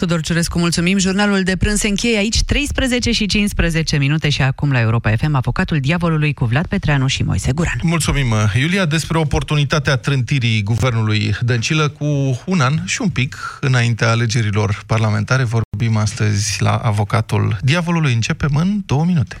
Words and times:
Tudor 0.00 0.20
Ciurescu, 0.20 0.58
mulțumim. 0.58 0.98
Jurnalul 0.98 1.42
de 1.42 1.56
prânz 1.56 1.78
se 1.78 1.88
încheie 1.88 2.16
aici 2.18 2.42
13 2.42 3.12
și 3.12 3.26
15 3.26 3.96
minute 3.96 4.28
și 4.28 4.42
acum 4.42 4.72
la 4.72 4.80
Europa 4.80 5.16
FM, 5.16 5.34
avocatul 5.34 5.80
diavolului 5.80 6.34
cu 6.34 6.44
Vlad 6.44 6.66
Petreanu 6.66 7.06
și 7.06 7.22
Moise 7.22 7.52
Guran. 7.52 7.80
Mulțumim, 7.82 8.34
Iulia, 8.60 8.86
despre 8.86 9.18
oportunitatea 9.18 9.96
trântirii 9.96 10.62
guvernului 10.62 11.36
Dăncilă 11.40 11.88
cu 11.88 12.40
un 12.46 12.60
an 12.60 12.84
și 12.84 13.02
un 13.02 13.08
pic 13.08 13.58
înaintea 13.60 14.10
alegerilor 14.10 14.82
parlamentare. 14.86 15.44
Vorbim 15.44 15.96
astăzi 15.96 16.62
la 16.62 16.74
avocatul 16.74 17.56
diavolului. 17.62 18.12
Începem 18.12 18.50
în 18.54 18.80
două 18.86 19.04
minute. 19.04 19.40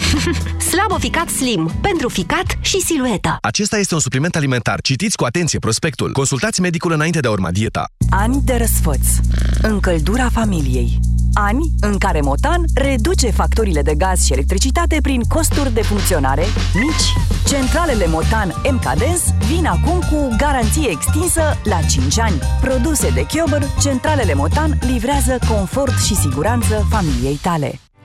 Slabo 0.69 0.97
ficat 0.97 1.29
slim. 1.29 1.71
Pentru 1.81 2.09
ficat 2.09 2.57
și 2.61 2.79
silueta. 2.79 3.37
Acesta 3.41 3.77
este 3.77 3.93
un 3.93 3.99
supliment 3.99 4.35
alimentar. 4.35 4.81
Citiți 4.81 5.15
cu 5.17 5.23
atenție 5.23 5.59
prospectul. 5.59 6.11
Consultați 6.11 6.61
medicul 6.61 6.91
înainte 6.91 7.19
de 7.19 7.27
a 7.27 7.31
urma 7.31 7.51
dieta. 7.51 7.85
Ani 8.09 8.41
de 8.43 8.55
răsfăț. 8.55 9.07
Încăldura 9.61 10.29
familiei. 10.29 10.99
Ani 11.33 11.69
în 11.81 11.97
care 11.97 12.21
Motan 12.21 12.63
reduce 12.73 13.29
facturile 13.29 13.81
de 13.81 13.95
gaz 13.95 14.25
și 14.25 14.33
electricitate 14.33 14.97
prin 15.01 15.21
costuri 15.21 15.73
de 15.73 15.81
funcționare 15.81 16.43
mici. 16.73 17.29
Centralele 17.47 18.07
Motan 18.07 18.53
MKDens 18.71 19.21
vin 19.47 19.65
acum 19.65 19.99
cu 19.99 20.35
garanție 20.37 20.89
extinsă 20.89 21.41
la 21.63 21.79
5 21.89 22.19
ani. 22.19 22.41
Produse 22.61 23.09
de 23.09 23.25
Chiober, 23.25 23.63
centralele 23.81 24.33
Motan 24.33 24.77
livrează 24.79 25.39
confort 25.47 25.99
și 25.99 26.15
siguranță 26.15 26.85
familiei 26.89 27.39
tale. 27.41 27.79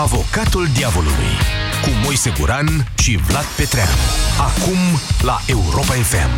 Avocatul 0.00 0.68
diavolului 0.74 1.32
cu 1.82 1.88
Moise 2.04 2.32
Guran 2.38 2.92
și 2.98 3.16
Vlad 3.16 3.44
Petreanu. 3.56 3.90
Acum 4.38 4.76
la 5.22 5.40
Europa 5.46 5.92
FM. 5.92 6.30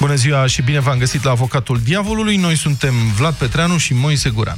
Bună 0.00 0.14
ziua 0.14 0.46
și 0.46 0.62
bine 0.62 0.80
v-am 0.80 0.98
găsit 0.98 1.24
la 1.24 1.30
Avocatul 1.30 1.80
Diavolului. 1.84 2.36
Noi 2.36 2.56
suntem 2.56 2.94
Vlad 3.16 3.34
Petreanu 3.34 3.76
și 3.76 3.94
Moise 3.94 4.30
Guran. 4.30 4.56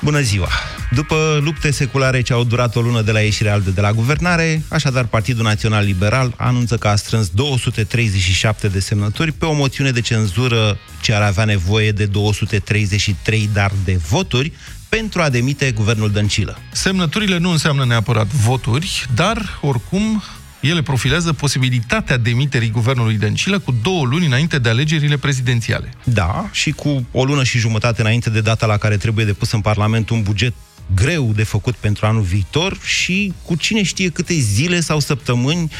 Bună 0.00 0.20
ziua! 0.20 0.48
După 0.90 1.40
lupte 1.42 1.70
seculare 1.70 2.20
ce 2.20 2.32
au 2.32 2.44
durat 2.44 2.76
o 2.76 2.80
lună 2.80 3.02
de 3.02 3.12
la 3.12 3.20
ieșirea 3.20 3.52
altă 3.52 3.70
de 3.70 3.80
la 3.80 3.92
guvernare, 3.92 4.62
așadar 4.68 5.04
Partidul 5.04 5.44
Național 5.44 5.84
Liberal 5.84 6.34
anunță 6.36 6.76
că 6.76 6.88
a 6.88 6.96
strâns 6.96 7.28
237 7.28 8.68
de 8.68 8.80
semnături 8.80 9.32
pe 9.32 9.44
o 9.44 9.52
moțiune 9.52 9.90
de 9.90 10.00
cenzură 10.00 10.78
ce 11.00 11.14
ar 11.14 11.22
avea 11.22 11.44
nevoie 11.44 11.92
de 11.92 12.06
233 12.06 13.50
dar 13.52 13.72
de 13.84 13.96
voturi 14.08 14.52
pentru 14.96 15.22
a 15.22 15.28
demite 15.28 15.70
guvernul 15.70 16.10
Dăncilă. 16.10 16.58
Semnăturile 16.72 17.38
nu 17.38 17.50
înseamnă 17.50 17.84
neapărat 17.84 18.26
voturi, 18.26 19.06
dar, 19.14 19.58
oricum, 19.60 20.22
ele 20.60 20.82
profilează 20.82 21.32
posibilitatea 21.32 22.16
demiterii 22.16 22.70
guvernului 22.70 23.14
Dăncilă 23.14 23.58
cu 23.58 23.74
două 23.82 24.04
luni 24.04 24.26
înainte 24.26 24.58
de 24.58 24.68
alegerile 24.68 25.16
prezidențiale. 25.16 25.92
Da, 26.04 26.48
și 26.50 26.70
cu 26.70 27.06
o 27.12 27.24
lună 27.24 27.44
și 27.44 27.58
jumătate 27.58 28.00
înainte 28.00 28.30
de 28.30 28.40
data 28.40 28.66
la 28.66 28.76
care 28.76 28.96
trebuie 28.96 29.24
depus 29.24 29.50
în 29.52 29.60
Parlament 29.60 30.10
un 30.10 30.22
buget 30.22 30.52
greu 30.94 31.32
de 31.34 31.42
făcut 31.42 31.74
pentru 31.74 32.06
anul 32.06 32.22
viitor 32.22 32.78
și 32.84 33.32
cu 33.44 33.54
cine 33.54 33.82
știe 33.82 34.08
câte 34.08 34.34
zile 34.34 34.80
sau 34.80 35.00
săptămâni 35.00 35.70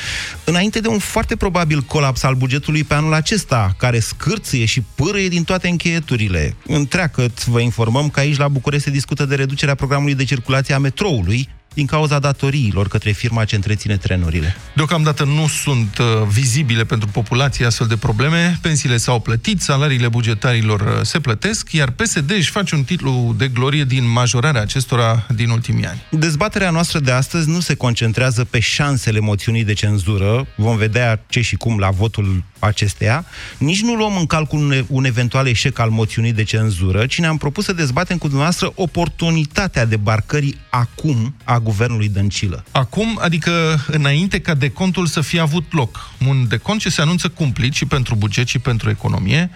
înainte 0.45 0.81
de 0.81 0.89
un 0.89 0.99
foarte 0.99 1.37
probabil 1.37 1.81
colaps 1.81 2.23
al 2.23 2.35
bugetului 2.35 2.85
pe 2.85 2.95
anul 2.95 3.13
acesta, 3.13 3.75
care 3.79 3.99
scârție 3.99 4.65
și 4.65 4.83
pârâie 4.95 5.29
din 5.29 5.45
toate 5.45 5.69
încheieturile. 5.69 6.57
Întreagăt 6.67 7.47
vă 7.47 7.61
informăm 7.61 8.11
că 8.11 8.21
aici 8.21 8.37
la 8.37 8.49
București 8.49 8.85
se 8.85 8.91
discută 8.91 9.25
de 9.25 9.35
reducerea 9.35 9.75
programului 9.75 10.15
de 10.15 10.25
circulație 10.25 10.75
a 10.75 10.79
metroului, 10.79 11.49
din 11.75 11.87
cauza 11.87 12.19
datoriilor 12.19 12.89
către 12.89 13.11
firma 13.11 13.45
ce 13.45 13.55
întreține 13.55 13.97
trenurile. 13.97 14.57
Deocamdată 14.75 15.25
nu 15.25 15.47
sunt 15.49 15.99
uh, 15.99 16.07
vizibile 16.29 16.85
pentru 16.85 17.09
populație 17.09 17.67
astfel 17.67 17.87
de 17.87 17.97
probleme. 17.97 18.59
Pensiile 18.61 18.97
s-au 18.97 19.21
plătit, 19.21 19.61
salariile 19.61 20.09
bugetarilor 20.09 20.81
uh, 20.81 21.01
se 21.03 21.21
plătesc, 21.21 21.73
iar 21.73 21.91
PSD 21.91 22.31
își 22.31 22.51
face 22.51 22.75
un 22.75 22.85
titlu 22.85 23.35
de 23.39 23.49
glorie 23.49 23.85
din 23.85 24.11
majorarea 24.11 24.61
acestora 24.61 25.27
din 25.35 25.51
ultimii 25.51 25.87
ani. 25.87 26.03
Dezbaterea 26.11 26.71
noastră 26.71 26.99
de 26.99 27.11
astăzi 27.11 27.49
nu 27.49 27.61
se 27.61 27.75
concentrează 27.75 28.45
pe 28.45 28.61
șansele 28.61 29.21
moțiunii 29.21 29.65
de 29.65 29.73
cenzură. 29.73 30.47
Vom 30.57 30.77
vedea 30.77 31.25
ce 31.29 31.41
și 31.41 31.57
cum 31.57 31.79
la 31.79 31.91
votul 31.91 32.43
acesteia, 32.67 33.25
nici 33.59 33.83
nu 33.83 33.95
luăm 33.95 34.17
în 34.17 34.27
calcul 34.27 34.59
un, 34.59 34.85
un 34.89 35.05
eventual 35.05 35.47
eșec 35.47 35.79
al 35.79 35.91
moțiunii 35.91 36.33
de 36.33 36.43
cenzură, 36.43 37.07
ci 37.07 37.19
ne-am 37.19 37.37
propus 37.37 37.65
să 37.65 37.73
dezbatem 37.73 38.19
cu 38.19 38.27
dumneavoastră 38.27 38.73
oportunitatea 38.75 39.87
debarcării 39.87 40.59
acum 40.71 41.35
a 41.45 41.59
guvernului 41.59 42.09
Dăncilă. 42.09 42.65
Acum, 42.71 43.19
adică 43.23 43.85
înainte 43.87 44.41
ca 44.41 44.55
decontul 44.55 45.07
să 45.07 45.21
fie 45.21 45.41
avut 45.41 45.73
loc. 45.73 46.11
Un 46.29 46.49
decont 46.49 46.81
ce 46.81 46.89
se 46.89 47.01
anunță 47.01 47.29
cumplit 47.29 47.73
și 47.73 47.85
pentru 47.85 48.15
buget 48.15 48.47
și 48.47 48.59
pentru 48.59 48.91
economie. 48.91 49.51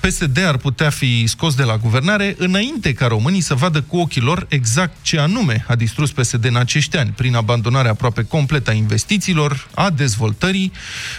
PSD 0.00 0.44
ar 0.44 0.56
putea 0.56 0.90
fi 0.90 1.26
scos 1.26 1.54
de 1.54 1.62
la 1.62 1.76
guvernare 1.76 2.34
înainte 2.38 2.92
ca 2.92 3.06
românii 3.06 3.40
să 3.40 3.54
vadă 3.54 3.82
cu 3.82 3.96
ochii 3.96 4.20
lor 4.20 4.46
exact 4.48 4.96
ce 5.02 5.18
anume 5.18 5.64
a 5.68 5.74
distrus 5.74 6.12
PSD 6.12 6.44
în 6.44 6.56
acești 6.56 6.96
ani, 6.96 7.10
prin 7.10 7.34
abandonarea 7.34 7.90
aproape 7.90 8.22
completă 8.22 8.70
a 8.70 8.74
investițiilor, 8.74 9.68
a 9.74 9.90
dezvoltării, 9.90 10.72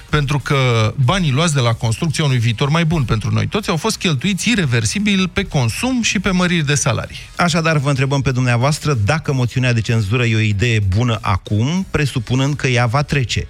pentru 0.09 0.39
că 0.39 0.93
banii 1.03 1.30
banii 1.31 1.51
luați 1.51 1.53
de 1.53 1.69
la 1.69 1.85
construcția 1.85 2.23
unui 2.23 2.37
viitor 2.37 2.69
mai 2.69 2.85
bun 2.85 3.03
pentru 3.03 3.31
noi 3.33 3.47
toți 3.47 3.69
au 3.69 3.77
fost 3.77 3.97
cheltuiți 3.97 4.49
irreversibil 4.49 5.27
pe 5.27 5.43
consum 5.43 6.01
și 6.01 6.19
pe 6.19 6.29
măriri 6.29 6.65
de 6.65 6.75
salarii. 6.75 7.17
Așadar, 7.35 7.77
vă 7.77 7.89
întrebăm 7.89 8.21
pe 8.21 8.31
dumneavoastră 8.31 8.93
dacă 8.93 9.33
moțiunea 9.33 9.73
de 9.73 9.81
cenzură 9.81 10.25
e 10.25 10.35
o 10.35 10.39
idee 10.39 10.79
bună 10.79 11.17
acum, 11.21 11.85
presupunând 11.91 12.55
că 12.55 12.67
ea 12.67 12.85
va 12.85 13.01
trece. 13.01 13.47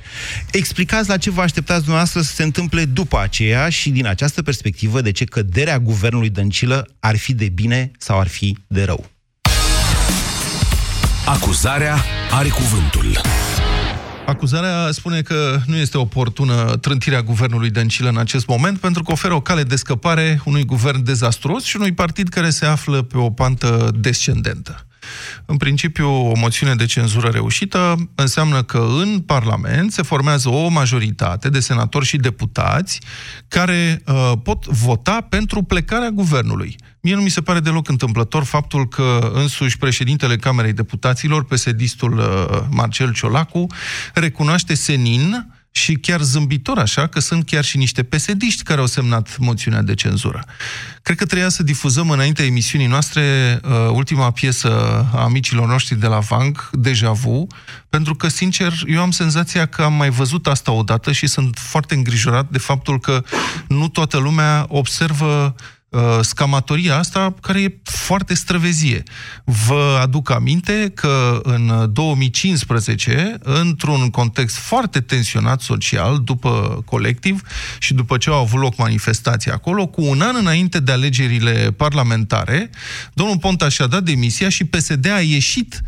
Explicați 0.52 1.10
la 1.10 1.18
ce 1.18 1.30
vă 1.30 1.42
așteptați 1.42 1.80
dumneavoastră 1.80 2.22
să 2.22 2.34
se 2.34 2.44
întâmple 2.44 2.86
după 2.86 3.20
aceea 3.20 3.70
și 3.70 3.90
din 3.90 4.08
această 4.08 4.42
perspectivă 4.42 5.02
de 5.02 5.12
ce 5.12 5.26
căderea 5.26 5.80
guvernului 5.80 6.30
Dăncilă 6.30 6.88
ar 7.00 7.18
fi 7.18 7.34
de 7.34 7.50
bine 7.50 7.92
sau 7.98 8.20
ar 8.20 8.28
fi 8.28 8.58
de 8.68 8.84
rău. 8.84 9.10
Acuzarea 11.26 12.04
are 12.32 12.50
cuvântul. 12.50 13.22
Acuzarea 14.26 14.92
spune 14.92 15.22
că 15.22 15.60
nu 15.66 15.76
este 15.76 15.98
oportună 15.98 16.78
trântirea 16.82 17.22
guvernului 17.22 17.70
Dăncilă 17.70 18.10
în 18.10 18.18
acest 18.18 18.48
moment, 18.48 18.80
pentru 18.80 19.04
că 19.04 19.12
oferă 19.12 19.34
o 19.34 19.42
cale 19.42 19.64
de 19.64 19.76
scăpare 19.76 20.42
unui 20.46 20.66
guvern 20.66 21.04
dezastruos 21.04 21.64
și 21.64 21.76
unui 21.76 21.92
partid 21.92 22.30
care 22.30 22.50
se 22.50 22.66
află 22.66 23.02
pe 23.02 23.18
o 23.18 23.30
pantă 23.30 23.92
descendentă. 24.00 24.86
În 25.46 25.58
principiu, 25.58 26.10
o 26.10 26.38
moțiune 26.38 26.76
de 26.76 26.86
cenzură 26.86 27.28
reușită 27.28 28.10
înseamnă 28.16 28.64
că 28.64 28.88
în 29.02 29.20
Parlament 29.20 29.92
se 29.92 30.02
formează 30.02 30.50
o 30.50 30.68
majoritate 30.68 31.50
de 31.50 31.60
senatori 31.60 32.06
și 32.06 32.18
deputați 32.18 33.00
care 33.48 34.02
uh, 34.06 34.32
pot 34.44 34.66
vota 34.66 35.22
pentru 35.30 35.62
plecarea 35.62 36.10
guvernului. 36.10 36.76
Mie 37.02 37.16
nu 37.16 37.22
mi 37.22 37.30
se 37.30 37.42
pare 37.42 37.60
deloc 37.60 37.90
întâmplător 37.90 38.44
faptul 38.44 38.88
că 38.88 39.32
însuși 39.34 39.78
președintele 39.78 40.36
Camerei 40.36 40.74
Deputaților, 40.74 41.46
PSD-istul 41.46 42.18
uh, 42.18 42.60
Marcel 42.70 43.14
Ciolacu, 43.14 43.68
recunoaște 44.14 44.74
senin 44.74 45.54
și 45.72 45.94
chiar 45.94 46.22
zâmbitor 46.22 46.78
așa, 46.78 47.08
că 47.08 47.20
sunt 47.20 47.46
chiar 47.46 47.64
și 47.64 47.78
niște 47.78 48.04
pesediști 48.04 48.64
care 48.64 48.80
au 48.80 48.86
semnat 48.86 49.38
moțiunea 49.38 49.82
de 49.82 49.94
cenzură. 49.94 50.46
Cred 51.02 51.18
că 51.18 51.26
trebuia 51.26 51.50
să 51.50 51.64
difuzăm 51.64 52.10
înaintea 52.10 52.46
emisiunii 52.46 52.88
noastre 52.88 53.60
uh, 53.64 53.72
ultima 53.92 54.32
piesă 54.32 54.70
a 55.14 55.24
amicilor 55.24 55.68
noștri 55.68 56.00
de 56.00 56.08
la 56.08 56.20
Vang, 56.20 56.70
Deja 56.72 57.12
Vu, 57.12 57.48
pentru 57.90 58.16
că, 58.16 58.28
sincer, 58.28 58.74
eu 58.88 59.02
am 59.02 59.12
senzația 59.12 59.66
că 59.66 59.82
am 59.82 59.94
mai 59.94 60.10
văzut 60.10 60.48
asta 60.48 60.72
odată 60.72 61.12
și 61.12 61.28
sunt 61.28 61.58
foarte 61.58 61.96
îngrijorat 61.96 62.50
de 62.50 62.58
faptul 62.58 63.00
că 63.00 63.24
nu 63.68 63.88
toată 63.88 64.18
lumea 64.18 64.66
observă 64.68 65.32
Uh, 65.32 65.52
scamatoria 66.22 66.98
asta, 66.98 67.36
care 67.42 67.62
e 67.62 67.80
foarte 67.84 68.34
străvezie. 68.34 69.04
Vă 69.44 70.00
aduc 70.02 70.30
aminte 70.30 70.92
că 70.96 71.40
în 71.44 71.90
2015, 71.94 73.38
într-un 73.40 74.10
context 74.10 74.56
foarte 74.56 75.02
tensionat 75.02 75.62
social, 75.62 76.22
după 76.24 76.82
colectiv 76.86 77.42
și 77.80 77.94
după 77.94 78.18
ce 78.18 78.30
au 78.30 78.40
avut 78.40 78.60
loc 78.60 78.78
manifestații 78.78 79.52
acolo, 79.52 79.88
cu 79.88 80.02
un 80.02 80.22
an 80.22 80.36
înainte 80.36 80.80
de 80.80 80.92
alegerile 80.92 81.72
parlamentare, 81.78 82.70
domnul 83.14 83.38
Ponta 83.38 83.70
și-a 83.70 83.88
dat 83.88 84.04
demisia 84.04 84.50
și 84.50 84.64
PSD 84.64 85.12
a 85.12 85.20
ieșit 85.20 85.82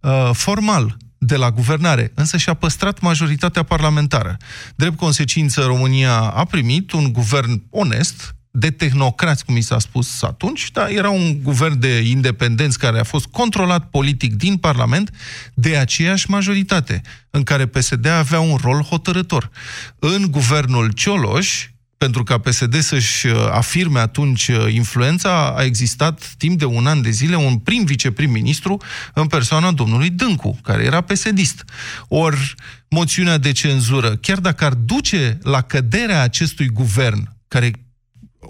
uh, 0.00 0.30
formal 0.32 0.96
de 1.18 1.36
la 1.36 1.50
guvernare, 1.50 2.12
însă 2.14 2.36
și-a 2.36 2.54
păstrat 2.54 3.00
majoritatea 3.00 3.62
parlamentară. 3.62 4.36
Drept 4.76 4.96
consecință, 4.96 5.64
România 5.64 6.18
a 6.20 6.44
primit 6.44 6.92
un 6.92 7.12
guvern 7.12 7.62
onest, 7.70 8.36
de 8.50 8.70
tehnocrați, 8.70 9.44
cum 9.44 9.54
mi 9.54 9.60
s-a 9.60 9.78
spus 9.78 10.22
atunci, 10.22 10.70
dar 10.70 10.88
era 10.88 11.10
un 11.10 11.42
guvern 11.42 11.78
de 11.78 11.98
independenți 11.98 12.78
care 12.78 12.98
a 12.98 13.04
fost 13.04 13.26
controlat 13.26 13.90
politic 13.90 14.34
din 14.34 14.56
Parlament 14.56 15.10
de 15.54 15.76
aceeași 15.76 16.30
majoritate, 16.30 17.00
în 17.30 17.42
care 17.42 17.66
PSD 17.66 18.06
avea 18.06 18.40
un 18.40 18.58
rol 18.62 18.82
hotărător. 18.82 19.50
În 19.98 20.26
guvernul 20.30 20.92
Cioloș, 20.92 21.68
pentru 21.98 22.22
ca 22.22 22.38
PSD 22.38 22.80
să-și 22.80 23.26
uh, 23.26 23.48
afirme 23.50 23.98
atunci 23.98 24.48
uh, 24.48 24.72
influența, 24.72 25.54
a 25.56 25.62
existat 25.62 26.34
timp 26.36 26.58
de 26.58 26.64
un 26.64 26.86
an 26.86 27.02
de 27.02 27.10
zile 27.10 27.36
un 27.36 27.56
prim 27.56 27.84
viceprim-ministru 27.84 28.82
în 29.14 29.26
persoana 29.26 29.72
domnului 29.72 30.10
Dâncu, 30.10 30.58
care 30.62 30.84
era 30.84 31.00
PSD-ist. 31.00 31.64
Ori 32.08 32.54
moțiunea 32.88 33.38
de 33.38 33.52
cenzură, 33.52 34.16
chiar 34.16 34.38
dacă 34.38 34.64
ar 34.64 34.74
duce 34.74 35.38
la 35.42 35.60
căderea 35.60 36.22
acestui 36.22 36.66
guvern, 36.68 37.36
care 37.48 37.70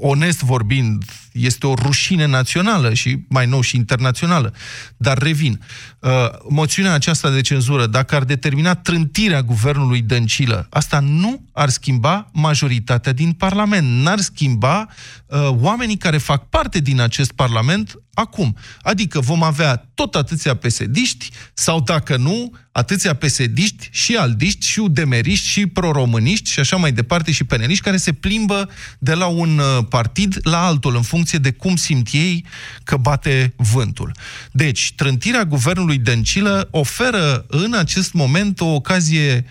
onest 0.01 0.43
vorbind, 0.43 1.05
este 1.33 1.67
o 1.67 1.75
rușine 1.75 2.27
națională 2.27 2.95
și 2.95 3.25
mai 3.29 3.47
nou 3.47 3.61
și 3.61 3.77
internațională. 3.77 4.55
Dar 4.97 5.19
revin, 5.19 5.61
uh, 5.98 5.98
moțiunea 6.49 6.93
aceasta 6.93 7.31
de 7.31 7.41
cenzură, 7.41 7.87
dacă 7.87 8.15
ar 8.15 8.25
determina 8.25 8.75
trântirea 8.75 9.43
guvernului 9.43 10.03
Dăncilă, 10.03 10.67
asta 10.71 10.99
nu 11.01 11.43
ar 11.53 11.69
schimba 11.69 12.31
majoritatea 12.33 13.13
din 13.13 13.33
Parlament, 13.33 14.03
n-ar 14.03 14.19
schimba 14.19 14.89
uh, 15.27 15.49
oamenii 15.49 15.97
care 15.97 16.19
fac 16.19 16.49
parte 16.49 16.79
din 16.79 17.01
acest 17.01 17.33
Parlament 17.33 17.99
acum. 18.15 18.57
Adică 18.83 19.21
vom 19.21 19.43
avea 19.43 19.89
tot 19.95 20.15
atâția 20.15 20.55
pesediști 20.55 21.31
sau, 21.55 21.81
dacă 21.81 22.17
nu, 22.17 22.53
atâția 22.73 23.15
pesediști 23.15 23.89
și 23.91 24.17
aldiști 24.17 24.67
și 24.67 24.79
udemeriști 24.79 25.49
și 25.49 25.67
proromâniști 25.67 26.51
și 26.51 26.61
așa 26.61 26.77
mai 26.77 26.93
departe 26.93 27.33
și 27.33 27.45
peneliști 27.45 27.85
care 27.85 27.97
se 27.97 28.13
plimbă 28.13 28.71
de 28.99 29.15
la 29.15 29.27
un 29.27 29.59
uh, 29.59 29.87
partid 29.89 30.39
la 30.43 30.67
altul 30.67 30.97
în 30.97 31.03
funcție 31.03 31.39
de 31.39 31.51
cum 31.51 31.77
simt 31.77 32.09
ei 32.13 32.45
că 32.85 32.97
bate 32.97 33.55
vântul. 33.57 34.13
Deci, 34.53 34.93
trântirea 34.97 35.45
guvernului 35.45 35.88
Dăncilă 35.97 36.69
oferă 36.71 37.45
în 37.49 37.75
acest 37.75 38.13
moment 38.13 38.61
o 38.61 38.67
ocazie 38.67 39.45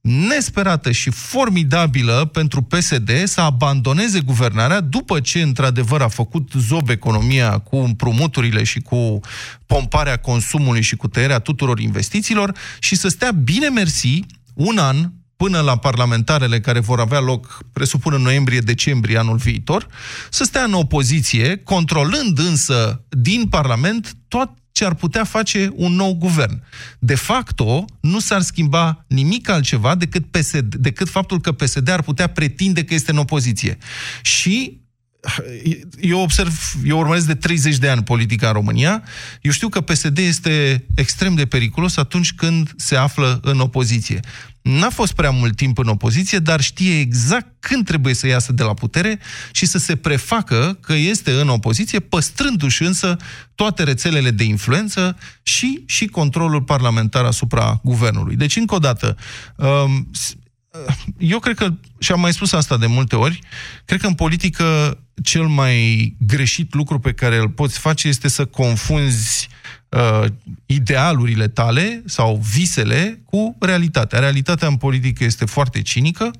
nesperată 0.00 0.90
și 0.90 1.10
formidabilă 1.10 2.30
pentru 2.32 2.62
PSD 2.62 3.10
să 3.24 3.40
abandoneze 3.40 4.20
guvernarea 4.20 4.80
după 4.80 5.20
ce, 5.20 5.42
într-adevăr, 5.42 6.00
a 6.02 6.08
făcut 6.08 6.50
zob 6.56 6.88
economia 6.88 7.58
cu 7.58 7.76
împrumuturile 7.76 8.62
și 8.62 8.80
cu 8.80 9.20
pomparea 9.66 10.16
consumului 10.16 10.82
și 10.82 10.96
cu 10.96 11.08
tăierea 11.08 11.38
tuturor 11.38 11.78
investițiilor 11.78 12.54
și 12.78 12.94
să 12.94 13.08
stea 13.08 13.30
bine 13.30 13.68
mersi 13.68 14.20
un 14.54 14.78
an 14.78 15.10
până 15.36 15.60
la 15.60 15.76
parlamentarele 15.76 16.60
care 16.60 16.80
vor 16.80 17.00
avea 17.00 17.20
loc, 17.20 17.58
presupun, 17.72 18.12
în 18.12 18.22
noiembrie-decembrie 18.22 19.18
anul 19.18 19.36
viitor, 19.36 19.86
să 20.30 20.44
stea 20.44 20.62
în 20.62 20.72
opoziție, 20.72 21.56
controlând 21.56 22.38
însă 22.38 23.04
din 23.08 23.46
Parlament 23.46 24.14
tot 24.28 24.50
ce 24.80 24.86
ar 24.86 24.94
putea 24.94 25.24
face 25.24 25.72
un 25.74 25.92
nou 25.92 26.14
guvern. 26.14 26.62
De 26.98 27.14
facto, 27.14 27.84
nu 28.00 28.18
s-ar 28.18 28.40
schimba 28.40 29.04
nimic 29.06 29.48
altceva 29.48 29.94
decât, 29.94 30.26
PSD, 30.26 30.74
decât 30.74 31.08
faptul 31.08 31.40
că 31.40 31.52
PSD 31.52 31.88
ar 31.88 32.02
putea 32.02 32.26
pretinde 32.26 32.84
că 32.84 32.94
este 32.94 33.10
în 33.10 33.16
opoziție. 33.16 33.78
Și 34.22 34.80
eu 36.00 36.20
observ, 36.20 36.54
eu 36.84 36.98
urmăresc 36.98 37.26
de 37.26 37.34
30 37.34 37.76
de 37.76 37.88
ani 37.88 38.02
politica 38.02 38.46
în 38.46 38.52
România, 38.52 39.02
eu 39.40 39.50
știu 39.50 39.68
că 39.68 39.80
PSD 39.80 40.18
este 40.18 40.86
extrem 40.94 41.34
de 41.34 41.46
periculos 41.46 41.96
atunci 41.96 42.32
când 42.32 42.72
se 42.76 42.96
află 42.96 43.40
în 43.42 43.60
opoziție. 43.60 44.20
N-a 44.62 44.90
fost 44.90 45.12
prea 45.12 45.30
mult 45.30 45.56
timp 45.56 45.78
în 45.78 45.88
opoziție, 45.88 46.38
dar 46.38 46.60
știe 46.60 46.98
exact 46.98 47.46
când 47.60 47.84
trebuie 47.84 48.14
să 48.14 48.26
iasă 48.26 48.52
de 48.52 48.62
la 48.62 48.74
putere 48.74 49.18
și 49.52 49.66
să 49.66 49.78
se 49.78 49.96
prefacă 49.96 50.78
că 50.80 50.92
este 50.92 51.32
în 51.32 51.48
opoziție, 51.48 52.00
păstrându-și 52.00 52.82
însă 52.82 53.16
toate 53.54 53.82
rețelele 53.82 54.30
de 54.30 54.44
influență 54.44 55.16
și, 55.42 55.82
și 55.86 56.06
controlul 56.06 56.62
parlamentar 56.62 57.24
asupra 57.24 57.80
guvernului. 57.82 58.36
Deci, 58.36 58.56
încă 58.56 58.74
o 58.74 58.78
dată, 58.78 59.16
um, 59.56 60.10
eu 61.18 61.38
cred 61.38 61.56
că, 61.56 61.74
și 61.98 62.12
am 62.12 62.20
mai 62.20 62.32
spus 62.32 62.52
asta 62.52 62.76
de 62.76 62.86
multe 62.86 63.16
ori, 63.16 63.38
cred 63.84 64.00
că 64.00 64.06
în 64.06 64.14
politică 64.14 64.98
cel 65.22 65.46
mai 65.46 66.16
greșit 66.18 66.74
lucru 66.74 66.98
pe 66.98 67.12
care 67.12 67.36
îl 67.36 67.48
poți 67.48 67.78
face 67.78 68.08
este 68.08 68.28
să 68.28 68.44
confunzi 68.44 69.48
uh, 69.90 70.24
idealurile 70.66 71.48
tale 71.48 72.02
sau 72.06 72.42
visele 72.52 73.20
cu 73.24 73.56
realitatea. 73.60 74.18
Realitatea 74.18 74.68
în 74.68 74.76
politică 74.76 75.24
este 75.24 75.44
foarte 75.44 75.82
cinică 75.82 76.30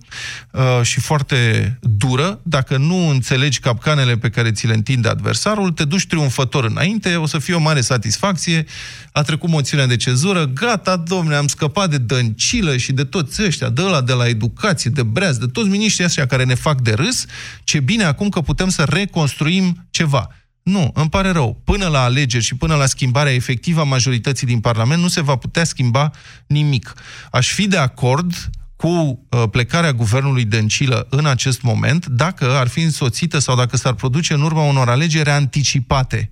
uh, 0.50 0.80
și 0.82 1.00
foarte 1.00 1.78
dură. 1.80 2.40
Dacă 2.42 2.76
nu 2.76 3.08
înțelegi 3.08 3.60
capcanele 3.60 4.16
pe 4.16 4.30
care 4.30 4.52
ți 4.52 4.66
le 4.66 4.74
întinde 4.74 5.08
adversarul, 5.08 5.70
te 5.70 5.84
duci 5.84 6.06
triumfător 6.06 6.64
înainte, 6.64 7.16
o 7.16 7.26
să 7.26 7.38
fie 7.38 7.54
o 7.54 7.60
mare 7.60 7.80
satisfacție, 7.80 8.66
a 9.12 9.22
trecut 9.22 9.48
moțiunea 9.48 9.86
de 9.86 9.96
cezură, 9.96 10.44
gata, 10.44 10.96
domne, 10.96 11.34
am 11.34 11.46
scăpat 11.46 11.90
de 11.90 11.98
dăncilă 11.98 12.76
și 12.76 12.92
de 12.92 13.04
toți 13.04 13.42
ăștia, 13.42 13.68
de 13.68 13.82
ăla 13.82 14.00
de 14.00 14.12
la 14.12 14.28
educație, 14.28 14.90
de 14.90 15.02
breaz, 15.02 15.36
de 15.36 15.46
toți 15.46 15.68
miniștrii 15.68 16.06
ăștia 16.06 16.26
care 16.26 16.44
ne 16.44 16.54
fac 16.54 16.80
de 16.80 16.92
râs, 16.92 17.24
ce 17.64 17.80
bine 17.80 18.04
acum 18.04 18.28
că 18.28 18.40
putem 18.40 18.68
să 18.68 18.84
reconstruim 18.88 19.86
ceva. 19.90 20.28
Nu, 20.62 20.90
îmi 20.94 21.08
pare 21.08 21.30
rău. 21.30 21.60
Până 21.64 21.86
la 21.86 22.02
alegeri 22.02 22.44
și 22.44 22.54
până 22.54 22.74
la 22.74 22.86
schimbarea 22.86 23.32
efectivă 23.32 23.80
a 23.80 23.84
majorității 23.84 24.46
din 24.46 24.60
Parlament 24.60 25.02
nu 25.02 25.08
se 25.08 25.20
va 25.20 25.36
putea 25.36 25.64
schimba 25.64 26.10
nimic. 26.46 26.94
Aș 27.30 27.52
fi 27.52 27.68
de 27.68 27.76
acord 27.76 28.50
cu 28.76 28.88
uh, 28.88 29.42
plecarea 29.50 29.92
guvernului 29.92 30.44
Dăncilă 30.44 31.06
în 31.10 31.26
acest 31.26 31.62
moment, 31.62 32.06
dacă 32.06 32.44
ar 32.56 32.68
fi 32.68 32.80
însoțită 32.80 33.38
sau 33.38 33.56
dacă 33.56 33.76
s-ar 33.76 33.92
produce 33.94 34.34
în 34.34 34.42
urma 34.42 34.62
unor 34.62 34.88
alegeri 34.88 35.30
anticipate. 35.30 36.30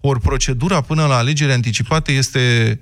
Ori 0.00 0.20
procedura 0.20 0.80
până 0.80 1.06
la 1.06 1.16
alegeri 1.16 1.52
anticipate 1.52 2.12
este 2.12 2.78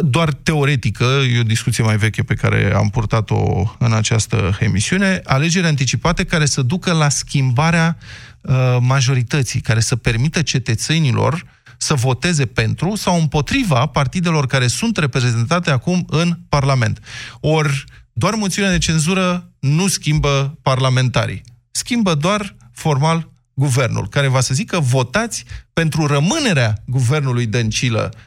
doar 0.00 0.32
teoretică, 0.32 1.04
e 1.04 1.40
o 1.40 1.42
discuție 1.42 1.84
mai 1.84 1.96
veche 1.96 2.22
pe 2.22 2.34
care 2.34 2.72
am 2.74 2.90
purtat-o 2.90 3.74
în 3.78 3.92
această 3.92 4.56
emisiune, 4.60 5.20
alegeri 5.24 5.66
anticipate 5.66 6.24
care 6.24 6.46
să 6.46 6.62
ducă 6.62 6.92
la 6.92 7.08
schimbarea 7.08 7.96
uh, 8.00 8.35
majorității, 8.80 9.60
care 9.60 9.80
să 9.80 9.96
permită 9.96 10.42
cetățenilor 10.42 11.44
să 11.78 11.94
voteze 11.94 12.46
pentru 12.46 12.94
sau 12.94 13.20
împotriva 13.20 13.86
partidelor 13.86 14.46
care 14.46 14.66
sunt 14.66 14.96
reprezentate 14.96 15.70
acum 15.70 16.04
în 16.08 16.38
Parlament. 16.48 17.00
Ori 17.40 17.84
doar 18.12 18.34
moțiunea 18.34 18.70
de 18.70 18.78
cenzură 18.78 19.50
nu 19.58 19.86
schimbă 19.88 20.58
parlamentarii. 20.62 21.42
Schimbă 21.70 22.14
doar 22.14 22.56
formal 22.72 23.30
guvernul, 23.54 24.08
care 24.08 24.28
va 24.28 24.40
să 24.40 24.54
zică 24.54 24.80
votați 24.80 25.44
pentru 25.72 26.06
rămânerea 26.06 26.82
guvernului 26.86 27.46
Dăncilă 27.46 28.10
uh, 28.12 28.20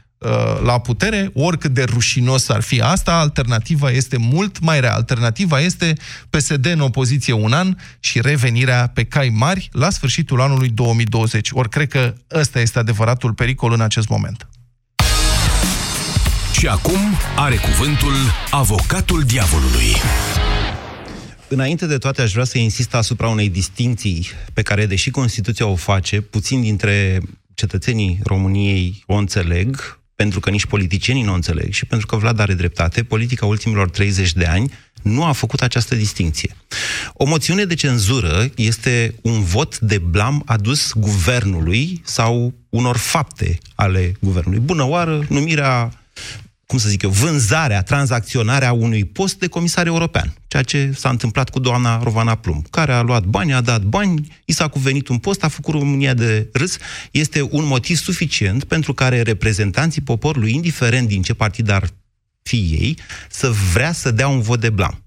la 0.63 0.79
putere, 0.79 1.31
oricât 1.33 1.73
de 1.73 1.83
rușinos 1.83 2.49
ar 2.49 2.61
fi 2.61 2.81
asta, 2.81 3.19
alternativa 3.19 3.91
este 3.91 4.17
mult 4.17 4.59
mai 4.59 4.79
rea. 4.79 4.93
Alternativa 4.93 5.59
este 5.59 5.93
PSD 6.29 6.65
în 6.65 6.79
opoziție 6.79 7.33
un 7.33 7.53
an 7.53 7.75
și 7.99 8.21
revenirea 8.21 8.91
pe 8.93 9.03
cai 9.03 9.29
mari 9.29 9.69
la 9.71 9.89
sfârșitul 9.89 10.41
anului 10.41 10.69
2020. 10.69 11.49
Ori 11.51 11.69
cred 11.69 11.87
că 11.87 12.13
ăsta 12.31 12.59
este 12.59 12.79
adevăratul 12.79 13.33
pericol 13.33 13.71
în 13.71 13.81
acest 13.81 14.09
moment. 14.09 14.47
Și 16.59 16.67
acum 16.67 16.99
are 17.35 17.55
cuvântul 17.55 18.13
avocatul 18.51 19.23
diavolului. 19.23 19.95
Înainte 21.47 21.85
de 21.85 21.97
toate, 21.97 22.21
aș 22.21 22.31
vrea 22.31 22.43
să 22.43 22.57
insist 22.57 22.93
asupra 22.93 23.27
unei 23.27 23.49
distinții 23.49 24.27
pe 24.53 24.61
care, 24.61 24.85
deși 24.85 25.09
Constituția 25.09 25.65
o 25.65 25.75
face, 25.75 26.21
puțin 26.21 26.61
dintre 26.61 27.21
cetățenii 27.53 28.19
României 28.23 29.03
o 29.05 29.15
înțeleg, 29.15 29.98
pentru 30.19 30.39
că 30.39 30.49
nici 30.49 30.65
politicienii 30.65 31.23
nu 31.23 31.31
o 31.31 31.35
înțeleg 31.35 31.71
și 31.71 31.85
pentru 31.85 32.07
că 32.07 32.15
Vlad 32.15 32.39
are 32.39 32.53
dreptate, 32.53 33.03
politica 33.03 33.45
ultimilor 33.45 33.89
30 33.89 34.33
de 34.33 34.45
ani 34.45 34.71
nu 35.01 35.23
a 35.23 35.31
făcut 35.31 35.61
această 35.61 35.95
distinție. 35.95 36.55
O 37.13 37.25
moțiune 37.25 37.63
de 37.63 37.73
cenzură 37.73 38.49
este 38.55 39.15
un 39.21 39.43
vot 39.43 39.79
de 39.79 39.97
blam 39.97 40.41
adus 40.45 40.93
guvernului 40.93 42.01
sau 42.05 42.53
unor 42.69 42.97
fapte 42.97 43.57
ale 43.75 44.11
guvernului. 44.19 44.59
Bună 44.59 44.83
oară, 44.83 45.25
numirea 45.29 45.98
cum 46.69 46.77
să 46.77 46.89
zic 46.89 47.01
eu, 47.01 47.09
vânzarea, 47.09 47.81
tranzacționarea 47.81 48.71
unui 48.71 49.05
post 49.05 49.39
de 49.39 49.47
comisar 49.47 49.85
european. 49.85 50.33
Ceea 50.47 50.63
ce 50.63 50.91
s-a 50.95 51.09
întâmplat 51.09 51.49
cu 51.49 51.59
doamna 51.59 52.03
Rovana 52.03 52.35
Plum, 52.35 52.65
care 52.69 52.93
a 52.93 53.01
luat 53.01 53.23
bani, 53.23 53.53
a 53.53 53.61
dat 53.61 53.81
bani, 53.81 54.41
i 54.45 54.51
s-a 54.51 54.67
cuvenit 54.67 55.07
un 55.07 55.17
post, 55.17 55.43
a 55.43 55.47
făcut 55.47 55.73
România 55.73 56.13
de 56.13 56.49
râs. 56.53 56.77
Este 57.11 57.41
un 57.41 57.65
motiv 57.65 57.97
suficient 57.97 58.63
pentru 58.63 58.93
care 58.93 59.21
reprezentanții 59.21 60.01
poporului, 60.01 60.53
indiferent 60.53 61.07
din 61.07 61.21
ce 61.21 61.33
partid 61.33 61.69
ar 61.69 61.89
fi 62.43 62.55
ei, 62.55 62.97
să 63.29 63.49
vrea 63.73 63.91
să 63.91 64.11
dea 64.11 64.27
un 64.27 64.41
vot 64.41 64.59
de 64.59 64.69
blam. 64.69 65.03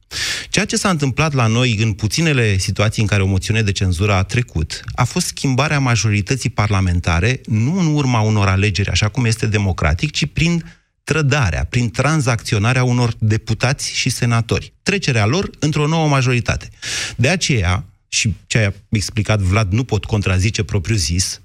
Ceea 0.51 0.65
ce 0.65 0.77
s-a 0.77 0.91
întâmplat 0.91 1.33
la 1.33 1.47
noi 1.47 1.77
în 1.77 1.93
puținele 1.93 2.59
situații 2.59 3.03
în 3.03 3.09
care 3.09 3.23
o 3.23 3.27
moțiune 3.27 3.63
de 3.63 3.73
cenzură 3.73 4.13
a 4.13 4.23
trecut, 4.23 4.83
a 4.95 5.05
fost 5.05 5.27
schimbarea 5.27 5.79
majorității 5.79 6.51
parlamentare, 6.51 7.41
nu 7.47 7.79
în 7.79 7.87
urma 7.95 8.21
unor 8.21 8.49
alegeri, 8.49 8.91
așa 8.91 9.09
cum 9.09 9.25
este 9.25 9.47
democratic, 9.47 10.11
ci 10.11 10.27
prin 10.27 10.81
trădarea, 11.05 11.65
prin 11.65 11.91
tranzacționarea 11.91 12.85
unor 12.85 13.15
deputați 13.19 13.95
și 13.95 14.11
senatori. 14.11 14.73
Trecerea 14.83 15.27
lor 15.27 15.51
într-o 15.59 15.87
nouă 15.87 16.09
majoritate. 16.09 16.69
De 17.17 17.29
aceea, 17.29 17.85
și 18.09 18.35
ce 18.47 18.59
a 18.59 18.73
explicat 18.89 19.41
Vlad 19.41 19.73
nu 19.73 19.85
pot 19.85 20.05
contrazice 20.05 20.63
propriu 20.63 20.97
zis, 20.97 21.41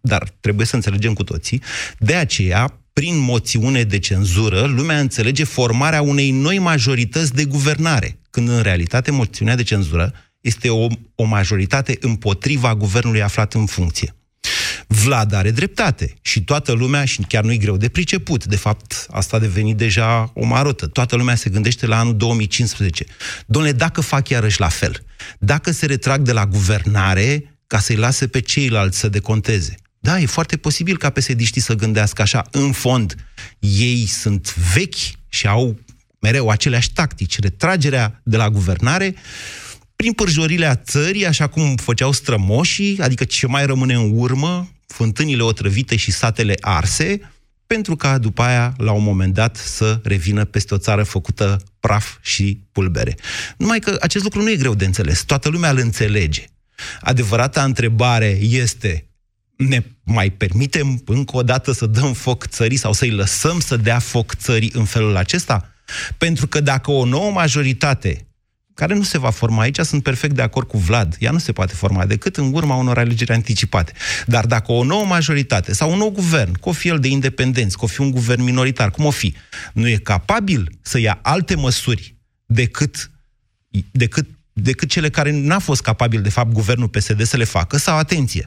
dar 0.00 0.28
trebuie 0.40 0.66
să 0.66 0.74
înțelegem 0.74 1.12
cu 1.12 1.24
toții, 1.24 1.62
de 1.98 2.14
aceea, 2.14 2.76
prin 2.92 3.18
moțiune 3.18 3.82
de 3.82 3.98
cenzură, 3.98 4.64
lumea 4.64 5.00
înțelege 5.00 5.44
formarea 5.44 6.02
unei 6.02 6.30
noi 6.30 6.58
majorități 6.58 7.34
de 7.34 7.44
guvernare, 7.44 8.18
când 8.30 8.48
în 8.48 8.60
realitate 8.60 9.10
moțiunea 9.10 9.56
de 9.56 9.62
cenzură 9.62 10.12
este 10.40 10.68
o, 10.68 10.86
o 11.14 11.24
majoritate 11.24 11.96
împotriva 12.00 12.74
guvernului 12.74 13.22
aflat 13.22 13.54
în 13.54 13.66
funcție. 13.66 14.14
Vlad 14.92 15.32
are 15.32 15.50
dreptate 15.50 16.14
și 16.22 16.44
toată 16.44 16.72
lumea, 16.72 17.04
și 17.04 17.20
chiar 17.28 17.44
nu-i 17.44 17.58
greu 17.58 17.76
de 17.76 17.88
priceput, 17.88 18.44
de 18.44 18.56
fapt 18.56 19.06
asta 19.10 19.36
a 19.36 19.40
devenit 19.40 19.76
deja 19.76 20.30
o 20.34 20.44
marotă, 20.44 20.86
toată 20.86 21.16
lumea 21.16 21.34
se 21.34 21.50
gândește 21.50 21.86
la 21.86 21.98
anul 21.98 22.16
2015. 22.16 23.04
Domnule, 23.46 23.74
dacă 23.74 24.00
fac 24.00 24.28
iarăși 24.28 24.60
la 24.60 24.68
fel, 24.68 25.04
dacă 25.38 25.70
se 25.70 25.86
retrag 25.86 26.20
de 26.20 26.32
la 26.32 26.46
guvernare 26.46 27.56
ca 27.66 27.78
să-i 27.78 27.96
lase 27.96 28.26
pe 28.26 28.40
ceilalți 28.40 28.98
să 28.98 29.08
deconteze, 29.08 29.74
da, 29.98 30.20
e 30.20 30.26
foarte 30.26 30.56
posibil 30.56 30.96
ca 30.96 31.10
psd 31.10 31.56
să 31.56 31.74
gândească 31.74 32.22
așa. 32.22 32.46
În 32.50 32.72
fond, 32.72 33.14
ei 33.58 34.06
sunt 34.06 34.54
vechi 34.74 35.28
și 35.28 35.46
au 35.46 35.78
mereu 36.20 36.48
aceleași 36.48 36.92
tactici. 36.92 37.38
Retragerea 37.38 38.20
de 38.24 38.36
la 38.36 38.50
guvernare, 38.50 39.14
prin 39.96 40.12
pârjorile 40.12 40.82
țării, 40.84 41.26
așa 41.26 41.46
cum 41.46 41.76
făceau 41.76 42.12
strămoșii, 42.12 42.98
adică 43.00 43.24
ce 43.24 43.46
mai 43.46 43.66
rămâne 43.66 43.94
în 43.94 44.10
urmă, 44.14 44.68
fântânile 44.92 45.42
otrăvite 45.42 45.96
și 45.96 46.10
satele 46.10 46.54
arse, 46.60 47.20
pentru 47.66 47.96
ca 47.96 48.18
după 48.18 48.42
aia, 48.42 48.74
la 48.76 48.92
un 48.92 49.02
moment 49.02 49.34
dat, 49.34 49.56
să 49.56 50.00
revină 50.02 50.44
peste 50.44 50.74
o 50.74 50.78
țară 50.78 51.02
făcută 51.02 51.62
praf 51.80 52.16
și 52.20 52.60
pulbere. 52.72 53.16
Numai 53.56 53.78
că 53.78 53.96
acest 54.00 54.24
lucru 54.24 54.42
nu 54.42 54.50
e 54.50 54.56
greu 54.56 54.74
de 54.74 54.84
înțeles. 54.84 55.22
Toată 55.22 55.48
lumea 55.48 55.70
îl 55.70 55.78
înțelege. 55.78 56.44
Adevărata 57.00 57.64
întrebare 57.64 58.38
este, 58.40 59.06
ne 59.56 59.82
mai 60.04 60.30
permitem 60.30 61.02
încă 61.06 61.36
o 61.36 61.42
dată 61.42 61.72
să 61.72 61.86
dăm 61.86 62.12
foc 62.12 62.46
țării 62.46 62.76
sau 62.76 62.92
să-i 62.92 63.10
lăsăm 63.10 63.60
să 63.60 63.76
dea 63.76 63.98
foc 63.98 64.34
țării 64.34 64.70
în 64.74 64.84
felul 64.84 65.16
acesta? 65.16 65.72
Pentru 66.18 66.46
că 66.46 66.60
dacă 66.60 66.90
o 66.90 67.04
nouă 67.04 67.30
majoritate 67.30 68.26
care 68.74 68.94
nu 68.94 69.02
se 69.02 69.18
va 69.18 69.30
forma 69.30 69.62
aici, 69.62 69.78
sunt 69.78 70.02
perfect 70.02 70.34
de 70.34 70.42
acord 70.42 70.68
cu 70.68 70.78
Vlad. 70.78 71.16
Ea 71.18 71.30
nu 71.30 71.38
se 71.38 71.52
poate 71.52 71.74
forma 71.74 72.06
decât 72.06 72.36
în 72.36 72.52
urma 72.52 72.74
unor 72.74 72.98
alegeri 72.98 73.32
anticipate. 73.32 73.92
Dar 74.26 74.46
dacă 74.46 74.72
o 74.72 74.84
nouă 74.84 75.04
majoritate 75.04 75.74
sau 75.74 75.92
un 75.92 75.98
nou 75.98 76.10
guvern, 76.10 76.52
cu 76.52 76.68
o 76.68 76.72
fi 76.72 76.88
el 76.88 76.98
de 76.98 77.08
independenți, 77.08 77.76
cu 77.76 77.84
o 77.84 77.88
fi 77.88 78.00
un 78.00 78.10
guvern 78.10 78.42
minoritar, 78.42 78.90
cum 78.90 79.04
o 79.04 79.10
fi, 79.10 79.34
nu 79.72 79.88
e 79.88 79.96
capabil 79.96 80.78
să 80.80 80.98
ia 80.98 81.18
alte 81.22 81.54
măsuri 81.54 82.16
decât, 82.46 83.10
decât, 83.90 84.26
decât 84.52 84.88
cele 84.88 85.10
care 85.10 85.30
n-a 85.30 85.58
fost 85.58 85.82
capabil, 85.82 86.22
de 86.22 86.30
fapt, 86.30 86.52
guvernul 86.52 86.88
PSD 86.88 87.22
să 87.22 87.36
le 87.36 87.44
facă, 87.44 87.76
sau, 87.76 87.96
atenție, 87.96 88.46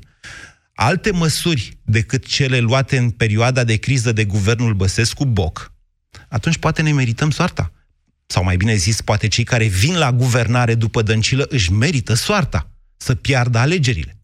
alte 0.73 1.11
măsuri 1.11 1.77
decât 1.83 2.25
cele 2.25 2.59
luate 2.59 2.97
în 2.97 3.09
perioada 3.09 3.63
de 3.63 3.75
criză 3.75 4.11
de 4.11 4.25
guvernul 4.25 4.73
Băsescu-Boc, 4.73 5.71
atunci 6.29 6.57
poate 6.57 6.81
ne 6.81 6.91
merităm 6.91 7.31
soarta 7.31 7.71
sau 8.25 8.43
mai 8.43 8.57
bine 8.57 8.75
zis, 8.75 9.01
poate 9.01 9.27
cei 9.27 9.43
care 9.43 9.65
vin 9.65 9.97
la 9.97 10.11
guvernare 10.11 10.75
după 10.75 11.01
Dăncilă 11.01 11.45
își 11.49 11.71
merită 11.71 12.13
soarta 12.13 12.69
să 12.97 13.15
piardă 13.15 13.57
alegerile. 13.57 14.17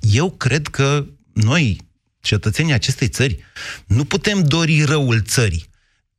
Eu 0.00 0.30
cred 0.30 0.66
că 0.66 1.06
noi, 1.32 1.76
cetățenii 2.20 2.72
acestei 2.72 3.08
țări, 3.08 3.38
nu 3.86 4.04
putem 4.04 4.42
dori 4.42 4.82
răul 4.82 5.22
țării 5.22 5.70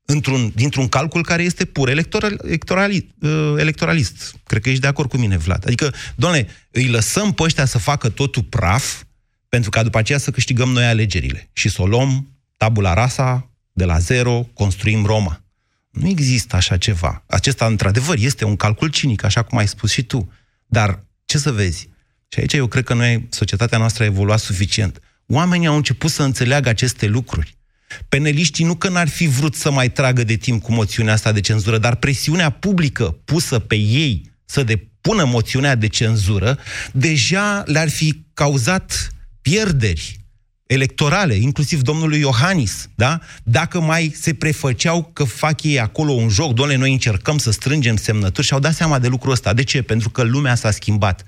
într-un, 0.06 0.52
dintr-un 0.56 0.88
calcul 0.88 1.24
care 1.24 1.44
este 1.44 1.66
pur 1.66 1.90
electoral, 1.90 2.40
electoralist, 2.44 3.06
uh, 3.22 3.56
electoralist. 3.58 4.36
Cred 4.44 4.62
că 4.62 4.70
ești 4.70 4.82
de 4.82 4.88
acord 4.88 5.10
cu 5.10 5.18
mine, 5.18 5.38
Vlad. 5.38 5.64
Adică, 5.66 5.94
doamne, 6.16 6.48
îi 6.72 6.88
lăsăm 6.88 7.34
pe 7.34 7.44
ăștia 7.44 7.66
să 7.66 7.78
facă 7.78 8.10
totul 8.10 8.44
praf, 8.44 9.04
pentru 9.50 9.70
ca 9.70 9.84
după 9.84 9.98
aceea 9.98 10.18
să 10.18 10.32
câștigăm 10.32 10.70
noi 10.70 10.86
alegerile. 10.86 11.50
Și 11.54 11.70
să 11.70 11.82
o 11.82 11.88
luăm 11.88 12.38
tabula 12.58 12.94
rasa, 12.94 13.52
de 13.72 13.86
la 13.86 14.00
zero, 14.00 14.50
construim 14.54 15.06
Roma. 15.06 15.43
Nu 15.94 16.08
există 16.08 16.56
așa 16.56 16.78
ceva. 16.78 17.24
Acesta, 17.28 17.66
într-adevăr, 17.66 18.18
este 18.20 18.46
un 18.46 18.56
calcul 18.56 18.88
cinic, 18.88 19.24
așa 19.24 19.44
cum 19.44 19.58
ai 19.58 19.68
spus 19.68 19.92
și 19.92 20.04
tu. 20.04 20.32
Dar, 20.66 21.06
ce 21.26 21.38
să 21.38 21.52
vezi? 21.52 21.90
Și 22.28 22.40
aici 22.40 22.54
eu 22.54 22.68
cred 22.68 22.84
că 22.84 22.94
noi, 22.94 23.28
societatea 23.30 23.78
noastră 23.78 24.04
a 24.04 24.06
evoluat 24.06 24.40
suficient. 24.40 25.00
Oamenii 25.28 25.68
au 25.68 25.76
început 25.76 26.12
să 26.12 26.24
înțeleagă 26.24 26.70
aceste 26.70 27.06
lucruri. 27.06 27.58
Peneliștii 28.10 28.66
nu 28.66 28.76
că 28.76 28.90
n-ar 28.90 29.08
fi 29.08 29.28
vrut 29.28 29.56
să 29.56 29.72
mai 29.72 29.92
tragă 29.92 30.24
de 30.24 30.36
timp 30.36 30.62
cu 30.62 30.72
moțiunea 30.72 31.14
asta 31.14 31.32
de 31.32 31.42
cenzură, 31.42 31.78
dar 31.78 31.96
presiunea 31.96 32.50
publică 32.50 33.20
pusă 33.26 33.60
pe 33.60 33.76
ei 33.76 34.32
să 34.46 34.64
depună 34.64 35.26
moțiunea 35.26 35.76
de 35.76 35.88
cenzură, 35.88 36.60
deja 36.92 37.64
le-ar 37.66 37.90
fi 37.90 38.26
cauzat 38.34 39.10
pierderi 39.42 40.23
electorale, 40.66 41.34
inclusiv 41.34 41.82
domnului 41.82 42.20
Iohannis, 42.20 42.90
da? 42.96 43.20
Dacă 43.44 43.82
mai 43.82 44.14
se 44.20 44.34
prefăceau 44.34 45.10
că 45.14 45.24
fac 45.24 45.64
ei 45.64 45.80
acolo 45.80 46.12
un 46.12 46.30
joc, 46.30 46.54
doamne, 46.54 46.76
noi 46.76 46.92
încercăm 46.92 47.38
să 47.38 47.52
strângem 47.52 47.96
semnături 47.96 48.48
și 48.48 48.54
au 48.54 48.60
dat 48.60 48.74
seama 48.74 49.00
de 49.00 49.08
lucrul 49.08 49.32
ăsta. 49.32 49.54
De 49.54 49.64
ce? 49.64 49.82
Pentru 49.82 50.10
că 50.10 50.22
lumea 50.24 50.56
s-a 50.56 50.72
schimbat. 50.72 51.24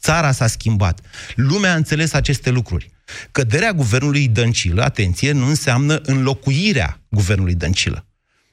Țara 0.00 0.32
s-a 0.32 0.46
schimbat. 0.46 1.00
Lumea 1.34 1.72
a 1.72 1.76
înțeles 1.76 2.12
aceste 2.12 2.50
lucruri. 2.50 2.90
Căderea 3.32 3.72
guvernului 3.72 4.28
Dăncilă, 4.28 4.82
atenție, 4.82 5.32
nu 5.32 5.46
înseamnă 5.46 6.00
înlocuirea 6.02 7.00
guvernului 7.08 7.54
Dăncilă. 7.54 8.04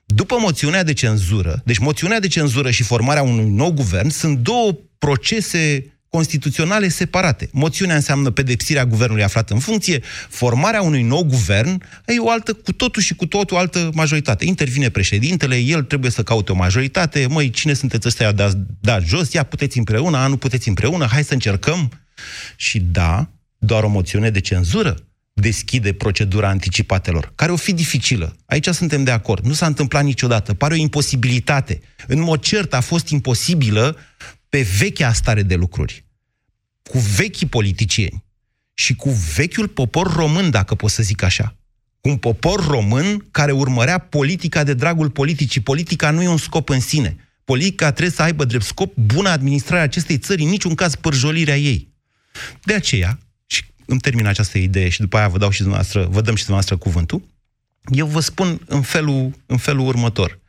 După 0.06 0.38
moțiunea 0.39 0.84
de 0.84 0.94
cenzură, 0.94 1.62
deci 1.65 1.77
moțiunea 1.77 2.20
de 2.20 2.27
cenzură 2.27 2.72
și 2.72 2.84
formarea 2.84 3.22
unui 3.22 3.50
nou 3.50 3.72
guvern 3.72 4.10
sunt 4.10 4.38
două 4.38 4.77
procese 4.98 5.97
constituționale 6.10 6.88
separate. 6.88 7.50
Moțiunea 7.52 7.96
înseamnă 7.96 8.30
pedepsirea 8.30 8.86
guvernului 8.86 9.24
aflat 9.24 9.50
în 9.50 9.60
funcție, 9.60 10.02
formarea 10.30 10.82
unui 10.82 11.02
nou 11.02 11.24
guvern 11.24 11.84
e 12.06 12.20
o 12.20 12.30
altă, 12.30 12.54
cu 12.54 12.72
totul 12.72 13.02
și 13.02 13.16
cu 13.16 13.26
totul 13.26 13.58
altă 13.58 13.90
majoritate. 13.94 14.46
Intervine 14.46 14.90
președintele, 14.90 15.58
el 15.58 15.84
trebuie 15.84 16.12
să 16.12 16.24
caute 16.24 16.52
o 16.52 16.56
majoritate, 16.56 17.28
măi, 17.30 17.50
cine 17.50 17.74
sunteți 17.74 18.08
ăstea 18.08 18.32
da, 18.32 18.52
da 18.80 19.00
jos, 19.00 19.34
ia 19.34 19.44
puteți 19.44 19.78
împreună, 19.78 20.18
a, 20.18 20.28
nu 20.28 20.38
puteți 20.38 20.68
împreună, 20.68 21.06
hai 21.06 21.24
să 21.24 21.34
încercăm. 21.34 21.92
Și 22.56 22.80
da, 22.80 23.30
doar 23.58 23.84
o 23.84 23.90
moțiune 23.90 24.30
de 24.30 24.40
cenzură 24.40 24.96
deschide 25.40 25.94
procedura 25.94 26.48
anticipatelor, 26.50 27.32
care 27.36 27.52
o 27.52 27.56
fi 27.56 27.74
dificilă. 27.74 28.36
Aici 28.46 28.68
suntem 28.68 29.04
de 29.04 29.12
acord. 29.12 29.46
Nu 29.46 29.54
s-a 29.54 29.66
întâmplat 29.66 30.04
niciodată. 30.04 30.54
Pare 30.54 30.74
o 30.74 30.78
imposibilitate. 30.78 31.82
În 32.08 32.20
mod 32.20 32.40
cert 32.42 32.74
a 32.74 32.82
fost 32.82 33.08
imposibilă 33.08 33.98
pe 34.58 34.68
vechea 34.78 35.14
stare 35.14 35.44
de 35.44 35.56
lucruri, 35.56 36.06
cu 36.90 36.98
vechii 36.98 37.48
politicieni 37.48 38.24
și 38.74 38.96
cu 38.96 39.10
vechiul 39.10 39.68
popor 39.68 40.14
român, 40.14 40.50
dacă 40.50 40.76
pot 40.76 40.92
să 40.92 41.04
zic 41.04 41.22
așa, 41.22 41.56
Un 42.02 42.18
popor 42.18 42.68
român 42.68 43.28
care 43.32 43.52
urmărea 43.52 43.98
politica 43.98 44.64
de 44.64 44.74
dragul 44.74 45.10
politicii. 45.10 45.62
Politica 45.62 46.12
nu 46.12 46.22
e 46.22 46.28
un 46.28 46.38
scop 46.38 46.70
în 46.70 46.80
sine. 46.80 47.16
Politica 47.44 47.92
trebuie 47.92 48.16
să 48.16 48.22
aibă 48.22 48.46
drept 48.46 48.64
scop 48.64 48.96
bună 48.96 49.30
administrarea 49.30 49.84
acestei 49.84 50.18
țări, 50.18 50.42
în 50.42 50.50
niciun 50.50 50.76
caz 50.76 50.96
pârjolirea 50.96 51.58
ei. 51.58 51.94
De 52.64 52.74
aceea, 52.74 53.20
și 53.46 53.64
îmi 53.86 54.00
termin 54.00 54.26
această 54.26 54.58
idee 54.58 54.90
și 54.90 55.00
după 55.00 55.18
aia 55.18 55.28
vă 55.28 55.38
dau 55.38 55.50
și 55.50 55.62
dumneavoastră, 55.62 56.06
vă 56.06 56.22
dăm 56.22 56.36
și 56.36 56.46
dumneavoastră 56.46 56.78
cuvântul, 56.78 57.24
eu 57.92 58.06
vă 58.06 58.20
spun 58.20 58.62
în 58.66 58.82
felul, 58.82 59.32
în 59.46 59.58
felul 59.58 59.88
următor. 59.88 60.40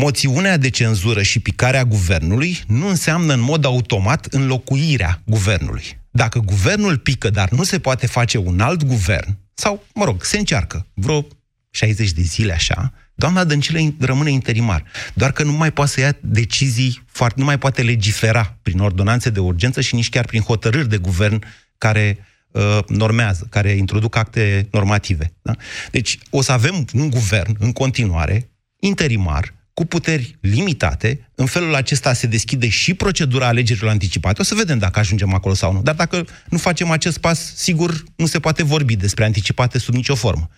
Moțiunea 0.00 0.56
de 0.56 0.70
cenzură 0.70 1.22
și 1.22 1.40
picarea 1.40 1.84
guvernului 1.84 2.58
nu 2.66 2.88
înseamnă 2.88 3.32
în 3.32 3.40
mod 3.40 3.64
automat 3.64 4.26
înlocuirea 4.30 5.22
guvernului. 5.24 5.84
Dacă 6.10 6.38
guvernul 6.38 6.98
pică, 6.98 7.30
dar 7.30 7.50
nu 7.50 7.62
se 7.62 7.78
poate 7.78 8.06
face 8.06 8.38
un 8.38 8.60
alt 8.60 8.84
guvern, 8.84 9.38
sau, 9.54 9.86
mă 9.94 10.04
rog, 10.04 10.24
se 10.24 10.38
încearcă 10.38 10.86
vreo 10.94 11.26
60 11.70 12.10
de 12.10 12.22
zile 12.22 12.52
așa, 12.52 12.92
doamna 13.14 13.44
Dăncilă 13.44 13.94
rămâne 14.00 14.30
interimar. 14.30 14.84
Doar 15.14 15.32
că 15.32 15.42
nu 15.42 15.52
mai 15.52 15.72
poate 15.72 15.90
să 15.90 16.00
ia 16.00 16.16
decizii, 16.20 17.02
foarte, 17.06 17.38
nu 17.38 17.44
mai 17.44 17.58
poate 17.58 17.82
legifera 17.82 18.58
prin 18.62 18.78
ordonanțe 18.78 19.30
de 19.30 19.40
urgență 19.40 19.80
și 19.80 19.94
nici 19.94 20.08
chiar 20.08 20.24
prin 20.24 20.40
hotărâri 20.40 20.88
de 20.88 20.96
guvern 20.96 21.42
care 21.78 22.18
uh, 22.50 22.78
normează, 22.88 23.46
care 23.50 23.70
introduc 23.70 24.16
acte 24.16 24.68
normative. 24.70 25.32
Da? 25.42 25.52
Deci 25.90 26.18
o 26.30 26.42
să 26.42 26.52
avem 26.52 26.84
un 26.92 27.10
guvern 27.10 27.56
în 27.58 27.72
continuare, 27.72 28.50
interimar, 28.80 29.56
cu 29.78 29.84
puteri 29.84 30.36
limitate. 30.40 31.30
În 31.34 31.46
felul 31.46 31.74
acesta 31.74 32.12
se 32.12 32.26
deschide 32.26 32.68
și 32.68 32.94
procedura 32.94 33.46
alegerilor 33.46 33.90
anticipate. 33.90 34.40
O 34.40 34.44
să 34.44 34.54
vedem 34.54 34.78
dacă 34.78 34.98
ajungem 34.98 35.34
acolo 35.34 35.54
sau 35.54 35.72
nu. 35.72 35.82
Dar 35.82 35.94
dacă 35.94 36.26
nu 36.48 36.58
facem 36.58 36.90
acest 36.90 37.18
pas, 37.18 37.52
sigur, 37.54 38.04
nu 38.16 38.26
se 38.26 38.40
poate 38.40 38.62
vorbi 38.62 38.96
despre 38.96 39.24
anticipate 39.24 39.78
sub 39.78 39.94
nicio 39.94 40.14
formă. 40.14 40.48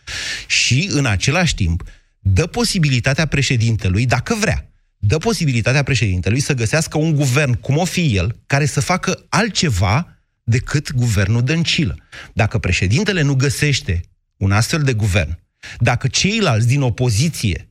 Și, 0.47 0.89
în 0.93 1.07
același 1.07 1.55
timp, 1.55 1.83
dă 2.19 2.47
posibilitatea 2.47 3.27
președintelui, 3.27 4.07
dacă 4.07 4.35
vrea, 4.35 4.71
dă 4.99 5.19
posibilitatea 5.19 5.83
președintelui 5.83 6.41
să 6.41 6.55
găsească 6.55 6.99
un 6.99 7.15
guvern, 7.15 7.53
cum 7.53 7.77
o 7.77 7.85
fi 7.85 8.17
el, 8.17 8.41
care 8.47 8.67
să 8.67 8.81
facă 8.81 9.27
altceva 9.29 10.19
decât 10.43 10.93
guvernul 10.93 11.43
Dăncilă. 11.43 11.97
Dacă 12.33 12.59
președintele 12.59 13.23
nu 13.23 13.35
găsește 13.35 14.00
un 14.37 14.53
astfel 14.53 14.83
de 14.83 14.93
guvern, 14.93 15.39
dacă 15.79 16.09
ceilalți 16.09 16.67
din 16.67 16.81
opoziție 16.81 17.70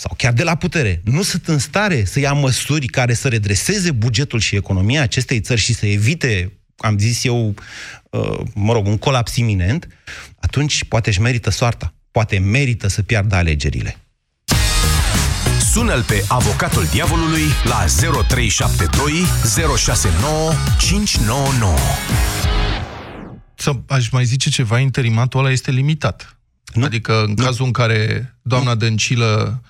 sau 0.00 0.14
chiar 0.16 0.32
de 0.32 0.42
la 0.42 0.54
putere, 0.54 1.00
nu 1.04 1.22
sunt 1.22 1.48
în 1.48 1.58
stare 1.58 2.04
să 2.04 2.20
ia 2.20 2.32
măsuri 2.32 2.86
care 2.86 3.14
să 3.14 3.28
redreseze 3.28 3.90
bugetul 3.92 4.40
și 4.40 4.56
economia 4.56 5.02
acestei 5.02 5.40
țări 5.40 5.60
și 5.60 5.74
să 5.74 5.86
evite, 5.86 6.52
am 6.76 6.98
zis 6.98 7.24
eu, 7.24 7.54
uh, 8.10 8.40
mă 8.54 8.72
rog, 8.72 8.86
un 8.86 8.98
colaps 8.98 9.36
iminent, 9.36 9.86
atunci 10.40 10.84
poate 10.84 11.08
își 11.08 11.20
merită 11.20 11.50
soarta. 11.50 11.94
Poate 12.10 12.38
merită 12.38 12.88
să 12.88 13.02
piardă 13.02 13.34
alegerile. 13.34 13.96
Sună-l 15.72 16.02
pe 16.02 16.24
avocatul 16.28 16.86
diavolului 16.90 17.44
la 17.64 17.84
0372 18.28 19.12
069 19.76 20.52
599. 20.78 21.76
Să 23.54 23.72
aș 23.88 24.08
mai 24.08 24.24
zice 24.24 24.50
ceva, 24.50 24.78
interimatul 24.78 25.40
ăla 25.40 25.50
este 25.50 25.70
limitat. 25.70 26.38
Nu? 26.74 26.84
Adică 26.84 27.22
în 27.22 27.34
nu. 27.36 27.44
cazul 27.44 27.64
în 27.64 27.72
care 27.72 28.34
doamna 28.42 28.74
Dăncilă 28.74 29.62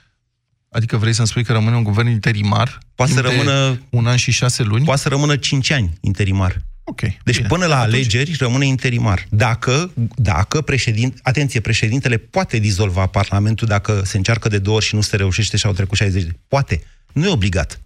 Adică 0.71 0.97
vrei 0.97 1.13
să-mi 1.13 1.27
spui 1.27 1.45
că 1.45 1.53
rămâne 1.53 1.77
un 1.77 1.83
guvern 1.83 2.09
interimar? 2.09 2.79
Poate 2.95 3.13
să 3.13 3.21
rămână... 3.21 3.81
Un 3.91 4.07
an 4.07 4.17
și 4.17 4.31
șase 4.31 4.63
luni? 4.63 4.85
Poate 4.85 5.01
să 5.01 5.09
rămână 5.09 5.37
cinci 5.37 5.71
ani 5.71 5.93
interimar. 6.01 6.63
Ok. 6.85 7.01
Deci 7.01 7.37
bine. 7.37 7.49
până 7.49 7.67
la 7.67 7.79
Atunci... 7.79 7.95
alegeri 7.95 8.37
rămâne 8.39 8.67
interimar. 8.67 9.27
Dacă, 9.31 9.93
dacă 10.15 10.61
președin... 10.61 11.15
atenție, 11.23 11.61
președintele 11.61 12.17
poate 12.17 12.59
dizolva 12.59 13.07
Parlamentul 13.07 13.67
dacă 13.67 14.03
se 14.05 14.17
încearcă 14.17 14.49
de 14.49 14.59
două 14.59 14.77
ori 14.77 14.85
și 14.85 14.95
nu 14.95 15.01
se 15.01 15.17
reușește 15.17 15.57
și 15.57 15.67
au 15.67 15.73
trecut 15.73 15.97
60 15.97 16.23
de... 16.23 16.31
Poate. 16.49 16.83
Nu 17.13 17.27
e 17.27 17.31
obligat. 17.31 17.81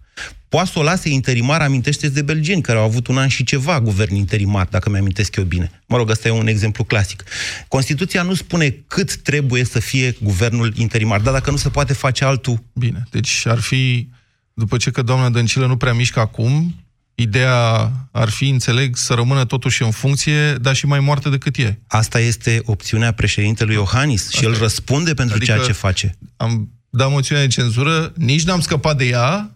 Poate 0.49 0.69
să 0.73 0.79
o 0.79 0.83
lase 0.83 1.09
interimar, 1.09 1.61
amintește 1.61 2.09
de 2.09 2.21
belgeni, 2.21 2.61
care 2.61 2.77
au 2.77 2.83
avut 2.83 3.07
un 3.07 3.17
an 3.17 3.27
și 3.27 3.43
ceva 3.43 3.81
guvern 3.81 4.15
interimar, 4.15 4.67
dacă 4.69 4.89
mi-amintesc 4.89 5.35
eu 5.35 5.43
bine. 5.43 5.81
Mă 5.87 5.97
rog, 5.97 6.09
ăsta 6.09 6.27
e 6.27 6.31
un 6.31 6.47
exemplu 6.47 6.83
clasic. 6.83 7.23
Constituția 7.67 8.21
nu 8.21 8.33
spune 8.33 8.83
cât 8.87 9.15
trebuie 9.15 9.63
să 9.63 9.79
fie 9.79 10.15
guvernul 10.21 10.73
interimar, 10.75 11.19
dar 11.19 11.33
dacă 11.33 11.51
nu 11.51 11.57
se 11.57 11.69
poate 11.69 11.93
face 11.93 12.25
altul... 12.25 12.63
Bine, 12.73 13.03
deci 13.11 13.45
ar 13.45 13.59
fi, 13.59 14.09
după 14.53 14.77
ce 14.77 14.91
că 14.91 15.01
doamna 15.01 15.29
Dăncilă 15.29 15.65
nu 15.65 15.77
prea 15.77 15.93
mișcă 15.93 16.19
acum, 16.19 16.75
ideea 17.15 17.91
ar 18.11 18.29
fi, 18.29 18.49
înțeleg, 18.49 18.95
să 18.95 19.13
rămână 19.13 19.45
totuși 19.45 19.83
în 19.83 19.91
funcție, 19.91 20.53
dar 20.53 20.75
și 20.75 20.85
mai 20.85 20.99
moarte 20.99 21.29
decât 21.29 21.57
e. 21.57 21.79
Asta 21.87 22.19
este 22.19 22.61
opțiunea 22.65 23.11
președintelui 23.11 23.73
Iohannis 23.73 24.25
Asta 24.25 24.37
și 24.37 24.45
el 24.45 24.57
răspunde 24.57 25.13
pentru 25.13 25.35
adică 25.35 25.51
ceea 25.51 25.65
ce 25.65 25.71
face. 25.71 26.17
Am 26.37 26.69
dat 26.89 27.09
moțiunea 27.09 27.43
de 27.43 27.49
cenzură, 27.49 28.13
nici 28.15 28.43
n-am 28.43 28.61
scăpat 28.61 28.97
de 28.97 29.05
ea, 29.05 29.54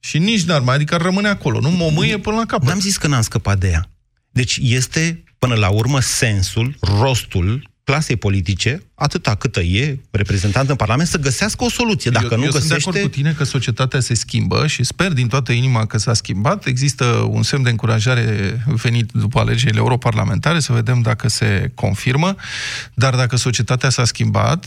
și 0.00 0.18
nici 0.18 0.42
n-ar 0.42 0.60
mai, 0.60 0.74
adică 0.74 0.94
ar 0.94 1.00
rămâne 1.00 1.28
acolo, 1.28 1.60
nu? 1.60 1.70
Momâie 1.70 2.18
până 2.18 2.36
la 2.36 2.44
capăt. 2.44 2.68
N-am 2.68 2.80
zis 2.80 2.96
că 2.96 3.06
n-am 3.06 3.22
scăpat 3.22 3.58
de 3.58 3.68
ea. 3.68 3.90
Deci 4.30 4.58
este, 4.62 5.24
până 5.38 5.54
la 5.54 5.68
urmă, 5.68 6.00
sensul, 6.00 6.76
rostul 6.80 7.70
clasei 7.84 8.16
politice, 8.16 8.82
atâta 8.98 9.34
câtă 9.34 9.60
e 9.60 9.98
reprezentant 10.10 10.68
în 10.68 10.76
Parlament, 10.76 11.08
să 11.08 11.18
găsească 11.18 11.64
o 11.64 11.70
soluție. 11.70 12.10
Dacă 12.10 12.28
eu, 12.30 12.38
nu 12.38 12.44
eu 12.44 12.50
găsește... 12.50 12.80
sunt 12.80 12.92
de 12.92 12.98
acord 12.98 13.12
cu 13.12 13.18
tine 13.20 13.32
că 13.32 13.44
societatea 13.44 14.00
se 14.00 14.14
schimbă 14.14 14.66
și 14.66 14.84
sper 14.84 15.12
din 15.12 15.28
toată 15.28 15.52
inima 15.52 15.86
că 15.86 15.98
s-a 15.98 16.14
schimbat. 16.14 16.66
Există 16.66 17.04
un 17.30 17.42
semn 17.42 17.62
de 17.62 17.70
încurajare 17.70 18.62
venit 18.66 19.10
după 19.12 19.38
alegerile 19.38 19.78
europarlamentare, 19.78 20.60
să 20.60 20.72
vedem 20.72 21.00
dacă 21.00 21.28
se 21.28 21.70
confirmă. 21.74 22.34
Dar 22.94 23.14
dacă 23.14 23.36
societatea 23.36 23.90
s-a 23.90 24.04
schimbat, 24.04 24.66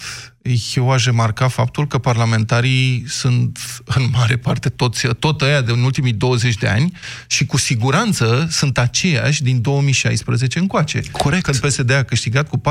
eu 0.75 0.91
aș 0.91 1.05
remarca 1.05 1.47
faptul 1.47 1.87
că 1.87 1.97
parlamentarii 1.97 3.03
sunt 3.07 3.59
în 3.85 4.07
mare 4.11 4.37
parte 4.37 4.69
toți, 4.69 5.07
tot 5.19 5.41
ăia 5.41 5.61
de 5.61 5.71
în 5.71 5.83
ultimii 5.83 6.13
20 6.13 6.55
de 6.55 6.67
ani 6.67 6.91
și 7.27 7.45
cu 7.45 7.57
siguranță 7.57 8.47
sunt 8.51 8.77
aceiași 8.77 9.43
din 9.43 9.61
2016 9.61 10.59
încoace. 10.59 11.01
Corect. 11.11 11.43
Când 11.43 11.57
PSD 11.57 11.91
a 11.91 12.03
câștigat 12.03 12.49
cu 12.49 12.61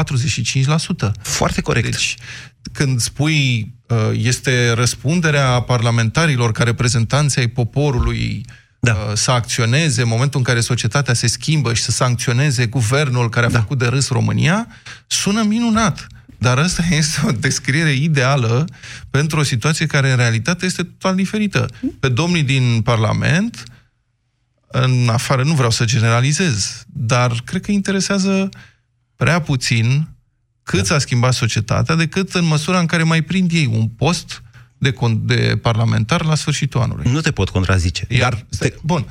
45%. 1.07 1.11
Foarte 1.23 1.50
corect. 1.59 1.91
Deci, 1.91 2.17
când 2.73 3.01
spui 3.01 3.75
uh, 3.87 4.11
este 4.13 4.71
răspunderea 4.71 5.61
parlamentarilor 5.61 6.53
ca 6.53 6.65
reprezentanți 6.65 7.39
ai 7.39 7.47
poporului 7.47 8.45
da. 8.81 8.93
Uh, 8.93 9.13
să 9.15 9.31
acționeze 9.31 10.03
în 10.03 10.09
momentul 10.09 10.39
în 10.39 10.45
care 10.45 10.61
societatea 10.61 11.15
se 11.15 11.27
schimbă 11.27 11.75
și 11.75 11.83
să 11.83 11.91
sancționeze 11.91 12.67
guvernul 12.67 13.29
care 13.29 13.47
a 13.47 13.51
da. 13.51 13.59
făcut 13.59 13.79
de 13.79 13.87
râs 13.87 14.09
România, 14.09 14.67
sună 15.07 15.43
minunat. 15.43 16.07
Dar 16.39 16.59
asta 16.59 16.83
este 16.95 17.21
o 17.27 17.31
descriere 17.31 17.93
ideală 17.93 18.65
pentru 19.11 19.39
o 19.39 19.43
situație 19.43 19.87
care 19.87 20.11
în 20.11 20.17
realitate 20.17 20.67
este 20.67 20.83
total 20.83 21.15
diferită. 21.15 21.69
Pe 22.01 22.09
domnii 22.09 22.43
din 22.43 22.81
Parlament, 22.85 23.65
în 24.67 25.09
afară, 25.09 25.43
nu 25.43 25.55
vreau 25.55 25.71
să 25.71 25.85
generalizez, 25.85 26.85
dar 26.87 27.43
cred 27.45 27.63
că 27.63 27.71
interesează 27.71 28.49
prea 29.17 29.41
puțin 29.41 30.09
cât 30.71 30.79
da. 30.79 30.85
s-a 30.85 30.99
schimbat 30.99 31.35
societatea, 31.35 31.95
decât 31.95 32.33
în 32.33 32.45
măsura 32.45 32.79
în 32.79 32.87
care 32.87 33.03
mai 33.03 33.23
prind 33.23 33.51
ei 33.53 33.67
un 33.67 33.89
post 33.89 34.43
de, 34.79 34.95
de 35.21 35.59
parlamentar 35.63 36.25
la 36.25 36.35
sfârșitul 36.35 36.81
anului. 36.81 37.11
Nu 37.11 37.21
te 37.21 37.31
pot 37.31 37.49
contrazice. 37.49 38.05
Iar, 38.09 38.33
dar 38.33 38.45
te... 38.59 38.75
Bun, 38.83 39.07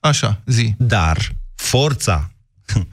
așa, 0.00 0.40
zi. 0.46 0.74
Dar 0.78 1.18
forța 1.54 2.30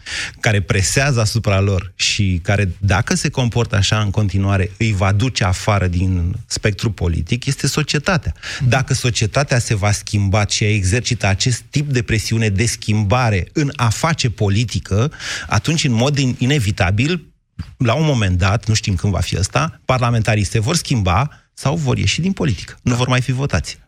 care 0.45 0.61
presează 0.61 1.19
asupra 1.19 1.59
lor 1.59 1.91
și 1.95 2.39
care, 2.43 2.71
dacă 2.79 3.15
se 3.15 3.29
comportă 3.29 3.75
așa 3.75 3.99
în 3.99 4.09
continuare, 4.09 4.71
îi 4.77 4.93
va 4.93 5.11
duce 5.11 5.43
afară 5.43 5.87
din 5.87 6.35
spectru 6.45 6.91
politic, 6.91 7.45
este 7.45 7.67
societatea. 7.67 8.33
Dacă 8.67 8.93
societatea 8.93 9.59
se 9.59 9.75
va 9.75 9.91
schimba 9.91 10.47
și 10.47 10.63
exercită 10.63 11.27
acest 11.27 11.61
tip 11.69 11.91
de 11.91 12.01
presiune 12.01 12.49
de 12.49 12.65
schimbare 12.65 13.47
în 13.53 13.71
a 13.75 13.89
face 13.89 14.29
politică, 14.29 15.11
atunci, 15.47 15.83
în 15.83 15.91
mod 15.91 16.17
inevitabil, 16.37 17.28
la 17.77 17.93
un 17.93 18.05
moment 18.05 18.37
dat, 18.37 18.67
nu 18.67 18.73
știm 18.73 18.95
când 18.95 19.13
va 19.13 19.19
fi 19.19 19.37
ăsta, 19.37 19.81
parlamentarii 19.85 20.43
se 20.43 20.59
vor 20.59 20.75
schimba 20.75 21.29
sau 21.53 21.75
vor 21.75 21.97
ieși 21.97 22.21
din 22.21 22.31
politică. 22.31 22.77
Nu 22.81 22.91
da. 22.91 22.97
vor 22.97 23.07
mai 23.07 23.21
fi 23.21 23.31
votați. 23.31 23.79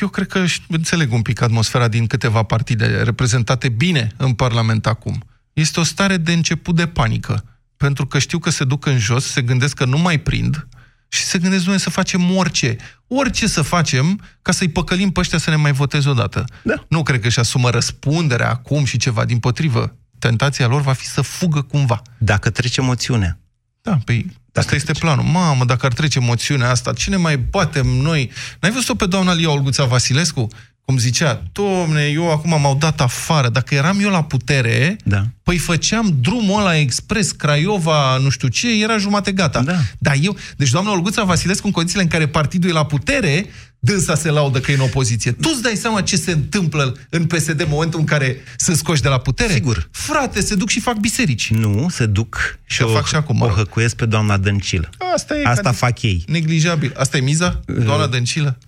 Eu 0.00 0.08
cred 0.08 0.26
că 0.26 0.44
înțeleg 0.68 1.12
un 1.12 1.22
pic 1.22 1.40
atmosfera 1.40 1.88
din 1.88 2.06
câteva 2.06 2.42
partide 2.42 2.86
reprezentate 2.86 3.68
bine 3.68 4.12
în 4.16 4.32
Parlament 4.32 4.86
acum. 4.86 5.24
Este 5.52 5.80
o 5.80 5.82
stare 5.82 6.16
de 6.16 6.32
început 6.32 6.76
de 6.76 6.86
panică. 6.86 7.44
Pentru 7.76 8.06
că 8.06 8.18
știu 8.18 8.38
că 8.38 8.50
se 8.50 8.64
duc 8.64 8.86
în 8.86 8.98
jos, 8.98 9.24
se 9.24 9.42
gândesc 9.42 9.74
că 9.74 9.84
nu 9.84 9.98
mai 9.98 10.18
prind 10.18 10.68
și 11.08 11.22
se 11.22 11.38
gândesc 11.38 11.64
noi 11.64 11.80
să 11.80 11.90
facem 11.90 12.36
orice. 12.36 12.76
Orice 13.06 13.46
să 13.46 13.62
facem 13.62 14.20
ca 14.42 14.52
să-i 14.52 14.68
păcălim 14.68 15.10
pe 15.10 15.20
ăștia 15.20 15.38
să 15.38 15.50
ne 15.50 15.56
mai 15.56 15.72
voteze 15.72 16.08
odată. 16.08 16.44
Da. 16.62 16.84
Nu 16.88 17.02
cred 17.02 17.20
că 17.20 17.26
își 17.26 17.38
asumă 17.38 17.70
răspunderea 17.70 18.50
acum 18.50 18.84
și 18.84 18.96
ceva 18.96 19.24
din 19.24 19.38
potrivă. 19.38 19.96
Tentația 20.18 20.66
lor 20.66 20.80
va 20.80 20.92
fi 20.92 21.06
să 21.06 21.20
fugă 21.20 21.62
cumva. 21.62 22.02
Dacă 22.18 22.50
trece 22.50 22.80
moțiunea. 22.80 23.38
Da, 23.82 23.98
păi 24.04 24.26
Asta 24.54 24.74
este 24.74 24.92
planul. 24.92 25.24
Mamă, 25.24 25.64
dacă 25.64 25.86
ar 25.86 25.92
trece 25.92 26.20
moțiunea 26.20 26.70
asta, 26.70 26.92
cine 26.92 27.16
mai 27.16 27.36
batem 27.38 27.86
noi? 27.86 28.30
N-ai 28.60 28.70
văzut-o 28.70 28.94
pe 28.94 29.06
doamna 29.06 29.32
Lia 29.34 29.50
Olguța 29.50 29.84
Vasilescu? 29.84 30.48
cum 30.86 30.98
zicea, 30.98 31.42
domne, 31.52 32.04
eu 32.04 32.30
acum 32.30 32.60
m-au 32.60 32.76
dat 32.76 33.00
afară, 33.00 33.48
dacă 33.48 33.74
eram 33.74 34.00
eu 34.00 34.10
la 34.10 34.24
putere, 34.24 34.96
Da. 35.04 35.26
păi 35.42 35.58
făceam 35.58 36.16
drumul 36.20 36.60
ăla 36.60 36.76
expres, 36.76 37.30
Craiova, 37.30 38.16
nu 38.16 38.28
știu 38.28 38.48
ce, 38.48 38.82
era 38.82 38.98
jumate 38.98 39.32
gata. 39.32 39.62
Da. 39.62 39.76
Dar 39.98 40.16
eu, 40.20 40.36
deci 40.56 40.70
doamna 40.70 40.90
Olguța 40.90 41.24
Vasilescu, 41.24 41.66
în 41.66 41.72
condițiile 41.72 42.02
în 42.02 42.08
care 42.08 42.26
partidul 42.28 42.70
e 42.70 42.72
la 42.72 42.86
putere, 42.86 43.46
dânsa 43.86 44.14
se 44.14 44.30
laudă 44.30 44.60
că 44.60 44.70
e 44.70 44.74
în 44.74 44.80
opoziție. 44.80 45.32
Tu 45.32 45.48
îți 45.52 45.62
dai 45.62 45.74
seama 45.76 46.00
ce 46.00 46.16
se 46.16 46.30
întâmplă 46.32 46.96
în 47.10 47.24
PSD 47.26 47.60
în 47.60 47.66
momentul 47.68 48.00
în 48.00 48.06
care 48.06 48.36
sunt 48.56 48.76
scoși 48.76 49.02
de 49.02 49.08
la 49.08 49.18
putere? 49.18 49.52
Sigur. 49.52 49.88
Frate, 49.90 50.40
se 50.40 50.54
duc 50.54 50.68
și 50.68 50.80
fac 50.80 50.96
biserici. 50.96 51.50
Nu, 51.50 51.86
se 51.90 52.06
duc 52.06 52.58
și 52.66 52.76
Se 52.76 52.82
o, 52.84 52.88
fac 52.88 53.06
și 53.06 53.14
acum, 53.14 53.36
mă 53.36 53.44
o 53.44 53.48
rog. 53.48 53.56
hăcuiesc 53.56 53.96
pe 53.96 54.06
doamna 54.06 54.36
Dăncilă. 54.36 54.90
Asta 55.14 55.36
e 55.36 55.44
Asta 55.44 55.62
ca 55.62 55.70
de- 55.70 55.76
fac 55.76 56.02
ei. 56.02 56.24
Neglijabil. 56.26 56.92
Asta 56.96 57.16
e 57.16 57.20
miza? 57.20 57.60
Doamna 57.84 58.06
Dăncilă? 58.06 58.58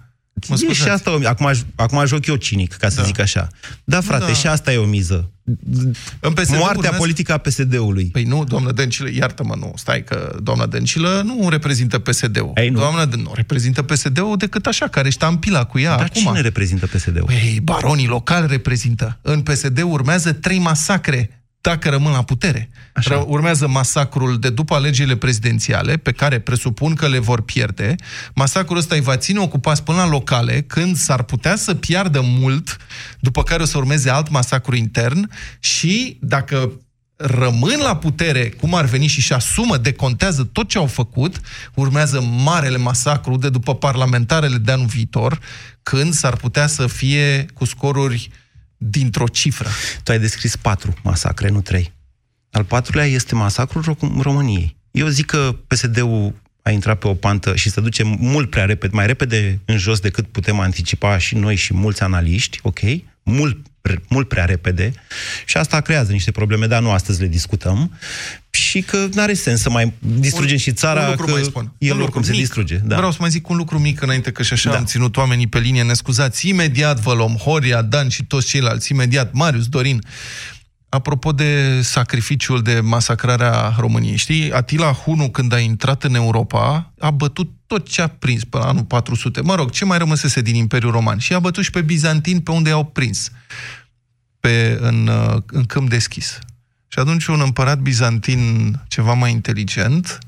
Mă 0.49 0.55
E 0.55 0.59
scuzați. 0.59 0.79
și 0.81 0.89
asta, 0.89 1.11
o- 1.11 1.19
acum, 1.29 1.47
aș- 1.47 1.59
acum 1.75 2.07
joc 2.07 2.27
eu 2.27 2.35
cinic, 2.37 2.73
ca 2.75 2.89
să 2.89 2.97
Da. 3.01 3.03
zic 3.03 3.19
așa. 3.21 3.49
Da, 3.85 4.01
frate, 4.01 4.25
Da. 4.27 4.33
și 4.33 4.47
asta 4.47 4.73
e 4.73 4.77
o 4.77 4.85
miză. 4.85 5.31
În 6.21 6.33
PSD 6.33 6.49
Moartea 6.51 6.69
urmează- 6.77 6.97
politică 6.97 7.33
a 7.33 7.39
PSD-ului. 7.39 8.05
Păi 8.13 8.23
nu, 8.25 8.45
doamnă 8.45 8.73
Dăncilă, 8.73 9.09
iartă-mă, 9.11 9.55
nu, 9.59 9.73
stai 9.77 10.05
că 10.05 10.37
doamna 10.43 10.67
Dăncilă 10.67 11.23
nu 11.25 11.49
reprezintă 11.49 11.99
PSD-ul. 11.99 12.53
Ei, 12.55 12.69
nu. 12.69 12.79
Doamna 12.79 13.07
Dân- 13.09 13.23
nu 13.23 13.33
reprezintă 13.35 13.83
PSD-ul 13.83 14.37
decât 14.37 14.67
așa, 14.67 14.87
care 14.89 15.11
ștampila 15.11 15.65
cu 15.65 15.79
ea 15.79 15.97
Dar 15.97 16.05
acum. 16.11 16.23
cine 16.23 16.41
reprezintă 16.41 16.87
PSD-ul? 16.87 17.25
Păi, 17.27 17.61
baronii 17.63 18.07
locali 18.07 18.47
reprezintă. 18.47 19.19
În 19.23 19.41
PSD 19.41 19.83
urmează 19.83 20.33
trei 20.33 20.59
masacre 20.59 21.38
dacă 21.61 21.89
rămân 21.89 22.13
la 22.13 22.23
putere. 22.23 22.71
Așa. 22.93 23.21
Ră- 23.21 23.25
Urmează 23.27 23.69
masacrul 23.69 24.39
de 24.39 24.51
după 24.51 24.75
alegerile 24.75 25.17
prezidențiale, 25.17 25.97
pe 25.97 26.13
care 26.13 26.39
presupun 26.39 26.95
că 26.95 27.09
le 27.09 27.19
vor 27.19 27.41
pierde. 27.41 27.95
Masacrul 28.35 28.77
ăsta 28.77 28.95
îi 28.95 29.01
va 29.01 29.17
ține 29.17 29.39
ocupați 29.39 29.83
până 29.83 29.99
la 29.99 30.09
locale, 30.09 30.61
când 30.61 30.97
s-ar 30.97 31.23
putea 31.23 31.57
să 31.57 31.75
piardă 31.75 32.21
mult, 32.23 32.77
după 33.21 33.43
care 33.43 33.63
o 33.63 33.67
să 33.67 33.79
urmeze 33.79 34.11
alt 34.11 34.29
masacru 34.31 34.77
intern 34.77 35.31
și 35.61 36.19
dacă 36.21 36.73
rămân 37.17 37.79
la 37.83 37.97
putere, 37.97 38.49
cum 38.49 38.75
ar 38.75 38.85
veni 38.85 39.07
și-și 39.07 39.33
asumă, 39.33 39.77
decontează 39.77 40.45
tot 40.45 40.69
ce 40.69 40.79
au 40.79 40.87
făcut, 40.87 41.41
urmează 41.75 42.21
marele 42.21 42.77
masacru 42.77 43.37
de 43.37 43.49
după 43.49 43.75
parlamentarele 43.75 44.57
de 44.57 44.73
anul 44.73 44.87
viitor, 44.87 45.39
când 45.83 46.13
s-ar 46.13 46.37
putea 46.37 46.67
să 46.67 46.87
fie 46.87 47.47
cu 47.55 47.65
scoruri 47.65 48.31
dintr-o 48.79 49.29
cifră. 49.29 49.69
Tu 50.03 50.13
ai 50.13 50.19
descris 50.19 50.57
patru 50.57 50.95
masacre, 51.03 51.49
nu 51.49 51.61
trei. 51.61 51.93
Al 52.51 52.65
patrulea 52.65 53.07
este 53.07 53.35
masacrul 53.35 53.83
Ro- 53.83 54.21
României. 54.23 54.77
Eu 54.91 55.07
zic 55.07 55.27
că 55.27 55.57
PSD-ul 55.67 56.35
a 56.63 56.71
intrat 56.71 56.99
pe 56.99 57.09
o 57.09 57.15
pantă 57.15 57.57
și 57.57 57.71
se 57.71 57.81
duce 57.81 58.03
mult 58.03 58.51
prea 58.51 58.65
repede, 58.65 58.95
mai 58.95 59.07
repede 59.07 59.61
în 59.65 59.77
jos 59.77 60.01
decât 60.01 60.27
putem 60.27 60.61
anticipa 60.61 61.19
și 61.19 61.35
noi 61.35 61.55
și 61.57 61.75
mulți 61.75 62.03
analiști, 62.03 62.59
ok? 62.63 62.79
Mult, 63.23 63.57
pre- 63.57 63.68
mult 64.09 64.29
prea 64.29 64.45
repede 64.45 64.93
și 65.45 65.57
asta 65.57 65.81
creează 65.81 66.13
niște 66.13 66.31
probleme, 66.31 66.67
dar 66.67 66.83
nu 66.83 66.91
astăzi 66.91 67.21
le 67.21 67.27
discutăm 67.27 67.99
și 68.51 68.81
că 68.83 69.09
nu 69.13 69.23
are 69.23 69.35
sens 69.35 69.61
să 69.61 69.71
mai 69.71 69.93
distrugem 69.99 70.57
și 70.57 70.73
țara, 70.73 71.01
un 71.03 71.09
lucru 71.11 71.25
că 71.27 71.31
mai 71.33 71.43
spun. 71.43 71.73
el 71.79 71.93
Un 71.95 72.01
oricum 72.01 72.05
lucru 72.05 72.23
se 72.23 72.31
mic. 72.31 72.41
distruge. 72.41 72.77
Da. 72.77 72.97
Vreau 72.97 73.11
să 73.11 73.17
mai 73.21 73.31
zic 73.31 73.49
un 73.49 73.57
lucru 73.57 73.79
mic 73.79 74.01
înainte, 74.01 74.31
că 74.33 74.43
și 74.43 74.53
așa 74.53 74.71
Da. 74.71 74.77
am 74.77 74.85
ținut 74.85 75.17
oamenii 75.17 75.47
pe 75.47 75.59
linie, 75.59 75.83
ne 75.83 75.93
scuzați. 75.95 76.49
Imediat 76.49 77.01
vă 77.01 77.13
luăm 77.13 77.35
Horia, 77.35 77.83
Dan 77.83 78.09
și 78.09 78.25
toți 78.25 78.47
ceilalți. 78.47 78.93
Imediat, 78.93 79.33
Marius, 79.33 79.67
Dorin. 79.67 80.03
Apropo 80.89 81.33
de 81.33 81.81
sacrificiul 81.83 82.63
de 82.63 82.81
masacrarea 82.81 83.75
României, 83.79 84.17
știi, 84.17 84.53
Atila 84.53 84.93
Hunu, 84.93 85.31
când 85.31 85.53
a 85.53 85.59
intrat 85.59 86.05
în 86.05 86.15
Europa, 86.15 86.93
a 86.99 87.11
bătut 87.11 87.51
tot 87.69 87.89
ce 87.89 88.03
a 88.03 88.07
prins 88.07 88.45
până 88.45 88.63
la 88.63 88.71
anul 88.71 88.85
400. 88.85 89.41
Mă 89.41 89.55
rog, 89.55 89.71
ce 89.71 89.85
mai 89.85 89.99
rămăsese 89.99 90.41
din 90.41 90.55
Imperiul 90.55 90.93
Roman? 90.93 91.19
Și 91.19 91.35
a 91.35 91.39
bătut 91.39 91.65
și 91.65 91.71
pe 91.71 91.83
bizantini 91.83 92.41
pe 92.43 92.51
unde 92.51 92.69
i-au 92.69 92.85
prins, 92.85 93.31
pe, 94.41 94.79
în, 94.81 95.07
uh, 95.07 95.43
în 95.47 95.65
câmp 95.65 95.89
deschis. 95.89 96.39
Și 96.89 96.99
atunci 96.99 97.27
un 97.27 97.41
împărat 97.41 97.79
bizantin 97.79 98.75
ceva 98.89 99.13
mai 99.13 99.31
inteligent 99.31 100.19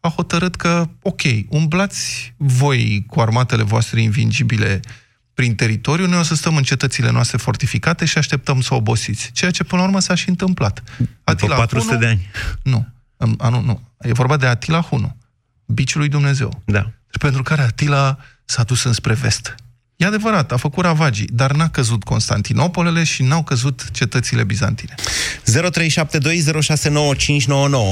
a 0.00 0.08
hotărât 0.08 0.54
că, 0.54 0.88
ok, 1.02 1.22
umblați 1.48 2.34
voi 2.36 3.04
cu 3.08 3.20
armatele 3.20 3.62
voastre 3.62 4.00
invingibile 4.00 4.80
prin 5.34 5.54
teritoriu, 5.54 6.06
noi 6.06 6.18
o 6.18 6.22
să 6.22 6.34
stăm 6.34 6.56
în 6.56 6.62
cetățile 6.62 7.10
noastre 7.10 7.36
fortificate 7.36 8.04
și 8.04 8.18
așteptăm 8.18 8.60
să 8.60 8.74
obosiți. 8.74 9.30
Ceea 9.32 9.50
ce 9.50 9.64
până 9.64 9.80
la 9.80 9.86
urmă 9.86 10.00
s-a 10.00 10.14
și 10.14 10.28
întâmplat. 10.28 10.82
După 11.24 11.54
400 11.54 11.88
Hunu- 11.88 12.00
de 12.00 12.06
ani. 12.06 12.30
Nu, 12.62 12.86
în 13.16 13.34
anul 13.38 13.62
nu. 13.62 13.80
E 14.00 14.12
vorba 14.12 14.36
de 14.36 14.46
Atila 14.46 14.80
Hunu, 14.80 15.16
biciul 15.66 16.00
lui 16.00 16.08
Dumnezeu. 16.08 16.62
Da. 16.64 16.90
Și 17.10 17.18
pentru 17.18 17.42
care 17.42 17.62
Atila 17.62 18.18
s-a 18.44 18.62
dus 18.62 18.84
înspre 18.84 19.14
vest. 19.14 19.54
E 19.96 20.06
adevărat, 20.06 20.52
a 20.52 20.56
făcut 20.56 20.84
ravagii, 20.84 21.28
dar 21.32 21.52
n-a 21.52 21.68
căzut 21.68 22.04
Constantinopolele 22.04 23.04
și 23.04 23.22
n-au 23.22 23.42
căzut 23.42 23.90
cetățile 23.92 24.44
bizantine. 24.44 24.94
0372069599. 24.94 24.98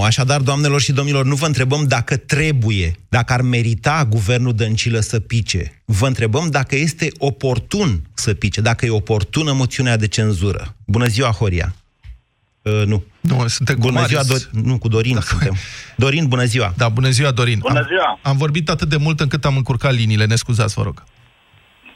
Așadar, 0.04 0.40
doamnelor 0.40 0.80
și 0.80 0.92
domnilor, 0.92 1.24
nu 1.24 1.34
vă 1.34 1.46
întrebăm 1.46 1.84
dacă 1.88 2.16
trebuie, 2.16 2.98
dacă 3.08 3.32
ar 3.32 3.42
merita 3.42 4.06
guvernul 4.10 4.54
Dăncilă 4.54 5.00
să 5.00 5.20
pice. 5.20 5.82
Vă 5.84 6.06
întrebăm 6.06 6.50
dacă 6.50 6.76
este 6.76 7.08
oportun 7.18 8.02
să 8.14 8.34
pice, 8.34 8.60
dacă 8.60 8.86
e 8.86 8.90
oportună 8.90 9.52
moțiunea 9.52 9.96
de 9.96 10.06
cenzură. 10.06 10.76
Bună 10.84 11.06
ziua, 11.06 11.30
Horia. 11.30 11.74
Uh, 12.62 12.82
nu. 12.86 13.04
Nu, 13.30 13.46
suntem 13.46 13.74
cu 13.74 13.80
Bună 13.80 14.00
Marius. 14.00 14.26
ziua, 14.26 14.38
Do- 14.38 14.50
nu, 14.68 14.78
cu 14.78 14.88
Dorin 14.88 15.14
Dacă- 15.14 15.26
suntem. 15.26 15.54
Dorin, 15.96 16.24
bună 16.28 16.44
ziua. 16.44 16.68
Da, 16.76 16.88
bună 16.88 17.08
ziua, 17.08 17.30
Dorin. 17.30 17.58
Bună 17.68 17.78
am, 17.78 17.86
ziua. 17.92 18.18
Am 18.22 18.36
vorbit 18.36 18.68
atât 18.68 18.88
de 18.88 18.96
mult 19.06 19.20
încât 19.20 19.44
am 19.44 19.56
încurcat 19.56 19.92
liniile. 20.00 20.24
Ne 20.26 20.34
scuzați, 20.34 20.74
vă 20.78 20.82
rog. 20.82 20.96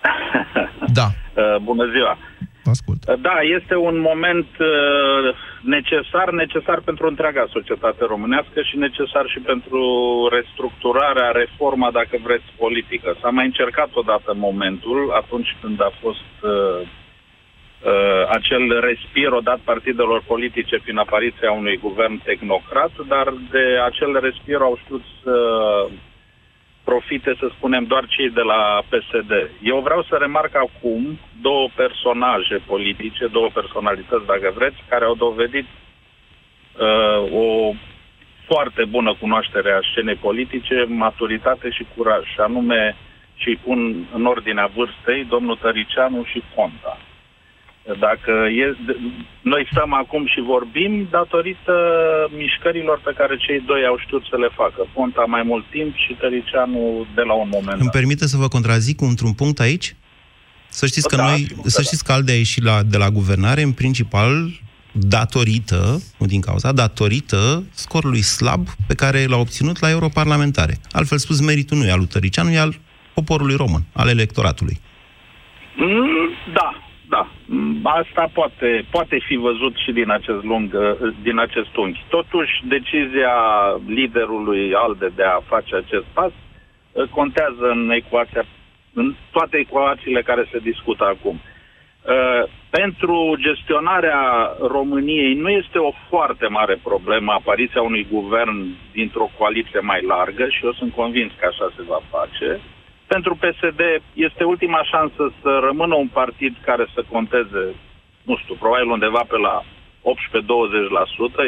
Da, 1.00 1.08
Uh, 1.42 1.56
Bună 1.70 1.84
ziua. 1.94 2.12
vă 2.64 2.70
ascult. 2.76 3.00
Uh, 3.08 3.14
Da, 3.28 3.36
este 3.58 3.74
un 3.88 3.96
moment 4.10 4.50
uh, 4.72 5.26
necesar, 5.76 6.26
necesar 6.42 6.78
pentru 6.88 7.04
întreaga 7.12 7.44
societate 7.56 8.02
românească 8.12 8.58
și 8.68 8.76
necesar 8.86 9.24
și 9.32 9.38
pentru 9.50 9.80
restructurarea, 10.36 11.28
reforma, 11.42 11.88
dacă 12.00 12.14
vreți, 12.26 12.48
politică. 12.62 13.08
S-a 13.20 13.30
mai 13.36 13.46
încercat 13.50 13.90
odată 14.02 14.30
momentul, 14.48 15.00
atunci 15.22 15.50
când 15.60 15.78
a 15.88 15.92
fost 16.02 16.30
uh, 16.54 16.80
uh, 17.82 18.28
acel 18.28 18.80
respir 18.80 19.30
dat 19.42 19.58
partidelor 19.58 20.22
politice 20.26 20.78
prin 20.82 20.98
apariția 20.98 21.52
unui 21.52 21.76
guvern 21.76 22.22
tehnocrat, 22.24 22.90
dar 23.08 23.34
de 23.50 23.78
acel 23.84 24.20
respir 24.20 24.60
au 24.60 24.78
știut 24.82 25.02
să 25.22 25.36
profite, 26.90 27.36
să 27.38 27.46
spunem, 27.56 27.84
doar 27.84 28.04
cei 28.06 28.30
de 28.30 28.40
la 28.40 28.82
PSD. 28.90 29.32
Eu 29.62 29.78
vreau 29.80 30.02
să 30.02 30.14
remarc 30.16 30.52
acum 30.56 31.18
două 31.40 31.68
personaje 31.74 32.56
politice, 32.66 33.26
două 33.26 33.48
personalități, 33.58 34.26
dacă 34.26 34.52
vreți, 34.54 34.76
care 34.88 35.04
au 35.04 35.14
dovedit 35.14 35.66
uh, 35.66 37.32
o 37.32 37.72
foarte 38.46 38.84
bună 38.84 39.14
cunoaștere 39.20 39.70
a 39.72 39.80
scenei 39.90 40.14
politice, 40.14 40.84
maturitate 40.88 41.70
și 41.70 41.84
curaj, 41.96 42.22
și 42.24 42.40
anume, 42.40 42.96
și 43.36 43.58
pun 43.64 43.80
în 44.12 44.24
ordinea 44.26 44.70
vârstei, 44.74 45.24
domnul 45.24 45.56
Tăricianu 45.56 46.24
și 46.24 46.42
Ponta. 46.54 46.98
Dacă 47.98 48.30
e, 48.62 48.76
noi 49.40 49.68
stăm 49.70 49.92
acum 49.94 50.26
și 50.26 50.40
vorbim 50.40 51.06
datorită 51.10 51.74
mișcărilor 52.36 53.00
pe 53.04 53.12
care 53.16 53.36
cei 53.36 53.60
doi 53.66 53.86
au 53.86 53.98
știut 54.04 54.24
să 54.30 54.36
le 54.36 54.48
facă. 54.54 54.86
Ponta 54.92 55.24
mai 55.28 55.42
mult 55.42 55.64
timp 55.70 55.94
și 55.96 56.12
Tăricianu 56.20 57.06
de 57.14 57.22
la 57.22 57.32
un 57.32 57.48
moment 57.52 57.76
Îmi 57.80 57.90
dat. 57.90 57.92
permite 57.92 58.26
să 58.26 58.36
vă 58.36 58.48
contrazic 58.48 59.00
într-un 59.00 59.32
punct 59.32 59.60
aici? 59.60 59.96
Să 60.68 60.86
știți 60.86 61.08
că 61.08 61.16
Da, 61.16 61.24
noi, 61.28 61.38
sigur 61.38 61.62
că 61.62 61.68
să 61.68 61.80
da. 61.80 61.86
știți 61.86 62.04
că 62.04 62.12
ALDE 62.12 62.32
a 62.32 62.36
ieșit 62.36 62.64
la, 62.64 62.82
de 62.82 62.96
la 62.96 63.10
guvernare 63.10 63.62
în 63.62 63.72
principal 63.72 64.32
datorită, 64.92 66.02
nu 66.18 66.26
din 66.26 66.40
cauza, 66.40 66.72
datorită 66.72 67.64
scorului 67.70 68.22
slab 68.22 68.68
pe 68.86 68.94
care 68.94 69.24
l-a 69.26 69.36
obținut 69.36 69.80
la 69.80 69.90
europarlamentare. 69.90 70.76
Altfel 70.92 71.18
spus, 71.18 71.40
meritul 71.40 71.76
nu 71.78 71.86
e 71.86 71.90
al 71.90 71.98
lui 71.98 72.06
Tăricianu, 72.06 72.50
e 72.50 72.58
al 72.58 72.74
poporului 73.14 73.54
român, 73.56 73.82
al 73.92 74.08
electoratului. 74.08 74.80
Mm, 75.76 76.30
da, 76.52 76.87
da. 77.08 77.28
Mm, 77.46 77.80
Asta 77.82 78.30
poate, 78.32 78.84
poate 78.90 79.18
fi 79.26 79.36
văzut 79.36 79.76
și 79.76 79.92
din 79.92 80.10
acest, 80.10 80.42
lung, 80.44 80.74
uh, 80.74 81.14
din 81.22 81.38
acest 81.38 81.76
unghi. 81.76 82.04
Totuși, 82.08 82.52
decizia 82.64 83.34
liderului 83.86 84.74
ALDE 84.74 85.10
de 85.14 85.22
a 85.22 85.40
face 85.46 85.76
acest 85.76 86.04
pas 86.12 86.32
uh, 86.32 87.08
contează 87.10 87.68
în 87.70 87.90
ecuația, 87.90 88.44
în 88.92 89.14
toate 89.30 89.56
ecuațiile 89.56 90.22
care 90.22 90.48
se 90.52 90.58
discută 90.58 91.04
acum. 91.04 91.40
Uh, 92.08 92.50
pentru 92.70 93.36
gestionarea 93.38 94.20
României 94.60 95.34
nu 95.34 95.48
este 95.48 95.78
o 95.78 95.92
foarte 96.08 96.46
mare 96.46 96.78
problemă 96.82 97.32
apariția 97.32 97.82
unui 97.82 98.06
guvern 98.10 98.74
dintr-o 98.92 99.30
coaliție 99.38 99.80
mai 99.80 100.02
largă 100.02 100.48
și 100.48 100.64
eu 100.64 100.72
sunt 100.72 100.92
convins 100.94 101.32
că 101.38 101.46
așa 101.46 101.72
se 101.76 101.82
va 101.82 102.00
face. 102.10 102.60
Pentru 103.08 103.34
PSD 103.34 103.80
este 104.12 104.44
ultima 104.44 104.82
șansă 104.82 105.32
să 105.42 105.60
rămână 105.62 105.94
un 105.94 106.08
partid 106.08 106.56
care 106.64 106.86
să 106.94 107.04
conteze, 107.10 107.74
nu 108.22 108.36
știu, 108.36 108.54
probabil 108.54 108.88
undeva 108.90 109.22
pe 109.28 109.36
la 109.36 109.64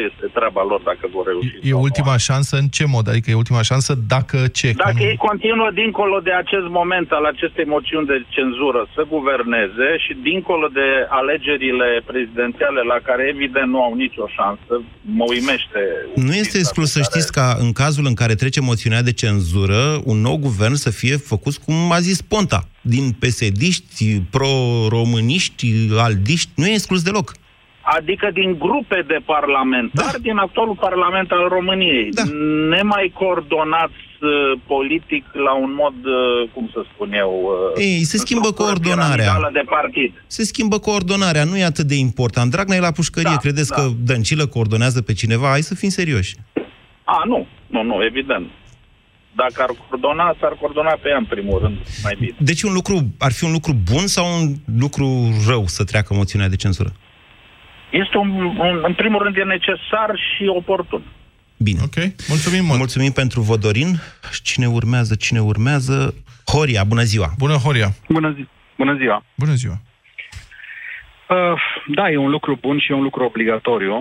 este 0.07 0.25
treaba 0.37 0.63
lor 0.71 0.81
dacă 0.91 1.05
vor 1.15 1.25
reuși. 1.31 1.55
E 1.69 1.87
ultima 1.87 2.17
șansă 2.17 2.53
în 2.57 2.67
ce 2.67 2.85
mod? 2.95 3.05
Adică 3.11 3.27
e 3.29 3.43
ultima 3.43 3.61
șansă 3.61 3.91
dacă 4.13 4.37
ce? 4.59 4.71
Dacă 4.85 5.01
nu... 5.01 5.07
ei 5.09 5.15
continuă 5.15 5.69
dincolo 5.83 6.19
de 6.19 6.33
acest 6.43 6.67
moment 6.79 7.11
al 7.11 7.25
acestei 7.25 7.65
moțiuni 7.75 8.07
de 8.07 8.17
cenzură 8.35 8.81
să 8.95 9.01
guverneze 9.15 9.89
și 10.05 10.13
dincolo 10.29 10.67
de 10.79 10.87
alegerile 11.09 11.89
prezidențiale 12.05 12.81
la 12.93 12.99
care 13.07 13.23
evident 13.33 13.69
nu 13.73 13.81
au 13.87 13.93
nicio 13.93 14.25
șansă, 14.37 14.73
mă 15.01 15.25
uimește. 15.33 15.81
Nu 16.15 16.33
este 16.33 16.57
exclus 16.57 16.89
să 16.91 17.01
știți 17.01 17.31
ca 17.31 17.47
în 17.59 17.71
cazul 17.71 18.05
în 18.05 18.13
care 18.13 18.35
trece 18.35 18.61
moțiunea 18.61 19.01
de 19.01 19.13
cenzură, 19.13 19.81
un 20.03 20.17
nou 20.27 20.37
guvern 20.37 20.73
să 20.73 20.89
fie 20.89 21.15
făcut 21.15 21.55
cum 21.65 21.91
a 21.91 21.99
zis 21.99 22.21
Ponta, 22.21 22.67
din 22.81 23.05
pesediști, 23.19 24.21
pro-româniști, 24.29 25.65
aldiști, 25.97 26.49
nu 26.55 26.65
e 26.65 26.73
exclus 26.73 27.01
deloc. 27.03 27.31
Adică 27.97 28.27
din 28.33 28.51
grupe 28.65 28.99
de 29.07 29.19
parlamentari 29.25 30.21
da. 30.21 30.25
din 30.27 30.37
actualul 30.37 30.77
Parlament 30.87 31.31
al 31.31 31.47
României. 31.57 32.09
Da. 32.09 32.23
Nemai 32.73 33.11
coordonați 33.13 34.01
uh, 34.19 34.59
politic 34.67 35.23
la 35.33 35.53
un 35.63 35.71
mod, 35.81 35.97
uh, 36.05 36.49
cum 36.53 36.69
să 36.73 36.79
spun 36.93 37.13
eu... 37.13 37.31
Uh, 37.75 37.83
Ei, 37.83 38.03
se 38.03 38.17
schimbă 38.17 38.51
coordonarea. 38.51 39.49
De 39.53 39.63
partid. 39.65 40.11
Se 40.27 40.43
schimbă 40.43 40.77
coordonarea, 40.79 41.43
nu 41.43 41.57
e 41.57 41.63
atât 41.63 41.87
de 41.87 41.95
important. 41.95 42.51
Dragnea 42.51 42.77
e 42.77 42.89
la 42.89 42.91
pușcărie, 42.91 43.37
da, 43.37 43.43
credeți 43.45 43.69
da. 43.69 43.75
că 43.75 43.81
Dăncilă 44.09 44.45
coordonează 44.45 45.01
pe 45.01 45.13
cineva? 45.13 45.47
Hai 45.47 45.61
să 45.61 45.75
fim 45.75 45.89
serioși. 45.89 46.35
A, 47.03 47.21
nu, 47.25 47.47
nu, 47.67 47.83
nu, 47.83 48.03
evident. 48.03 48.47
Dacă 49.35 49.57
ar 49.57 49.71
coordona, 49.81 50.35
s-ar 50.39 50.53
coordona 50.59 50.97
pe 51.01 51.09
ea 51.09 51.17
în 51.17 51.25
primul 51.25 51.59
rând, 51.59 51.77
mai 52.03 52.15
bine. 52.19 52.35
Deci 52.39 52.61
un 52.61 52.73
lucru, 52.73 52.95
ar 53.19 53.31
fi 53.31 53.43
un 53.43 53.51
lucru 53.51 53.73
bun 53.91 54.07
sau 54.07 54.25
un 54.39 54.53
lucru 54.79 55.07
rău 55.47 55.63
să 55.67 55.83
treacă 55.83 56.13
moțiunea 56.13 56.49
de 56.49 56.55
cenzură? 56.55 56.91
Este 57.91 58.17
un, 58.17 58.29
un, 58.43 58.79
în 58.83 58.93
primul 58.93 59.23
rând 59.23 59.37
e 59.37 59.43
necesar 59.43 60.09
și 60.15 60.45
oportun. 60.45 61.03
Bine. 61.57 61.79
Ok, 61.83 61.95
mulțumim 62.27 62.65
mult. 62.65 62.77
Mulțumim 62.77 63.11
pentru 63.11 63.41
Vodorin. 63.41 63.95
Cine 64.43 64.67
urmează, 64.67 65.15
cine 65.15 65.39
urmează? 65.41 66.13
Horia, 66.45 66.83
bună 66.83 67.01
ziua. 67.01 67.29
Bună, 67.37 67.53
Horia. 67.53 67.89
Bună, 68.09 68.33
zi- 68.37 68.47
bună 68.77 68.95
ziua. 68.95 69.23
Bună 69.35 69.53
ziua. 69.53 69.77
Uh, 71.29 71.61
da, 71.87 72.09
e 72.09 72.17
un 72.17 72.29
lucru 72.29 72.57
bun 72.61 72.79
și 72.79 72.91
e 72.91 72.95
un 72.95 73.01
lucru 73.03 73.23
obligatoriu. 73.23 73.93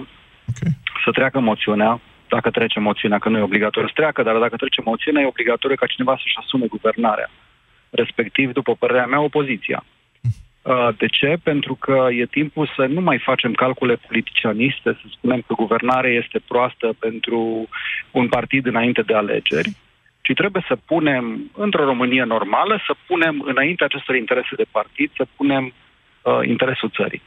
Okay. 0.51 0.73
Să 1.05 1.11
treacă 1.11 1.41
moțiunea, 1.41 2.01
dacă 2.29 2.51
trece 2.51 2.81
moțiunea, 2.81 3.19
că 3.19 3.29
nu 3.29 3.39
e 3.39 3.43
obligatoriu 3.51 3.89
să 3.89 3.95
treacă, 3.97 4.23
dar 4.23 4.37
dacă 4.37 4.57
trece 4.57 4.81
moțiunea, 4.85 5.23
e 5.23 5.27
obligatoriu 5.27 5.77
ca 5.77 5.87
cineva 5.87 6.15
să-și 6.17 6.39
asume 6.43 6.67
guvernarea. 6.67 7.31
Respectiv, 7.91 8.53
după 8.53 8.75
părerea 8.75 9.07
mea, 9.07 9.21
opoziția. 9.21 9.85
Uh, 10.63 10.89
de 10.97 11.07
ce? 11.07 11.37
Pentru 11.43 11.75
că 11.75 12.09
e 12.11 12.27
timpul 12.27 12.73
să 12.77 12.87
nu 12.87 13.01
mai 13.01 13.19
facem 13.19 13.53
calcule 13.53 13.95
politicianiste, 13.95 14.93
să 14.93 15.07
spunem 15.11 15.41
că 15.47 15.55
guvernarea 15.55 16.11
este 16.11 16.39
proastă 16.49 16.95
pentru 16.99 17.69
un 18.11 18.29
partid 18.29 18.67
înainte 18.67 19.03
de 19.03 19.15
alegeri, 19.15 19.77
ci 20.21 20.33
trebuie 20.35 20.65
să 20.69 20.77
punem, 20.85 21.51
într-o 21.57 21.85
Românie 21.85 22.23
normală, 22.23 22.83
să 22.87 22.95
punem 23.07 23.43
înainte 23.47 23.85
acestor 23.85 24.15
interese 24.15 24.55
de 24.57 24.67
partid, 24.71 25.11
să 25.17 25.27
punem 25.37 25.65
uh, 26.23 26.41
interesul 26.47 26.91
țării. 26.97 27.23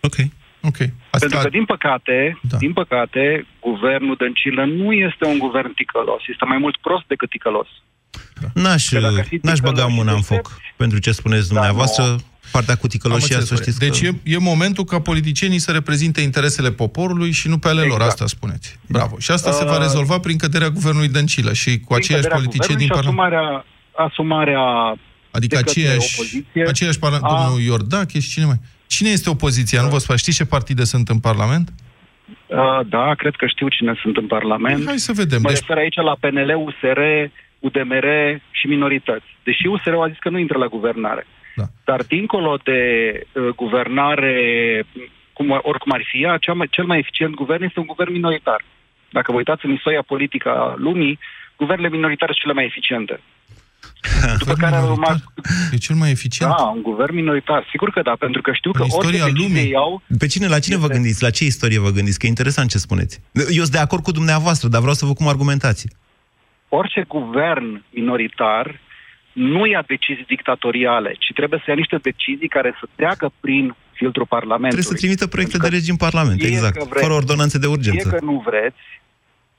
Ok. 0.00 0.16
Ok. 0.62 0.80
Asta... 1.10 1.18
Pentru 1.18 1.38
că, 1.38 1.48
din 1.48 1.64
păcate, 1.64 2.38
da. 2.42 2.56
din 2.56 2.72
păcate, 2.72 3.46
guvernul 3.60 4.16
Dăncilă 4.16 4.64
nu 4.64 4.92
este 4.92 5.26
un 5.26 5.38
guvern 5.38 5.72
ticălos. 5.72 6.22
Este 6.26 6.44
mai 6.44 6.58
mult 6.58 6.76
prost 6.76 7.06
decât 7.06 7.30
ticălos. 7.30 7.68
N-aș, 8.54 8.90
n-aș 9.42 9.58
băga 9.60 9.86
mâna 9.86 10.12
în 10.12 10.20
foc 10.20 10.60
pentru 10.76 10.98
ce 10.98 11.12
spuneți 11.12 11.48
da, 11.48 11.54
dumneavoastră. 11.54 12.04
Da, 12.04 12.16
partea 12.52 12.74
cu 12.74 12.86
ticăloșia, 12.86 13.40
să 13.40 13.54
știți 13.54 13.78
Deci 13.78 14.00
că... 14.00 14.06
e, 14.06 14.32
e 14.34 14.38
momentul 14.38 14.84
ca 14.84 15.00
politicienii 15.00 15.58
să 15.58 15.72
reprezinte 15.72 16.20
interesele 16.20 16.70
poporului 16.70 17.30
și 17.30 17.48
nu 17.48 17.58
pe 17.58 17.68
ale 17.68 17.82
exact. 17.82 17.98
lor, 17.98 18.08
asta 18.08 18.26
spuneți. 18.26 18.78
Bravo. 18.88 19.18
Și 19.18 19.30
asta 19.30 19.48
uh, 19.48 19.54
se 19.54 19.64
va 19.64 19.76
uh, 19.76 19.80
rezolva 19.80 20.18
prin 20.18 20.36
căderea 20.36 20.68
guvernului 20.68 21.08
Dăncilă 21.08 21.52
și 21.52 21.80
cu 21.80 21.94
aceiași 21.94 22.28
politicieni 22.28 22.78
din 22.78 22.88
Parlament. 22.88 23.18
Asumarea, 23.18 23.64
asumarea 23.96 24.98
Adică 25.30 25.58
aceiași, 25.58 26.20
aceiași 26.66 26.98
parlament, 26.98 27.32
a... 27.32 27.42
domnul 27.42 27.60
Iordache 27.60 28.20
și 28.20 28.30
cine 28.30 28.44
mai... 28.44 28.60
Cine 28.86 29.08
este 29.08 29.30
opoziția? 29.30 29.78
Uh, 29.78 29.84
nu 29.84 29.90
vă 29.90 29.98
spun. 29.98 30.16
Știți 30.16 30.36
ce 30.36 30.44
partide 30.44 30.84
sunt 30.84 31.08
în 31.08 31.18
Parlament? 31.18 31.68
Uh, 32.46 32.80
da, 32.86 33.14
cred 33.16 33.34
că 33.34 33.46
știu 33.46 33.68
cine 33.68 33.98
sunt 34.02 34.16
în 34.16 34.26
Parlament. 34.26 34.86
Hai 34.86 34.98
să 34.98 35.12
vedem. 35.12 35.40
Mă 35.42 35.48
deci... 35.48 35.58
refer 35.58 35.76
aici 35.76 35.94
la 35.94 36.16
PNL, 36.20 36.50
USR, 36.66 37.00
UDMR 37.58 38.06
și 38.50 38.66
minorități. 38.66 39.26
Deși 39.44 39.66
USR 39.66 39.94
a 39.94 40.08
zis 40.08 40.18
că 40.18 40.28
nu 40.30 40.38
intră 40.38 40.58
la 40.58 40.66
guvernare. 40.66 41.26
Da. 41.56 41.64
Dar 41.84 42.02
dincolo 42.02 42.58
de 42.64 42.80
uh, 43.32 43.48
guvernare, 43.56 44.34
cum, 45.32 45.50
oricum 45.50 45.92
ar 45.92 46.02
fi 46.10 46.22
ea, 46.22 46.36
cea 46.36 46.52
mai, 46.52 46.68
cel 46.70 46.84
mai 46.84 46.98
eficient 46.98 47.34
guvern 47.34 47.62
este 47.62 47.80
un 47.80 47.86
guvern 47.86 48.12
minoritar. 48.12 48.64
Dacă 49.10 49.32
vă 49.32 49.36
uitați 49.36 49.64
în 49.64 49.72
istoria 49.72 50.02
politică 50.02 50.48
a 50.48 50.74
lumii, 50.76 51.18
guvernele 51.56 51.88
minoritare 51.88 52.32
sunt 52.32 52.42
cele 52.42 52.58
mai 52.58 52.64
eficiente. 52.64 53.20
După 54.42 54.52
care 54.52 54.76
a 54.76 54.84
urmat... 54.84 55.18
E 55.72 55.76
cel 55.76 55.96
mai 55.96 56.10
eficient? 56.10 56.52
Da, 56.56 56.62
un 56.62 56.82
guvern 56.82 57.14
minoritar. 57.14 57.66
Sigur 57.70 57.90
că 57.90 58.00
da, 58.02 58.14
pentru 58.18 58.42
că 58.42 58.52
știu 58.52 58.70
în 58.74 58.80
că 58.80 58.86
istoria 58.86 59.24
orice 59.24 59.42
lumii. 59.42 59.70
iau... 59.70 60.02
Pe 60.18 60.26
cine, 60.26 60.46
la 60.46 60.58
cine 60.58 60.74
este... 60.74 60.86
vă 60.86 60.92
gândiți? 60.92 61.22
La 61.22 61.30
ce 61.30 61.44
istorie 61.44 61.78
vă 61.78 61.90
gândiți? 61.90 62.18
Că 62.18 62.26
e 62.26 62.28
interesant 62.28 62.70
ce 62.70 62.78
spuneți. 62.78 63.20
Eu 63.32 63.62
sunt 63.66 63.70
de 63.70 63.78
acord 63.78 64.02
cu 64.02 64.10
dumneavoastră, 64.10 64.68
dar 64.68 64.80
vreau 64.80 64.94
să 64.94 65.06
vă 65.06 65.12
cum 65.12 65.28
argumentați 65.28 65.88
orice 66.68 67.04
guvern 67.08 67.82
minoritar 67.90 68.80
nu 69.32 69.66
ia 69.66 69.84
decizii 69.86 70.24
dictatoriale, 70.28 71.12
ci 71.18 71.32
trebuie 71.34 71.58
să 71.64 71.66
ia 71.68 71.74
niște 71.74 71.96
decizii 71.96 72.48
care 72.48 72.76
să 72.80 72.86
treacă 72.94 73.32
prin 73.40 73.74
filtrul 73.92 74.26
Parlamentului. 74.26 74.84
Trebuie 74.84 74.98
să 74.98 75.04
trimită 75.04 75.26
proiecte 75.26 75.58
de 75.58 75.68
legi 75.68 75.90
în 75.90 75.96
Parlament, 75.96 76.42
exact, 76.42 76.76
vreți, 76.76 77.02
fără 77.04 77.14
ordonanțe 77.14 77.58
de 77.58 77.66
urgență. 77.66 78.08
E 78.08 78.18
că 78.18 78.24
nu 78.24 78.42
vreți, 78.46 78.82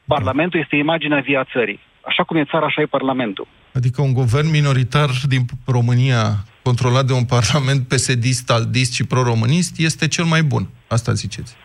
Parlamentul 0.06 0.60
este 0.60 0.76
imaginea 0.76 1.19
via 1.19 1.43
țării. 1.43 1.80
Așa 2.02 2.24
cum 2.24 2.38
e 2.38 2.45
țara, 2.45 2.65
așa 2.65 2.82
e 2.82 2.86
Parlamentul. 2.86 3.48
Adică 3.74 4.02
un 4.02 4.13
guvern 4.13 4.50
minoritar 4.50 5.10
din 5.28 5.45
România, 5.65 6.45
controlat 6.62 7.06
de 7.06 7.13
un 7.13 7.26
parlament 7.26 7.88
psd 7.88 8.52
aldist 8.52 8.93
și 8.93 9.04
pro-românist, 9.06 9.80
este 9.80 10.08
cel 10.08 10.26
mai 10.26 10.43
bun. 10.43 10.67
Asta 10.88 11.13
ziceți. 11.13 11.56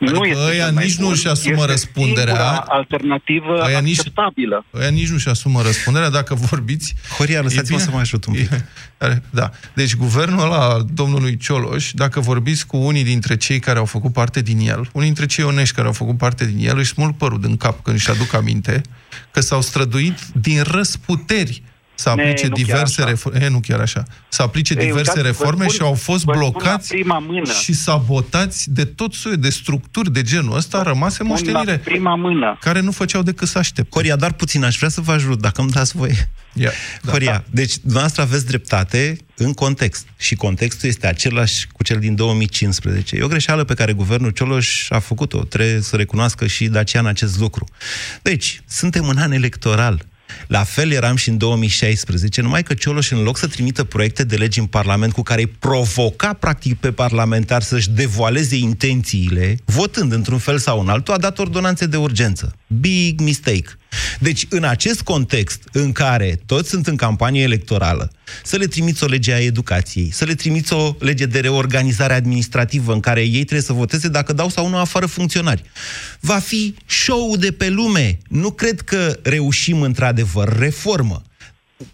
Adică 0.00 0.18
nu 0.18 0.24
este 0.24 0.42
ăia 0.42 0.68
nici 0.68 0.96
nu 0.96 1.08
își 1.08 1.28
asumă 1.28 1.64
răspunderea. 1.64 2.56
alternativă 2.56 3.62
ăia 3.66 3.78
acceptabilă. 3.78 4.64
Nici, 4.72 4.80
ăia 4.80 4.90
nici 4.90 5.08
nu 5.08 5.14
își 5.14 5.28
asumă 5.28 5.62
răspunderea 5.62 6.10
dacă 6.10 6.34
vorbiți... 6.34 6.94
Horia, 7.16 7.40
lăsați-mă 7.40 7.78
să 7.78 7.90
mă 7.92 7.98
ajut 7.98 8.24
un 8.24 8.34
pic. 8.34 8.50
E, 8.50 9.22
da. 9.30 9.50
Deci 9.74 9.96
guvernul 9.96 10.40
ăla 10.40 10.78
domnului 10.92 11.36
Cioloș, 11.36 11.90
dacă 11.92 12.20
vorbiți 12.20 12.66
cu 12.66 12.76
unii 12.76 13.04
dintre 13.04 13.36
cei 13.36 13.58
care 13.58 13.78
au 13.78 13.84
făcut 13.84 14.12
parte 14.12 14.42
din 14.42 14.58
el, 14.58 14.88
unii 14.92 15.06
dintre 15.06 15.26
cei 15.26 15.44
onești 15.44 15.74
care 15.74 15.86
au 15.86 15.92
făcut 15.92 16.16
parte 16.16 16.46
din 16.46 16.68
el, 16.68 16.78
își 16.78 16.92
smulg 16.92 17.16
părul 17.16 17.40
din 17.40 17.56
cap 17.56 17.82
când 17.82 17.96
își 17.96 18.10
aduc 18.10 18.34
aminte 18.34 18.80
că 19.30 19.40
s-au 19.40 19.60
străduit 19.60 20.18
din 20.32 20.62
răsputeri 20.62 21.62
să 22.00 22.08
aplice 22.08 22.46
ne, 22.46 22.52
diverse 22.54 23.04
reforme. 23.04 23.48
Nu 23.48 23.60
chiar 23.60 23.80
așa. 23.80 24.02
Să 24.28 24.42
aplice 24.42 24.74
Ei, 24.78 24.86
diverse 24.86 25.10
uitați, 25.16 25.26
reforme 25.26 25.62
spun, 25.62 25.74
și 25.74 25.80
au 25.82 25.94
fost 25.94 26.24
blocați 26.24 26.88
prima 26.88 27.18
mână. 27.18 27.52
și 27.52 27.72
sabotați 27.72 28.70
de 28.70 28.84
tot 28.84 29.12
soiul 29.12 29.38
de 29.38 29.50
structuri 29.50 30.12
de 30.12 30.22
genul 30.22 30.56
ăsta 30.56 30.82
rămase 30.82 31.22
moștenire. 31.22 31.78
prima 31.78 32.14
mână. 32.14 32.58
Care 32.60 32.80
nu 32.80 32.90
făceau 32.90 33.22
decât 33.22 33.48
să 33.48 33.58
aștepte. 33.58 33.90
Coria, 33.90 34.16
dar 34.16 34.32
puțin, 34.32 34.64
aș 34.64 34.76
vrea 34.76 34.88
să 34.88 35.00
vă 35.00 35.12
ajut, 35.12 35.40
dacă 35.40 35.60
îmi 35.60 35.70
dați 35.70 35.96
voie. 35.96 36.30
Yeah, 36.52 36.72
da. 37.02 37.10
Coria, 37.10 37.44
deci 37.50 37.78
dumneavoastră 37.78 38.22
aveți 38.22 38.46
dreptate 38.46 39.16
în 39.36 39.52
context. 39.52 40.06
Și 40.16 40.34
contextul 40.34 40.88
este 40.88 41.06
același 41.06 41.66
cu 41.72 41.82
cel 41.82 41.98
din 41.98 42.14
2015. 42.14 43.16
E 43.16 43.22
o 43.22 43.28
greșeală 43.28 43.64
pe 43.64 43.74
care 43.74 43.92
guvernul 43.92 44.30
Cioloș 44.30 44.90
a 44.90 44.98
făcut-o. 44.98 45.38
Trebuie 45.38 45.80
să 45.80 45.96
recunoască 45.96 46.46
și 46.46 46.68
Dacian 46.68 47.06
acest 47.06 47.38
lucru. 47.38 47.64
Deci, 48.22 48.62
suntem 48.66 49.08
în 49.08 49.16
an 49.16 49.32
electoral. 49.32 50.08
La 50.46 50.64
fel 50.64 50.90
eram 50.90 51.16
și 51.16 51.28
în 51.28 51.38
2016, 51.38 52.40
numai 52.40 52.62
că 52.62 52.74
Cioloș, 52.74 53.10
în 53.10 53.22
loc 53.22 53.36
să 53.36 53.46
trimită 53.46 53.84
proiecte 53.84 54.24
de 54.24 54.36
legi 54.36 54.58
în 54.58 54.66
Parlament 54.66 55.12
cu 55.12 55.22
care 55.22 55.40
îi 55.40 55.46
provoca, 55.58 56.32
practic, 56.32 56.78
pe 56.78 56.92
parlamentar 56.92 57.62
să-și 57.62 57.90
devoaleze 57.90 58.56
intențiile, 58.56 59.56
votând 59.64 60.12
într-un 60.12 60.38
fel 60.38 60.58
sau 60.58 60.80
în 60.80 60.88
altul, 60.88 61.14
a 61.14 61.18
dat 61.18 61.38
ordonanțe 61.38 61.86
de 61.86 61.96
urgență. 61.96 62.54
Big 62.66 63.20
mistake. 63.20 63.79
Deci, 64.18 64.46
în 64.48 64.64
acest 64.64 65.02
context 65.02 65.62
în 65.72 65.92
care 65.92 66.40
toți 66.46 66.68
sunt 66.68 66.86
în 66.86 66.96
campanie 66.96 67.42
electorală, 67.42 68.12
să 68.42 68.56
le 68.56 68.66
trimiți 68.66 69.04
o 69.04 69.06
lege 69.06 69.32
a 69.32 69.38
educației, 69.38 70.10
să 70.12 70.24
le 70.24 70.34
trimiți 70.34 70.72
o 70.72 70.94
lege 70.98 71.26
de 71.26 71.40
reorganizare 71.40 72.14
administrativă 72.14 72.92
în 72.92 73.00
care 73.00 73.20
ei 73.20 73.30
trebuie 73.30 73.60
să 73.60 73.72
voteze 73.72 74.08
dacă 74.08 74.32
dau 74.32 74.48
sau 74.48 74.68
nu 74.68 74.76
afară 74.76 75.06
funcționari. 75.06 75.62
Va 76.20 76.38
fi 76.38 76.74
show 76.86 77.36
de 77.36 77.52
pe 77.52 77.68
lume. 77.68 78.18
Nu 78.28 78.50
cred 78.50 78.80
că 78.80 79.18
reușim 79.22 79.82
într-adevăr 79.82 80.58
reformă 80.58 81.22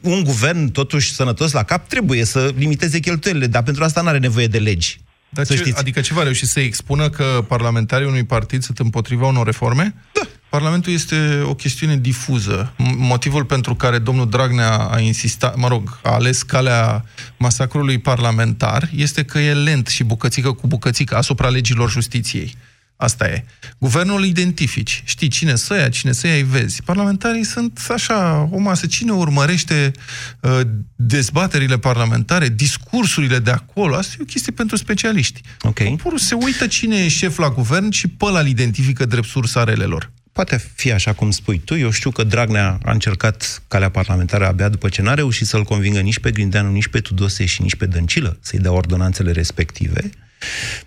un 0.00 0.24
guvern, 0.24 0.70
totuși 0.70 1.14
sănătos 1.14 1.52
la 1.52 1.62
cap, 1.62 1.88
trebuie 1.88 2.24
să 2.24 2.52
limiteze 2.56 2.98
cheltuielile, 2.98 3.46
dar 3.46 3.62
pentru 3.62 3.85
asta 3.85 4.00
nu 4.00 4.09
are 4.09 4.18
nevoie 4.18 4.46
de 4.46 4.59
legi. 4.59 5.00
Dar 5.28 5.46
ce, 5.46 5.72
adică 5.74 6.00
ce 6.00 6.14
va 6.14 6.22
reuși 6.22 6.46
să 6.46 6.61
expună 6.61 7.11
că 7.11 7.44
parlamentarii 7.48 8.06
unui 8.06 8.24
partid 8.24 8.62
sunt 8.62 8.78
împotriva 8.78 9.26
unor 9.26 9.46
reforme? 9.46 9.94
Da. 10.12 10.20
Parlamentul 10.48 10.92
este 10.92 11.42
o 11.44 11.54
chestiune 11.54 11.96
difuză. 11.96 12.72
Motivul 12.96 13.44
pentru 13.44 13.74
care 13.74 13.98
domnul 13.98 14.28
Dragnea 14.28 14.76
a 14.76 15.00
insistat, 15.00 15.56
mă 15.56 15.68
rog, 15.68 15.98
a 16.02 16.11
ales 16.11 16.42
calea 16.42 17.04
masacrului 17.37 17.98
parlamentar 17.98 18.90
este 18.94 19.24
că 19.24 19.38
e 19.38 19.54
lent 19.54 19.87
și 19.87 20.04
bucățică 20.04 20.52
cu 20.52 20.66
bucățică 20.66 21.16
asupra 21.16 21.48
legilor 21.48 21.90
justiției. 21.90 22.56
Asta 22.96 23.28
e. 23.28 23.44
Guvernul 23.78 24.24
identifici. 24.24 25.02
Știi 25.04 25.28
cine 25.28 25.54
să 25.54 25.74
ia, 25.74 25.88
cine 25.88 26.12
să 26.12 26.26
ia, 26.26 26.35
îi 26.35 26.42
vezi. 26.42 26.82
Parlamentarii 26.82 27.44
sunt 27.44 27.87
așa, 27.88 28.48
o 28.52 28.59
masă. 28.59 28.87
Cine 28.87 29.12
urmărește 29.12 29.92
uh, 30.40 30.61
dezbaterile 30.94 31.78
parlamentare, 31.78 32.48
discursurile 32.48 33.38
de 33.38 33.50
acolo? 33.50 33.96
Asta 33.96 34.14
e 34.18 34.22
o 34.22 34.24
chestie 34.24 34.52
pentru 34.52 34.76
specialiști. 34.76 35.40
Ok. 35.61 35.82
Poporul 35.82 36.18
se 36.18 36.35
uită 36.35 36.66
cine 36.66 36.96
e 36.96 37.09
șef 37.09 37.38
la 37.38 37.50
guvern 37.50 37.90
și 37.90 38.09
pe 38.09 38.24
ăla 38.24 38.42
identifică 38.42 39.04
drept 39.04 39.28
sursa 39.28 39.64
relelor. 39.64 40.12
Poate 40.37 40.57
fi 40.75 40.92
așa 40.92 41.12
cum 41.12 41.31
spui 41.31 41.59
tu. 41.59 41.77
Eu 41.77 41.90
știu 41.90 42.11
că 42.11 42.25
Dragnea 42.25 42.79
a 42.85 42.90
încercat 42.92 43.62
calea 43.68 43.88
parlamentară 43.88 44.46
abia 44.46 44.68
după 44.68 44.88
ce 44.88 45.03
n-a 45.03 45.14
reușit 45.14 45.46
să-l 45.46 45.64
convingă 45.64 46.01
nici 46.01 46.18
pe 46.18 46.31
Grindeanu, 46.31 46.70
nici 46.70 46.88
pe 46.88 47.01
Tudose 47.01 47.44
și 47.44 47.62
nici 47.62 47.75
pe 47.75 47.87
Dăncilă 47.87 48.37
să-i 48.40 48.59
dea 48.59 48.72
ordonanțele 48.72 49.33
respective. 49.33 50.11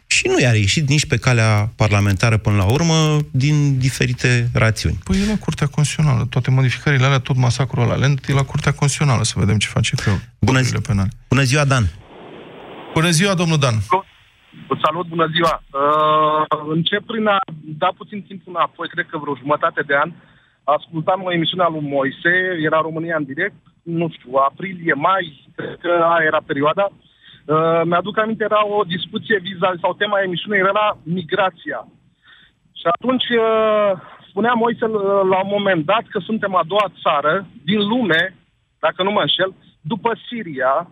Și 0.07 0.27
nu 0.27 0.39
i-a 0.39 0.53
ieșit 0.53 0.89
nici 0.89 1.05
pe 1.05 1.17
calea 1.17 1.71
parlamentară 1.75 2.37
până 2.37 2.55
la 2.55 2.63
urmă, 2.63 3.17
din 3.31 3.77
diferite 3.77 4.49
rațiuni. 4.53 4.99
Păi 5.03 5.21
e 5.21 5.25
la 5.27 5.37
Curtea 5.37 5.67
Constituțională. 5.67 6.25
Toate 6.25 6.51
modificările 6.51 7.05
alea, 7.05 7.19
tot 7.19 7.35
masacrul 7.35 7.83
ăla 7.83 7.95
lent, 7.95 8.27
e 8.27 8.33
la 8.33 8.43
Curtea 8.43 8.71
Constituțională, 8.71 9.23
să 9.23 9.33
vedem 9.35 9.57
ce 9.57 9.67
face 9.67 9.95
cu 9.95 10.21
Bună, 10.39 10.61
zi- 10.61 10.73
penale. 10.73 11.09
Bună 11.29 11.43
ziua, 11.43 11.63
Dan! 11.65 11.87
Bună 12.93 13.09
ziua, 13.09 13.33
domnul 13.33 13.57
Dan! 13.59 13.81
Salut, 14.83 15.07
bună 15.07 15.27
ziua! 15.35 15.61
Uh, 15.81 16.59
încep 16.67 17.05
prin 17.05 17.27
a 17.27 17.39
da 17.77 17.89
puțin 17.97 18.21
timp 18.21 18.41
înapoi, 18.45 18.87
cred 18.87 19.05
că 19.09 19.17
vreo 19.17 19.35
jumătate 19.35 19.81
de 19.81 19.95
an, 19.95 20.11
ascultam 20.63 21.23
o 21.23 21.31
emisiune 21.31 21.63
a 21.63 21.69
lui 21.69 21.89
Moise, 21.95 22.33
era 22.67 22.79
România 22.81 23.15
în 23.17 23.23
direct, 23.23 23.55
nu 23.83 24.09
știu, 24.09 24.31
aprilie, 24.33 24.93
mai, 24.93 25.45
cred 25.55 25.77
că 25.81 25.89
aia 25.89 26.25
era 26.25 26.41
perioada. 26.45 26.89
Uh, 26.91 27.81
mi-aduc 27.83 28.17
aminte, 28.17 28.43
era 28.43 28.65
o 28.65 28.83
discuție 28.83 29.37
vis 29.41 29.57
sau 29.81 29.93
tema 29.93 30.21
emisiunii 30.21 30.59
era 30.59 30.97
migrația. 31.03 31.87
Și 32.79 32.85
atunci 32.95 33.27
uh, 33.29 33.91
spunea 34.29 34.53
Moise 34.53 34.85
uh, 34.85 35.01
la 35.31 35.37
un 35.43 35.49
moment 35.57 35.85
dat 35.85 36.05
că 36.09 36.19
suntem 36.19 36.55
a 36.55 36.63
doua 36.67 36.87
țară 37.03 37.47
din 37.63 37.87
lume, 37.87 38.35
dacă 38.79 39.03
nu 39.03 39.11
mă 39.11 39.21
înșel, 39.21 39.53
după 39.81 40.11
Siria, 40.27 40.91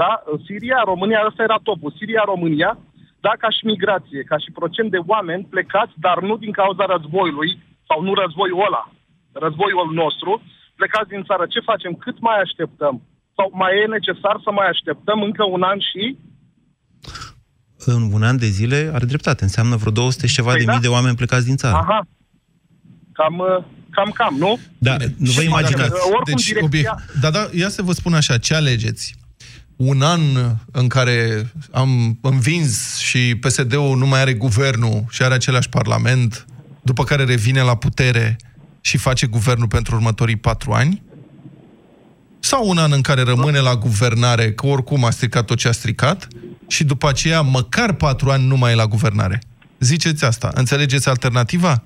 da? 0.00 0.22
Siria, 0.46 0.80
România, 0.84 1.24
ăsta 1.26 1.42
era 1.42 1.58
topul. 1.62 1.94
Siria, 1.98 2.22
România, 2.24 2.78
da, 3.26 3.32
ca 3.42 3.48
și 3.56 3.62
migrație, 3.72 4.20
ca 4.30 4.36
și 4.44 4.50
procent 4.60 4.88
de 4.94 5.00
oameni 5.12 5.48
plecați, 5.54 5.94
dar 6.06 6.18
nu 6.28 6.34
din 6.44 6.52
cauza 6.60 6.84
războiului, 6.94 7.50
sau 7.88 7.98
nu 8.06 8.12
războiul 8.22 8.64
ăla, 8.68 8.82
războiul 9.44 9.88
nostru, 10.02 10.30
plecați 10.78 11.08
din 11.14 11.22
țară. 11.28 11.44
Ce 11.54 11.60
facem? 11.70 11.92
Cât 12.04 12.16
mai 12.26 12.38
așteptăm? 12.44 12.94
Sau 13.36 13.46
mai 13.62 13.72
e 13.82 13.94
necesar 13.96 14.36
să 14.44 14.50
mai 14.58 14.68
așteptăm 14.74 15.18
încă 15.28 15.44
un 15.56 15.62
an 15.72 15.78
și... 15.90 16.02
În 17.90 18.00
un 18.12 18.22
an 18.22 18.36
de 18.38 18.46
zile 18.46 18.90
are 18.94 19.04
dreptate. 19.12 19.42
Înseamnă 19.44 19.76
vreo 19.76 19.92
200 19.92 20.26
și 20.26 20.34
ceva 20.34 20.50
Păi 20.50 20.58
de 20.58 20.64
da. 20.64 20.72
mii 20.72 20.80
de 20.80 20.88
oameni 20.88 21.16
plecați 21.16 21.46
din 21.46 21.56
țară. 21.56 21.76
Aha. 21.76 22.00
Cam, 23.12 23.38
uh, 23.38 23.64
cam, 23.90 24.10
cam, 24.10 24.34
nu? 24.38 24.58
Da, 24.78 24.96
nu 25.16 25.30
vă 25.36 25.40
Și- 25.40 25.46
imaginați. 25.46 25.90
Dacă, 25.90 26.00
oricum, 26.04 26.22
Deci, 26.24 26.44
direcția- 26.46 26.64
obiect... 26.64 27.20
Da, 27.20 27.30
da, 27.30 27.46
ia 27.52 27.68
să 27.68 27.82
vă 27.82 27.92
spun 27.92 28.14
așa, 28.14 28.38
ce 28.38 28.54
alegeți? 28.54 29.14
Un 29.78 30.02
an 30.02 30.20
în 30.70 30.88
care 30.88 31.50
am 31.72 32.18
învins 32.20 32.96
și 32.96 33.34
PSD-ul 33.34 33.96
nu 33.96 34.06
mai 34.06 34.20
are 34.20 34.34
guvernul 34.34 35.04
și 35.10 35.22
are 35.22 35.34
același 35.34 35.68
parlament, 35.68 36.46
după 36.82 37.04
care 37.04 37.24
revine 37.24 37.62
la 37.62 37.74
putere 37.76 38.36
și 38.80 38.96
face 38.96 39.26
guvernul 39.26 39.68
pentru 39.68 39.94
următorii 39.94 40.36
patru 40.36 40.72
ani? 40.72 41.02
Sau 42.40 42.68
un 42.68 42.78
an 42.78 42.92
în 42.92 43.00
care 43.00 43.22
rămâne 43.22 43.58
la 43.58 43.76
guvernare, 43.76 44.52
că 44.52 44.66
oricum 44.66 45.04
a 45.04 45.10
stricat 45.10 45.44
tot 45.44 45.58
ce 45.58 45.68
a 45.68 45.72
stricat, 45.72 46.28
și 46.66 46.84
după 46.84 47.08
aceea 47.08 47.40
măcar 47.40 47.92
patru 47.92 48.30
ani 48.30 48.46
nu 48.46 48.56
mai 48.56 48.72
e 48.72 48.74
la 48.74 48.86
guvernare? 48.86 49.42
Ziceți 49.80 50.24
asta. 50.24 50.50
Înțelegeți 50.54 51.08
alternativa? 51.08 51.82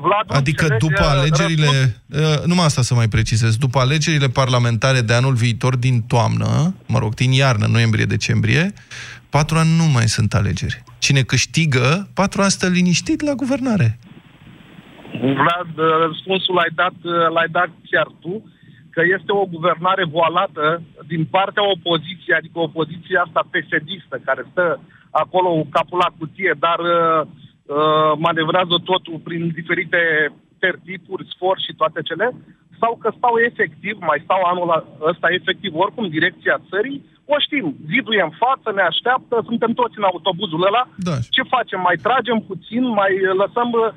Vlad, 0.00 0.24
Adică 0.28 0.62
înțelegi, 0.62 0.86
după 0.86 1.02
uh, 1.02 1.10
alegerile, 1.10 1.70
răspuns? 2.10 2.38
uh, 2.38 2.44
numai 2.44 2.64
asta 2.64 2.82
să 2.82 2.94
mai 2.94 3.08
precizez, 3.08 3.56
după 3.56 3.78
alegerile 3.78 4.28
parlamentare 4.28 5.00
de 5.00 5.14
anul 5.14 5.34
viitor 5.34 5.76
din 5.76 6.02
toamnă, 6.02 6.74
mă 6.86 6.98
rog, 6.98 7.14
din 7.14 7.32
iarnă, 7.32 7.66
noiembrie-decembrie, 7.66 8.72
patru 9.30 9.56
ani 9.58 9.76
nu 9.76 9.84
mai 9.84 10.08
sunt 10.16 10.34
alegeri. 10.34 10.82
Cine 10.98 11.20
câștigă, 11.20 12.08
patru 12.14 12.40
ani 12.42 12.50
stă 12.50 12.66
liniștit 12.68 13.20
la 13.22 13.32
guvernare. 13.32 13.98
Vlad, 15.20 15.70
uh, 15.76 16.06
răspunsul 16.06 16.54
l-ai 16.54 16.72
dat, 16.74 16.96
uh, 17.02 17.28
l-ai 17.34 17.48
dat 17.58 17.70
chiar 17.90 18.08
tu, 18.20 18.34
că 18.94 19.02
este 19.16 19.32
o 19.32 19.44
guvernare 19.56 20.04
voalată 20.16 20.82
din 21.12 21.24
partea 21.36 21.64
opoziției, 21.76 22.38
adică 22.40 22.58
opoziția 22.58 23.20
asta 23.26 23.48
pesedistă, 23.50 24.14
care 24.28 24.42
stă 24.50 24.80
acolo 25.22 25.48
cu 25.58 25.66
capul 25.76 25.98
la 26.04 26.10
cutie, 26.18 26.52
dar 26.66 26.78
uh, 26.78 27.20
uh, 27.66 28.12
manevrează 28.26 28.76
totul 28.90 29.18
prin 29.26 29.42
diferite 29.58 30.00
tertipuri, 30.58 31.28
sfor 31.32 31.56
și 31.64 31.72
toate 31.80 32.00
cele, 32.08 32.26
sau 32.80 32.92
că 33.02 33.08
stau 33.16 33.34
efectiv, 33.48 33.94
mai 34.00 34.18
stau 34.24 34.40
anul 34.52 34.68
ăsta 35.10 35.28
efectiv, 35.38 35.70
oricum 35.74 36.06
direcția 36.08 36.62
țării, 36.70 36.98
o 37.34 37.36
știm, 37.38 37.66
zidul 37.90 38.14
e 38.14 38.28
în 38.28 38.34
față, 38.44 38.68
ne 38.74 38.84
așteaptă, 38.90 39.34
suntem 39.48 39.72
toți 39.80 39.98
în 39.98 40.08
autobuzul 40.10 40.66
ăla, 40.68 40.82
da. 41.08 41.16
ce 41.36 41.42
facem? 41.54 41.80
Mai 41.88 41.96
tragem 42.06 42.38
puțin, 42.50 42.82
mai 43.00 43.12
lăsăm 43.42 43.68
uh, 43.72 43.90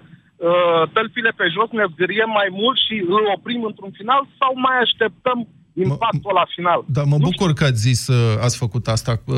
tălpile 0.95 1.31
pe 1.39 1.45
jos, 1.55 1.69
ne 1.71 1.85
zgâriem 1.93 2.31
mai 2.39 2.49
mult 2.59 2.77
și 2.85 2.95
îl 3.15 3.23
oprim 3.35 3.63
într-un 3.69 3.91
final 3.99 4.21
sau 4.39 4.51
mai 4.65 4.77
așteptăm 4.85 5.37
impactul 5.83 6.31
la 6.33 6.45
final? 6.55 6.83
Dar 6.85 7.03
mă 7.03 7.17
bucur 7.17 7.53
că 7.53 7.63
ați 7.63 7.79
zis, 7.79 8.07
uh, 8.07 8.15
ați 8.41 8.57
făcut 8.57 8.87
asta, 8.87 9.21
uh, 9.25 9.35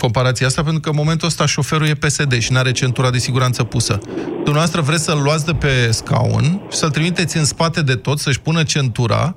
comparația 0.00 0.46
asta, 0.46 0.62
pentru 0.62 0.80
că 0.80 0.88
în 0.88 0.96
momentul 0.96 1.28
ăsta 1.28 1.46
șoferul 1.46 1.86
e 1.86 1.94
PSD 1.94 2.38
și 2.38 2.52
nu 2.52 2.58
are 2.58 2.72
centura 2.72 3.10
de 3.10 3.18
siguranță 3.18 3.64
pusă. 3.64 3.98
Dumneavoastră 4.26 4.80
vreți 4.80 5.04
să-l 5.04 5.22
luați 5.22 5.44
de 5.44 5.52
pe 5.52 5.90
scaun 5.90 6.60
și 6.70 6.76
să-l 6.76 6.90
trimiteți 6.90 7.36
în 7.36 7.44
spate 7.44 7.82
de 7.82 7.94
tot, 7.94 8.18
să-și 8.18 8.40
pună 8.40 8.62
centura, 8.62 9.34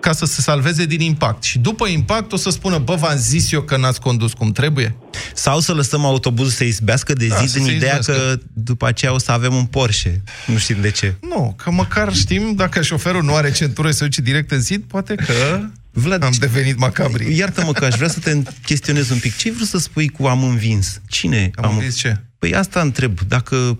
ca 0.00 0.12
să 0.12 0.24
se 0.26 0.40
salveze 0.40 0.84
din 0.84 1.00
impact. 1.00 1.42
Și 1.42 1.58
după 1.58 1.86
impact 1.86 2.32
o 2.32 2.36
să 2.36 2.50
spună, 2.50 2.78
bă, 2.78 2.94
v-am 2.94 3.16
zis 3.16 3.52
eu 3.52 3.62
că 3.62 3.76
n-ați 3.76 4.00
condus 4.00 4.32
cum 4.32 4.52
trebuie? 4.52 4.96
Sau 5.34 5.60
să 5.60 5.72
lăsăm 5.72 6.04
autobuzul 6.04 6.52
să 6.52 6.64
izbească 6.64 7.12
de 7.12 7.26
Da, 7.26 7.36
zid 7.36 7.48
să 7.48 7.58
în 7.58 7.64
se 7.64 7.74
ideea 7.74 7.96
izbească. 7.98 8.24
că 8.34 8.40
după 8.52 8.86
aceea 8.86 9.12
o 9.12 9.18
să 9.18 9.32
avem 9.32 9.54
un 9.54 9.64
Porsche. 9.64 10.22
Nu 10.46 10.56
știm 10.58 10.80
de 10.80 10.90
ce. 10.90 11.14
Nu, 11.20 11.54
că 11.56 11.70
măcar 11.70 12.14
știm, 12.14 12.54
dacă 12.54 12.82
șoferul 12.82 13.22
nu 13.22 13.34
are 13.34 13.50
centură 13.52 13.88
și 13.88 13.94
se 13.94 14.04
duce 14.04 14.20
direct 14.20 14.50
în 14.50 14.60
zid, 14.60 14.82
poate 14.82 15.14
că 15.14 15.60
Vlad, 15.90 16.22
am 16.22 16.32
devenit 16.38 16.78
macabri. 16.78 17.36
Iartă-mă 17.36 17.72
că 17.72 17.84
aș 17.84 17.94
vrea 17.94 18.08
să 18.08 18.18
te 18.18 18.42
chestionez 18.64 19.10
un 19.10 19.18
pic. 19.18 19.36
Ce 19.36 19.50
vrei 19.52 19.66
să 19.66 19.78
spui 19.78 20.08
cu 20.08 20.26
am 20.26 20.42
învins? 20.44 21.00
Cine 21.08 21.50
Am 21.54 21.72
învins 21.72 21.96
ce? 21.96 22.20
Păi 22.38 22.54
asta 22.54 22.80
întreb. 22.80 23.18
Dacă 23.28 23.78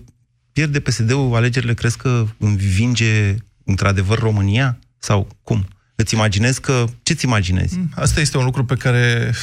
pierde 0.51 0.79
PSD-ul 0.79 1.35
alegerile, 1.35 1.73
crezi 1.73 1.97
că 1.97 2.25
învinge 2.37 3.35
într-adevăr 3.65 4.19
România? 4.19 4.79
Sau 4.97 5.27
cum? 5.43 5.67
Îți 6.01 6.13
imaginezi 6.13 6.61
că... 6.61 6.85
Ce-ți 7.03 7.25
imaginezi? 7.25 7.79
Asta 7.95 8.19
este 8.19 8.37
un 8.37 8.43
lucru 8.43 8.65
pe 8.65 8.75
care... 8.75 9.33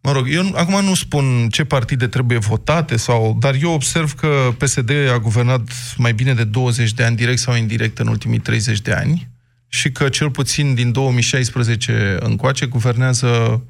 Mă 0.00 0.12
rog, 0.12 0.28
eu 0.30 0.42
nu- 0.42 0.54
acum 0.54 0.84
nu 0.84 0.94
spun 0.94 1.48
ce 1.50 1.64
partide 1.64 2.06
trebuie 2.06 2.38
votate, 2.38 2.96
sau, 2.96 3.36
dar 3.40 3.54
eu 3.62 3.70
observ 3.72 4.12
că 4.12 4.54
PSD 4.58 4.90
a 4.90 5.18
guvernat 5.18 5.60
mai 5.96 6.12
bine 6.12 6.34
de 6.34 6.44
20 6.44 6.92
de 6.92 7.04
ani, 7.04 7.16
direct 7.16 7.38
sau 7.38 7.56
indirect, 7.56 7.98
în 7.98 8.06
ultimii 8.06 8.38
30 8.38 8.80
de 8.80 8.92
ani 8.92 9.28
și 9.68 9.92
că 9.92 10.08
cel 10.08 10.30
puțin 10.30 10.74
din 10.74 10.92
2016 10.92 12.16
încoace 12.20 12.66
guvernează 12.66 13.62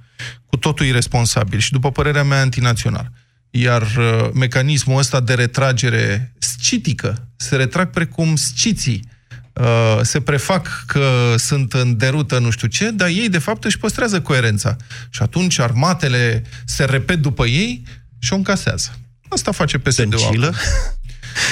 cu 0.47 0.57
totul 0.57 0.87
irresponsabil 0.87 1.59
și, 1.59 1.73
după 1.73 1.91
părerea 1.93 2.25
mea, 2.25 2.41
antinațional. 2.41 3.11
Iar 3.51 3.83
uh, 3.83 4.31
mecanismul 4.35 4.99
ăsta 4.99 5.21
de 5.21 5.35
retragere 5.35 6.35
scitică, 6.39 7.29
se 7.37 7.57
retrag 7.57 7.91
precum 7.91 8.37
sciții, 8.37 9.05
uh, 9.61 9.99
se 10.03 10.21
prefac 10.21 10.85
că 10.87 11.35
sunt 11.37 11.73
în 11.73 11.97
derută 11.97 12.39
nu 12.39 12.51
știu 12.51 12.69
ce, 12.69 12.91
dar 12.91 13.09
ei, 13.09 13.29
de 13.29 13.39
fapt, 13.39 13.65
își 13.65 13.79
păstrează 13.79 14.21
coerența. 14.21 14.77
Și 15.11 15.23
atunci 15.23 15.59
armatele 15.59 16.45
se 16.65 16.85
repet 16.85 17.19
după 17.19 17.47
ei 17.47 17.83
și 18.19 18.33
o 18.33 18.37
încasează. 18.37 18.99
Asta 19.29 19.53
face 19.53 19.79
PSD-ul 19.79 20.09
Dăncilă? 20.09 20.47
acum. 20.47 20.59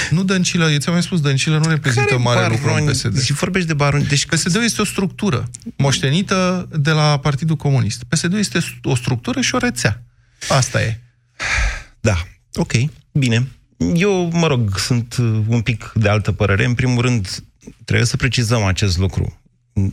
Nu 0.09 0.23
Dăncilă, 0.23 0.71
eu 0.71 0.77
ți-am 0.77 0.93
mai 0.93 1.03
spus, 1.03 1.21
Dăncilă 1.21 1.57
nu 1.57 1.69
reprezintă 1.69 2.07
Care 2.07 2.21
mare 2.21 2.39
baroni? 2.39 2.59
lucru 2.61 2.83
în 2.83 2.91
PSD. 2.91 3.21
Și 3.21 3.33
vorbești 3.33 3.67
de 3.67 3.73
baroni. 3.73 4.05
Deci 4.05 4.25
PSD-ul 4.25 4.63
este 4.63 4.81
o 4.81 4.85
structură 4.85 5.49
moștenită 5.77 6.67
de 6.71 6.91
la 6.91 7.19
Partidul 7.19 7.55
Comunist. 7.55 8.03
PSD-ul 8.03 8.39
este 8.39 8.59
o 8.83 8.95
structură 8.95 9.41
și 9.41 9.55
o 9.55 9.57
rețea. 9.57 10.03
Asta 10.49 10.81
e. 10.81 10.99
Da, 11.99 12.23
ok, 12.53 12.71
bine. 13.11 13.47
Eu, 13.95 14.29
mă 14.33 14.47
rog, 14.47 14.77
sunt 14.77 15.15
uh, 15.19 15.39
un 15.47 15.61
pic 15.61 15.91
de 15.95 16.09
altă 16.09 16.31
părere. 16.31 16.65
În 16.65 16.73
primul 16.73 17.01
rând, 17.01 17.43
trebuie 17.85 18.07
să 18.07 18.17
precizăm 18.17 18.63
acest 18.63 18.97
lucru. 18.97 19.39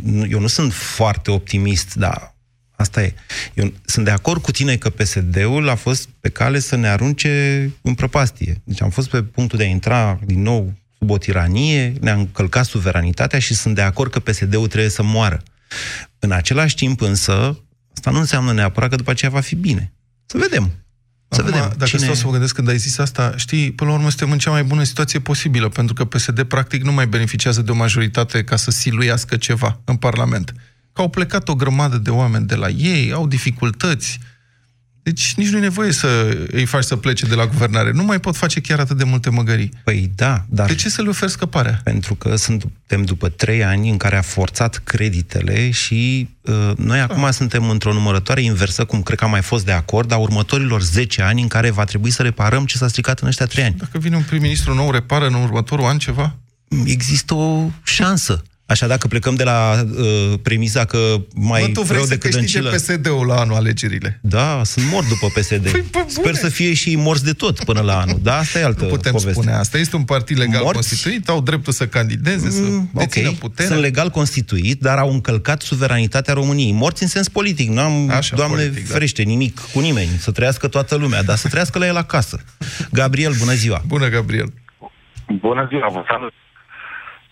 Nu- 0.02 0.26
Eu 0.26 0.40
nu 0.40 0.46
sunt 0.46 0.72
foarte 0.72 1.30
optimist, 1.30 1.94
dar 1.94 2.34
asta 2.76 3.02
e. 3.02 3.14
Eu 3.54 3.72
sunt 3.84 4.04
de 4.04 4.10
acord 4.10 4.42
cu 4.42 4.50
tine 4.50 4.76
că 4.76 4.90
PSD-ul 4.90 5.68
a 5.68 5.74
fost 5.74 6.08
pe 6.20 6.28
cale 6.28 6.58
să 6.58 6.76
ne 6.76 6.88
arunce 6.88 7.70
în 7.82 7.94
prăpastie. 7.94 8.60
Deci 8.64 8.82
am 8.82 8.90
fost 8.90 9.08
pe 9.08 9.22
punctul 9.22 9.58
de 9.58 9.64
a 9.64 9.68
intra 9.68 10.18
din 10.24 10.42
nou 10.42 10.72
sub 10.98 11.10
o 11.10 11.18
tiranie, 11.18 11.92
ne-a 12.00 12.14
încălcat 12.14 12.64
suveranitatea 12.64 13.38
și 13.38 13.54
sunt 13.54 13.74
de 13.74 13.82
acord 13.82 14.10
că 14.10 14.20
PSD-ul 14.20 14.66
trebuie 14.66 14.90
să 14.90 15.02
moară. 15.02 15.42
În 16.18 16.30
același 16.32 16.74
timp 16.74 17.00
însă, 17.00 17.60
asta 17.94 18.10
nu 18.10 18.18
înseamnă 18.18 18.52
neapărat 18.52 18.90
că 18.90 18.96
după 18.96 19.10
aceea 19.10 19.30
va 19.30 19.40
fi 19.40 19.54
bine. 19.54 19.92
Să 20.26 20.38
vedem. 20.38 20.70
Să 21.32 21.40
Acum, 21.40 21.52
vedem. 21.52 21.72
Dacă 21.76 21.84
cine... 21.84 22.00
stau 22.00 22.14
să 22.14 22.22
mă 22.24 22.30
gândesc 22.30 22.54
când 22.54 22.68
ai 22.68 22.78
zis 22.78 22.98
asta, 22.98 23.32
știi, 23.36 23.72
până 23.72 23.90
la 23.90 23.96
urmă 23.96 24.08
suntem 24.08 24.30
în 24.30 24.38
cea 24.38 24.50
mai 24.50 24.64
bună 24.64 24.82
situație 24.82 25.20
posibilă, 25.20 25.68
pentru 25.68 25.94
că 25.94 26.04
PSD 26.04 26.42
practic 26.42 26.82
nu 26.82 26.92
mai 26.92 27.06
beneficiază 27.06 27.62
de 27.62 27.70
o 27.70 27.74
majoritate 27.74 28.44
ca 28.44 28.56
să 28.56 28.70
siluiască 28.70 29.36
ceva 29.36 29.80
în 29.84 29.96
Parlament. 29.96 30.54
Că 30.92 31.00
au 31.00 31.08
plecat 31.08 31.48
o 31.48 31.54
grămadă 31.54 31.96
de 31.96 32.10
oameni 32.10 32.46
de 32.46 32.54
la 32.54 32.68
ei, 32.68 33.12
au 33.12 33.26
dificultăți. 33.26 34.18
Deci 35.02 35.34
nici 35.36 35.48
nu 35.48 35.56
e 35.56 35.60
nevoie 35.60 35.92
să 35.92 36.38
îi 36.50 36.64
faci 36.64 36.84
să 36.84 36.96
plece 36.96 37.26
de 37.26 37.34
la 37.34 37.46
guvernare. 37.46 37.90
Nu 37.92 38.04
mai 38.04 38.20
pot 38.20 38.36
face 38.36 38.60
chiar 38.60 38.78
atât 38.78 38.96
de 38.96 39.04
multe 39.04 39.30
măgării. 39.30 39.72
Păi 39.84 40.10
da, 40.14 40.44
dar... 40.48 40.66
De 40.66 40.74
ce 40.74 40.88
să 40.88 41.02
le 41.02 41.08
oferi 41.08 41.30
scăparea? 41.30 41.80
Pentru 41.84 42.14
că 42.14 42.36
suntem 42.36 43.04
după 43.04 43.28
trei 43.28 43.64
ani 43.64 43.90
în 43.90 43.96
care 43.96 44.16
a 44.16 44.22
forțat 44.22 44.80
creditele 44.84 45.70
și 45.70 46.28
uh, 46.40 46.70
noi 46.76 46.98
Da. 46.98 47.02
acum 47.02 47.30
suntem 47.30 47.68
într-o 47.68 47.92
numărătoare 47.92 48.42
inversă, 48.42 48.84
cum 48.84 49.02
cred 49.02 49.18
că 49.18 49.24
am 49.24 49.30
mai 49.30 49.42
fost 49.42 49.64
de 49.64 49.72
acord, 49.72 50.12
a 50.12 50.16
următorilor 50.16 50.82
10 50.82 51.22
ani 51.22 51.42
în 51.42 51.48
care 51.48 51.70
va 51.70 51.84
trebui 51.84 52.10
să 52.10 52.22
reparăm 52.22 52.64
ce 52.64 52.76
s-a 52.76 52.88
stricat 52.88 53.20
în 53.20 53.28
ăștia 53.28 53.46
trei 53.46 53.64
ani. 53.64 53.74
Dacă 53.78 53.98
vine 53.98 54.16
un 54.16 54.22
prim-ministru 54.22 54.74
nou, 54.74 54.90
repară 54.90 55.26
în 55.26 55.34
următorul 55.34 55.84
an 55.84 55.98
ceva? 55.98 56.36
Există 56.84 57.34
o 57.34 57.70
șansă. 57.82 58.42
Așa 58.70 58.86
dacă 58.86 59.06
plecăm 59.08 59.34
de 59.34 59.44
la 59.44 59.84
uh, 59.98 60.38
premisa 60.42 60.84
că 60.84 60.98
mai 61.34 61.60
Mă, 61.62 61.68
tu 61.72 61.80
vrei 61.82 61.96
rău 61.96 62.04
să 62.06 62.14
decât 62.14 62.30
câștige 62.30 62.60
dăncilă... 62.60 62.96
PSD-ul 62.96 63.26
la 63.26 63.34
anul 63.40 63.54
alegerile. 63.56 64.18
Da, 64.22 64.60
sunt 64.64 64.84
mort 64.90 65.08
după 65.08 65.26
PSD. 65.26 65.70
Păi, 65.70 65.84
bă, 65.90 66.04
Sper 66.06 66.24
bune. 66.24 66.36
să 66.38 66.48
fie 66.48 66.74
și 66.74 66.96
morți 66.96 67.24
de 67.24 67.32
tot 67.32 67.64
până 67.64 67.80
la 67.80 68.00
anul. 68.00 68.18
Da, 68.22 68.36
asta 68.38 68.58
e 68.58 68.64
altă 68.64 68.82
Nu 68.84 68.88
putem 68.90 69.12
poveste. 69.12 69.32
spune 69.32 69.52
asta. 69.52 69.78
Este 69.78 69.96
un 69.96 70.02
partid 70.02 70.38
legal 70.38 70.62
Morți? 70.62 70.74
constituit, 70.88 71.28
au 71.28 71.40
dreptul 71.40 71.72
să 71.72 71.86
candideze, 71.86 72.50
să 72.50 72.60
Mm, 72.60 72.90
dețină 72.94 73.28
ok, 73.28 73.34
puterea. 73.34 73.70
sunt 73.70 73.80
legal 73.82 74.08
constituit, 74.10 74.80
dar 74.80 74.98
au 74.98 75.12
încălcat 75.12 75.62
suveranitatea 75.62 76.34
României. 76.34 76.72
Morți 76.72 77.02
în 77.02 77.08
sens 77.08 77.28
politic. 77.28 77.68
Nu 77.68 77.80
am, 77.80 78.10
Așa, 78.10 78.36
Doamne 78.36 78.56
politic, 78.56 78.86
da. 78.86 78.92
ferește, 78.92 79.22
nimic 79.22 79.60
cu 79.72 79.80
nimeni. 79.80 80.08
Să 80.18 80.30
trăiască 80.30 80.68
toată 80.68 80.94
lumea, 80.94 81.22
dar 81.22 81.36
să 81.36 81.48
trăiască 81.48 81.78
la 81.78 81.86
el 81.86 81.96
acasă. 81.96 82.40
Gabriel, 82.92 83.32
bună 83.38 83.52
ziua! 83.52 83.82
Bună, 83.86 84.08
Gabriel! 84.08 84.52
Bună 85.40 85.66
ziua, 85.70 85.88
vă 85.92 86.02
salut! 86.08 86.32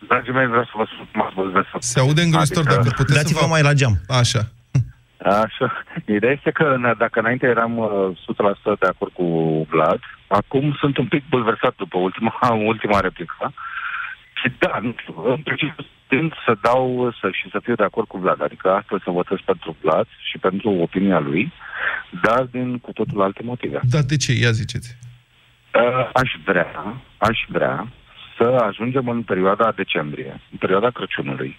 Dragii 0.07 0.32
mei, 0.32 0.46
vreau 0.46 0.64
să 0.64 0.70
vă 0.74 0.84
spun 0.92 1.07
cum 1.12 1.22
ați 1.22 1.34
văzut 1.34 1.53
de 1.53 1.62
să... 1.70 1.76
Se 1.78 2.01
aude 2.01 2.22
îngrozitor, 2.22 2.62
Adică- 2.66 2.82
dacă 2.82 2.94
puteți 2.96 3.18
Dați-vă 3.18 3.38
să 3.38 3.44
vă... 3.44 3.51
mai 3.51 3.62
la 3.62 3.72
geam. 3.72 3.94
Așa. 4.09 4.42
Așa. 5.44 5.82
Ideea 6.07 6.32
este 6.32 6.51
că 6.51 6.64
în- 6.64 6.94
dacă 6.99 7.18
înainte 7.20 7.46
eram 7.46 7.76
uh, 7.78 7.88
100% 8.74 8.78
de 8.78 8.86
acord 8.86 9.12
cu 9.12 9.26
Vlad, 9.70 10.01
acum 10.26 10.76
sunt 10.80 10.96
un 10.99 11.07
pic 11.07 11.28
bulversat 11.28 11.74
după 11.76 11.99
ultima, 11.99 12.38
ultima 12.72 13.01
replică. 13.01 13.53
Și 14.42 14.53
da, 14.59 14.78
nu 14.82 14.94
știu, 15.01 15.14
în 15.34 15.42
principiu 15.42 15.84
tind 16.09 16.32
să 16.46 16.53
dau 16.62 17.14
să, 17.20 17.28
și 17.32 17.49
să 17.51 17.59
fiu 17.62 17.74
de 17.74 17.82
acord 17.82 18.07
cu 18.07 18.18
Vlad. 18.18 18.42
Adică 18.42 18.70
astăzi 18.70 19.03
să 19.05 19.11
votez 19.11 19.38
pentru 19.44 19.76
Vlad 19.82 20.07
și 20.30 20.38
pentru 20.38 20.70
opinia 20.70 21.18
lui, 21.18 21.53
dar 22.22 22.42
din 22.42 22.78
cu 22.78 22.92
totul 22.92 23.22
alte 23.22 23.40
motive. 23.44 23.80
Dar 23.90 24.03
de 24.03 24.16
ce? 24.16 24.32
Ia 24.32 24.51
ziceți. 24.51 24.96
Uh, 25.74 26.11
aș 26.14 26.30
vrea, 26.44 26.66
aș 27.18 27.38
vrea 27.49 27.88
să 28.39 28.45
ajungem 28.68 29.09
în 29.09 29.22
perioada 29.22 29.72
decembrie, 29.76 30.41
în 30.53 30.59
perioada 30.59 30.91
Crăciunului, 30.91 31.57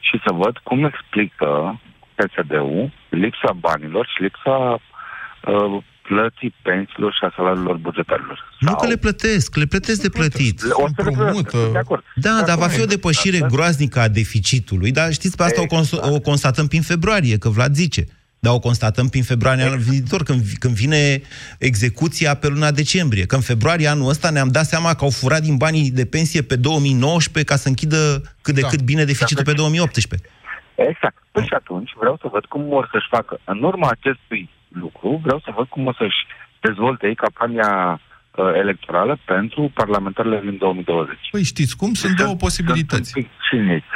și 0.00 0.20
să 0.26 0.32
văd 0.32 0.58
cum 0.58 0.84
explică 0.84 1.80
PSD-ul 2.14 2.92
lipsa 3.08 3.52
banilor 3.52 4.06
și 4.16 4.22
lipsa 4.22 4.56
uh, 4.80 5.82
plății 6.02 6.54
pensiilor 6.62 7.12
și 7.12 7.24
a 7.24 7.32
salariilor 7.36 7.76
bugetarilor. 7.76 8.52
Nu 8.58 8.74
că 8.76 8.86
le 8.86 8.96
plătesc, 8.96 9.56
le 9.56 9.64
plătesc 9.64 10.00
de 10.02 10.08
plătit. 10.08 10.60
O 10.70 10.86
să 10.96 11.02
le 11.02 11.10
plătesc, 11.10 11.50
sunt 11.50 11.72
de 11.72 11.78
acord. 11.78 12.04
Da, 12.14 12.34
De 12.38 12.42
dar 12.46 12.56
va 12.56 12.62
acord. 12.64 12.70
fi 12.70 12.80
o 12.80 12.84
depășire 12.84 13.38
Da, 13.38 13.46
groaznică 13.46 14.00
a 14.00 14.08
deficitului, 14.08 14.92
dar 14.92 15.12
știți, 15.12 15.36
pe 15.36 15.42
asta 15.42 15.60
o, 15.62 15.66
cons- 15.66 15.92
o 15.92 16.20
constatăm 16.20 16.66
prin 16.66 16.82
februarie, 16.82 17.38
că 17.38 17.48
Vlad 17.48 17.74
zice. 17.74 18.04
Dar 18.38 18.52
o 18.54 18.58
constatăm 18.58 19.08
prin 19.08 19.22
februarie 19.22 19.64
anul 19.64 19.78
viitor, 19.78 20.22
când, 20.22 20.42
când 20.58 20.74
vine 20.74 21.20
execuția 21.58 22.34
pe 22.34 22.48
luna 22.48 22.70
decembrie. 22.70 23.26
Că 23.26 23.34
în 23.34 23.40
februarie 23.40 23.88
anul 23.88 24.08
ăsta 24.08 24.30
ne-am 24.30 24.48
dat 24.48 24.64
seama 24.64 24.94
că 24.94 25.04
au 25.04 25.10
furat 25.10 25.40
din 25.40 25.56
banii 25.56 25.90
de 25.90 26.06
pensie 26.06 26.42
pe 26.42 26.56
2019 26.56 27.52
ca 27.52 27.58
să 27.58 27.68
închidă 27.68 28.22
cât 28.42 28.54
de 28.54 28.60
Da. 28.60 28.68
cât 28.68 28.82
bine 28.82 29.04
deficitul 29.04 29.44
pe 29.44 29.52
2018. 29.52 30.28
Exact. 30.74 31.16
Păi 31.32 31.44
și 31.44 31.54
atunci 31.54 31.90
vreau 31.98 32.16
să 32.20 32.28
văd 32.32 32.44
cum 32.44 32.62
vor 32.68 32.88
să-și 32.92 33.08
facă. 33.10 33.38
În 33.44 33.62
urma 33.62 33.88
acestui 33.90 34.50
lucru, 34.68 35.20
vreau 35.22 35.40
să 35.44 35.50
văd 35.56 35.66
cum 35.66 35.86
o 35.86 35.92
să-și 35.92 36.20
dezvolte 36.60 37.06
ei 37.06 37.14
campania 37.14 38.00
uh, 38.00 38.44
electorală 38.54 39.18
pentru 39.24 39.70
parlamentarele 39.74 40.40
din 40.40 40.56
2020. 40.58 41.16
Păi 41.30 41.42
știți 41.42 41.76
cum? 41.76 41.94
Sunt 41.94 42.16
două 42.16 42.34
posibilități. 42.34 43.12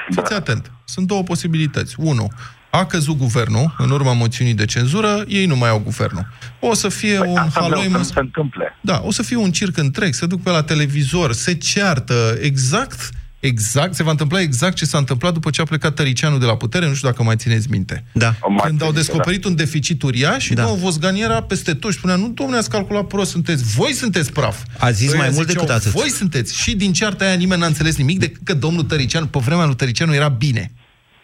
Fiți 0.09 0.35
atent. 0.35 0.73
Sunt 0.85 1.07
două 1.07 1.23
posibilități. 1.23 1.95
Unu, 1.99 2.27
a 2.71 2.85
căzut 2.85 3.17
guvernul 3.19 3.75
în 3.79 3.91
urma 3.91 4.13
moțiunii 4.13 4.55
de 4.55 4.65
cenzură, 4.65 5.25
ei 5.29 5.47
nu 5.47 5.57
mai 5.57 5.69
au 5.69 5.79
guvernul. 5.79 6.27
O 6.61 6.75
să 6.75 6.89
fie 6.89 7.15
Păi 7.19 7.29
un 7.29 7.37
asta 7.37 7.61
vreau 7.61 7.69
haloi... 7.69 7.83
să 7.83 7.89
nu 7.91 7.99
măs- 7.99 8.07
se 8.13 8.21
întâmple. 8.21 8.77
Da, 8.81 9.01
o 9.05 9.13
să 9.13 9.23
fie 9.23 9.37
un 9.37 9.51
circ 9.53 9.77
întreg, 9.77 10.15
se 10.15 10.27
duc 10.27 10.43
pe 10.43 10.51
la 10.51 10.63
televizor, 10.63 11.33
se 11.33 11.55
ceartă, 11.55 12.39
exact, 12.41 13.11
exact, 13.41 13.95
se 13.95 14.03
va 14.03 14.11
întâmpla 14.11 14.41
exact 14.41 14.77
ce 14.77 14.85
s-a 14.85 14.99
întâmplat 14.99 15.33
după 15.33 15.51
ce 15.51 15.61
a 15.61 15.65
plecat 15.65 15.95
Tăricianu 15.95 16.39
de 16.39 16.45
la 16.45 16.57
putere, 16.57 16.87
nu 16.89 16.95
știu 16.95 17.09
dacă 17.09 17.23
mai 17.23 17.37
țineți 17.37 17.71
minte. 17.71 18.05
Da. 18.13 18.35
Când 18.65 18.83
au 18.83 18.93
descoperit 18.93 19.45
un 19.45 19.55
deficit 19.55 20.03
uriaș 20.03 20.43
și 20.45 20.55
Da. 20.55 20.61
da. 20.63 20.69
domnul 20.69 20.85
Vosgan 20.85 21.15
era 21.15 21.43
peste 21.43 21.75
tot 21.75 21.91
și 21.93 21.99
spunea, 21.99 22.17
nu, 22.17 22.29
domnule, 22.29 22.59
ați 22.59 22.71
calculat 22.71 23.07
prost, 23.07 23.31
sunteți, 23.31 23.63
voi 23.65 23.93
sunteți 23.93 24.33
praf. 24.33 24.63
A 24.79 24.91
zis 24.91 25.11
Ăia 25.11 25.19
mai 25.19 25.31
mult 25.33 25.47
ziceau, 25.49 25.65
decât 25.65 25.77
atât. 25.81 25.93
Voi 25.93 26.11
sunteți. 26.11 26.57
Și 26.63 26.75
din 26.75 26.93
cearta 26.93 27.25
aia 27.25 27.35
nimeni 27.35 27.61
n-a 27.61 27.67
înțeles 27.67 27.97
nimic 27.97 28.19
decât 28.19 28.41
că 28.45 28.55
domnul 28.55 28.83
Tăricianu, 28.83 29.27
pe 29.27 29.39
vremea 29.45 29.65
lui 29.65 29.75
Tăricianu 29.77 30.15
era 30.15 30.29
bine. 30.29 30.73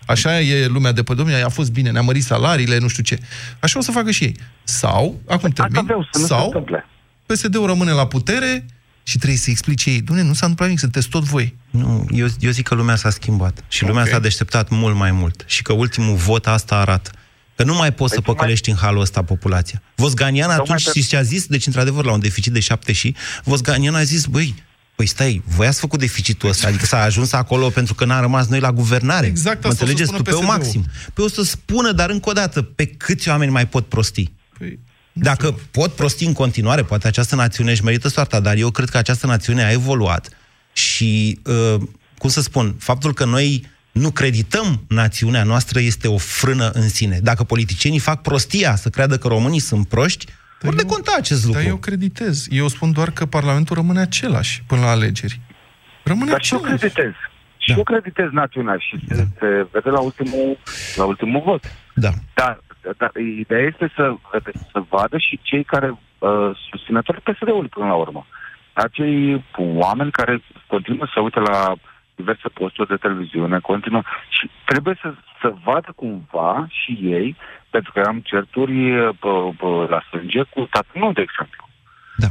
Așa 0.06 0.40
e 0.40 0.66
lumea 0.66 0.92
de 0.92 1.02
pe 1.02 1.14
domnule, 1.14 1.42
a 1.42 1.48
fost 1.48 1.70
bine, 1.72 1.90
ne-a 1.90 2.02
mărit 2.02 2.22
salariile, 2.24 2.78
nu 2.78 2.88
știu 2.88 3.02
ce. 3.02 3.18
Așa 3.60 3.78
o 3.78 3.82
să 3.82 3.90
facă 3.90 4.10
și 4.10 4.24
ei. 4.24 4.36
Sau, 4.64 5.20
acum 5.28 5.50
termin, 5.50 5.84
vreau 5.84 6.02
să 6.02 6.18
nu 6.18 6.20
se 6.20 6.26
sau 6.26 6.44
întâmple. 6.44 6.86
PSD-ul 7.26 7.66
rămâne 7.66 7.90
la 7.90 8.06
putere 8.06 8.66
și 9.02 9.16
trebuie 9.16 9.38
să 9.38 9.50
explice 9.50 9.90
ei, 9.90 10.00
Doamne, 10.00 10.24
nu 10.24 10.32
s-a 10.32 10.38
întâmplat 10.46 10.66
nimic, 10.68 10.80
sunteți 10.80 11.08
tot 11.08 11.22
voi. 11.22 11.54
Nu, 11.70 12.06
eu, 12.10 12.26
eu 12.40 12.50
zic 12.50 12.66
că 12.68 12.74
lumea 12.74 12.96
s-a 12.96 13.10
schimbat 13.10 13.64
și 13.68 13.84
lumea 13.84 14.02
Ok. 14.02 14.08
s-a 14.08 14.18
deșteptat 14.18 14.68
mult 14.68 14.96
mai 14.96 15.10
mult 15.12 15.44
și 15.46 15.62
că 15.62 15.72
ultimul 15.72 16.14
vot 16.14 16.46
asta 16.46 16.76
arată. 16.76 17.10
Că 17.56 17.64
nu 17.64 17.74
mai 17.74 17.92
poți 17.92 18.14
să 18.14 18.20
păcălești 18.20 18.70
în 18.70 18.76
halul 18.76 19.00
ăsta 19.00 19.22
populația. 19.22 19.82
Vosganian 19.94 20.46
Tocmai 20.48 20.64
atunci 20.64 20.84
pe- 20.84 20.90
știți 20.90 21.08
ce 21.08 21.16
a 21.16 21.22
zis? 21.22 21.46
Deci, 21.46 21.66
într-adevăr, 21.66 22.04
la 22.04 22.12
un 22.12 22.20
deficit 22.20 22.52
de 22.52 22.60
7 22.60 22.92
și, 22.92 23.14
Vosganian 23.44 23.94
a 23.94 24.02
zis, 24.02 24.24
băi, 24.26 24.54
păi 24.96 25.06
stai, 25.06 25.42
voi 25.46 25.66
ați 25.66 25.80
făcut 25.80 25.98
deficitul 25.98 26.48
ăsta, 26.48 26.66
adică 26.66 26.84
s-a 26.86 27.02
ajuns 27.02 27.32
acolo 27.32 27.68
pentru 27.68 27.94
că 27.94 28.04
n-a 28.04 28.20
rămas 28.20 28.46
noi 28.46 28.60
la 28.60 28.72
guvernare. 28.72 29.26
Exact 29.26 29.62
Mă 29.62 29.68
asta 29.68 29.84
o 29.84 29.86
să 29.86 29.92
înțelegeți? 29.92 30.08
spună 30.08 30.22
Tu 30.22 30.30
pe 30.30 30.36
o 30.36 30.38
PSD-ul. 30.38 30.56
maxim. 30.56 30.84
Pe 31.14 31.22
o 31.22 31.28
să 31.28 31.42
spună, 31.42 31.92
dar 31.92 32.10
încă 32.10 32.28
o 32.28 32.32
dată, 32.32 32.62
pe 32.62 32.86
câți 32.86 33.28
oameni 33.28 33.50
mai 33.50 33.66
pot 33.68 33.86
prosti? 33.86 34.32
Păi, 34.58 34.78
Dacă 35.12 35.58
pot 35.70 35.92
prosti 35.94 36.24
în 36.24 36.32
continuare, 36.32 36.82
poate 36.82 37.06
această 37.06 37.34
națiune 37.34 37.70
își 37.70 37.84
merită 37.84 38.08
soarta, 38.08 38.40
dar 38.40 38.56
eu 38.56 38.70
cred 38.70 38.88
că 38.88 38.96
această 38.96 39.26
națiune 39.26 39.64
a 39.64 39.70
evoluat 39.72 40.28
și, 40.72 41.38
uh, 41.44 41.80
cum 42.18 42.30
să 42.30 42.40
spun, 42.40 42.74
faptul 42.78 43.14
că 43.14 43.24
noi 43.24 43.66
nu 43.92 44.10
credităm 44.10 44.84
națiunea 44.88 45.42
noastră 45.44 45.80
este 45.80 46.08
o 46.08 46.18
frână 46.18 46.70
în 46.70 46.88
sine. 46.88 47.20
Dacă 47.22 47.44
politicienii 47.44 47.98
fac 47.98 48.22
prostia 48.22 48.76
să 48.76 48.88
creadă 48.88 49.18
că 49.18 49.28
românii 49.28 49.60
sunt 49.60 49.88
proști, 49.88 50.26
vor 50.60 50.74
de 50.74 50.84
conta 50.84 51.14
acest 51.16 51.44
lucru. 51.44 51.60
Dar 51.60 51.68
eu 51.68 51.76
creditez. 51.76 52.46
Eu 52.50 52.68
spun 52.68 52.92
doar 52.92 53.10
că 53.10 53.26
Parlamentul 53.26 53.76
rămâne 53.76 54.00
același 54.00 54.62
până 54.66 54.80
la 54.80 54.90
alegeri. 54.90 55.40
Rămâne 56.02 56.30
Dar 56.30 56.42
și 56.42 56.54
eu 56.54 56.60
același. 56.60 56.80
creditez. 56.80 57.12
Și 57.58 57.72
eu 57.72 57.82
creditez 57.82 58.28
națiunea 58.30 58.76
și 58.78 58.98
se, 59.08 59.14
se 59.14 59.66
vede 59.72 59.90
la 59.90 60.00
ultimul, 60.00 60.58
la 60.96 61.04
ultimul 61.04 61.42
vot. 61.44 61.62
Da. 61.94 62.10
Dar, 62.34 62.60
dar 62.96 63.10
ideea 63.16 63.66
este 63.66 63.92
să, 63.94 64.14
vede, 64.32 64.50
să 64.72 64.82
vadă 64.88 65.18
și 65.18 65.40
cei 65.42 65.64
care 65.64 65.90
uh, 65.90 66.50
susținători 66.70 67.20
PSD-ului 67.20 67.68
până 67.68 67.86
la 67.86 67.94
urmă. 67.94 68.26
Acei 68.72 69.44
oameni 69.56 70.10
care 70.10 70.42
continuă 70.66 71.06
să 71.14 71.20
uite 71.20 71.40
la 71.40 71.74
diverse 72.14 72.48
posturi 72.48 72.88
de 72.88 72.96
televiziune, 72.96 73.58
continuă 73.58 74.02
și 74.28 74.50
trebuie 74.64 74.98
să, 75.02 75.14
să 75.40 75.54
vadă 75.64 75.92
cumva 75.96 76.66
și 76.68 76.98
ei, 77.02 77.36
pentru 77.76 77.92
că 77.94 78.00
am 78.10 78.18
certuri 78.30 78.76
uh, 78.92 79.08
pe, 79.22 79.32
pe, 79.60 79.68
la 79.94 80.00
sânge 80.10 80.42
cu 80.52 80.60
tatăl 80.74 80.96
meu, 81.02 81.12
de 81.18 81.24
exemplu. 81.28 81.62
Da. 82.24 82.30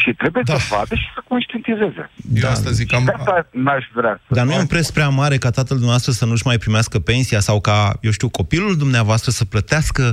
Și 0.00 0.10
trebuie 0.22 0.42
da. 0.46 0.58
să 0.58 0.74
vadă 0.74 0.94
și 0.94 1.08
să 1.14 1.20
conștientizeze. 1.28 2.10
Eu 2.34 2.48
asta 2.50 2.70
zic, 2.70 2.94
am... 2.94 3.04
De 3.04 3.12
asta 3.16 3.46
n-aș 3.50 3.84
vrea 3.94 4.14
să 4.26 4.34
Dar 4.34 4.44
nu 4.44 4.52
e 4.52 4.58
un 4.58 4.72
preț 4.74 4.90
prea 4.90 5.08
mare 5.08 5.36
ca 5.36 5.50
tatăl 5.50 5.76
dumneavoastră 5.76 6.12
să 6.12 6.24
nu-și 6.24 6.46
mai 6.46 6.58
primească 6.58 6.98
pensia 6.98 7.40
sau 7.40 7.60
ca, 7.60 7.98
eu 8.00 8.10
știu, 8.10 8.28
copilul 8.28 8.76
dumneavoastră 8.76 9.30
să 9.30 9.44
plătească 9.44 10.04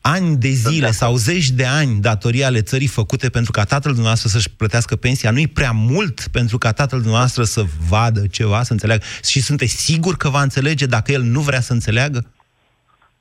ani 0.00 0.36
de 0.36 0.48
zile 0.48 0.90
sau 0.90 1.16
zeci 1.16 1.50
de 1.50 1.66
ani 1.66 2.00
datorii 2.00 2.44
ale 2.44 2.60
țării 2.60 2.86
făcute 2.86 3.28
pentru 3.28 3.52
ca 3.52 3.64
tatăl 3.64 3.90
dumneavoastră 3.90 4.28
să-și 4.28 4.50
plătească 4.50 4.96
pensia, 4.96 5.30
nu-i 5.30 5.46
prea 5.46 5.72
mult 5.72 6.28
pentru 6.32 6.58
ca 6.58 6.72
tatăl 6.72 6.98
dumneavoastră 6.98 7.44
să 7.44 7.64
vadă 7.88 8.26
ceva, 8.26 8.62
să 8.62 8.72
înțeleagă? 8.72 9.04
Și 9.24 9.40
sunteți 9.40 9.72
sigur 9.72 10.16
că 10.16 10.28
va 10.28 10.42
înțelege 10.42 10.86
dacă 10.86 11.12
el 11.12 11.22
nu 11.22 11.40
vrea 11.40 11.60
să 11.60 11.72
înțeleagă? 11.72 12.24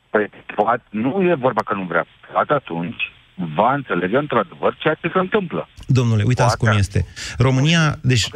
Păi, 0.09 0.29
poate, 0.55 0.83
nu 0.89 1.21
e 1.29 1.33
vorba 1.33 1.61
că 1.61 1.73
nu 1.73 1.83
vrea. 1.83 2.05
Poate 2.33 2.53
atunci 2.53 3.11
va 3.55 3.73
înțelege 3.73 4.17
într-adevăr 4.17 4.75
ceea 4.79 4.93
ce 4.93 5.09
se 5.13 5.19
întâmplă. 5.19 5.69
Domnule, 5.87 6.23
uitați 6.25 6.57
Poate. 6.57 6.71
cum 6.71 6.79
este. 6.79 7.05
România, 7.37 7.95
deci 8.01 8.27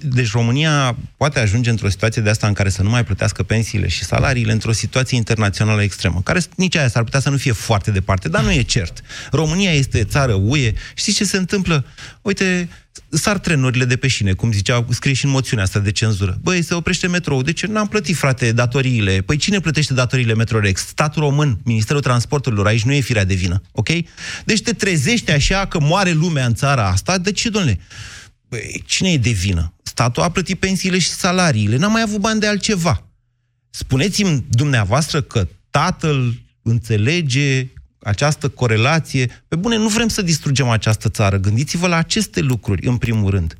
Deci 0.00 0.30
România 0.30 0.96
poate 1.16 1.38
ajunge 1.38 1.70
într-o 1.70 1.88
situație 1.88 2.22
de 2.22 2.30
asta 2.30 2.46
în 2.46 2.52
care 2.52 2.68
să 2.68 2.82
nu 2.82 2.90
mai 2.90 3.04
plătească 3.04 3.42
pensiile 3.42 3.88
și 3.88 4.04
salariile 4.04 4.52
într-o 4.52 4.72
situație 4.72 5.16
internațională 5.16 5.82
extremă, 5.82 6.20
care 6.24 6.40
nici 6.56 6.76
aia 6.76 6.88
s-ar 6.88 7.04
putea 7.04 7.20
să 7.20 7.30
nu 7.30 7.36
fie 7.36 7.52
foarte 7.52 7.90
departe, 7.90 8.28
dar 8.28 8.42
nu 8.42 8.52
e 8.52 8.62
cert. 8.62 9.00
România 9.30 9.72
este 9.72 10.04
țară 10.04 10.32
UE. 10.32 10.72
Știți 10.94 11.16
ce 11.16 11.24
se 11.24 11.36
întâmplă? 11.36 11.84
Uite, 12.22 12.68
sar 13.08 13.38
trenurile 13.38 13.84
de 13.84 13.96
pe 13.96 14.08
șine, 14.08 14.32
cum 14.32 14.52
zicea, 14.52 14.86
scrie 14.90 15.14
și 15.14 15.24
în 15.24 15.30
moțiunea 15.30 15.64
asta 15.64 15.78
de 15.78 15.92
cenzură. 15.92 16.38
Băi, 16.42 16.62
se 16.62 16.74
oprește 16.74 17.06
metrou. 17.06 17.42
De 17.42 17.52
ce 17.52 17.66
n-am 17.66 17.88
plătit, 17.88 18.16
frate, 18.16 18.52
datoriile? 18.52 19.20
Păi 19.20 19.36
cine 19.36 19.60
plătește 19.60 19.94
datoriile 19.94 20.34
Metrorex? 20.34 20.86
Statul 20.86 21.22
român, 21.22 21.58
Ministerul 21.62 22.00
Transporturilor, 22.00 22.66
aici 22.66 22.82
nu 22.82 22.92
e 22.92 23.00
firea 23.00 23.24
de 23.24 23.34
vină, 23.34 23.62
ok? 23.72 23.88
Deci 24.44 24.62
te 24.62 24.72
trezești 24.72 25.30
așa 25.30 25.66
că 25.66 25.80
moare 25.80 26.10
lumea 26.10 26.46
în 26.46 26.54
țara 26.54 26.88
asta, 26.88 27.18
de 27.18 27.32
ce, 27.32 27.48
domnule? 27.48 27.78
Băi, 28.54 28.82
cine 28.86 29.08
e 29.12 29.18
de 29.18 29.30
vină? 29.30 29.72
Statul 29.82 30.22
a 30.22 30.30
plătit 30.30 30.58
pensiile 30.58 30.98
și 30.98 31.08
salariile, 31.08 31.76
n-a 31.76 31.88
mai 31.88 32.02
avut 32.02 32.20
bani 32.20 32.40
de 32.40 32.46
altceva. 32.46 33.06
Spuneți-mi 33.70 34.44
dumneavoastră 34.48 35.22
că 35.22 35.48
tatăl 35.70 36.34
înțelege 36.62 37.66
această 37.98 38.48
corelație. 38.48 39.44
Pe 39.48 39.56
bune, 39.56 39.76
nu 39.76 39.88
vrem 39.88 40.08
să 40.08 40.22
distrugem 40.22 40.68
această 40.68 41.08
țară. 41.08 41.36
Gândiți-vă 41.36 41.86
la 41.86 41.96
aceste 41.96 42.40
lucruri, 42.40 42.86
în 42.86 42.96
primul 42.96 43.30
rând. 43.30 43.56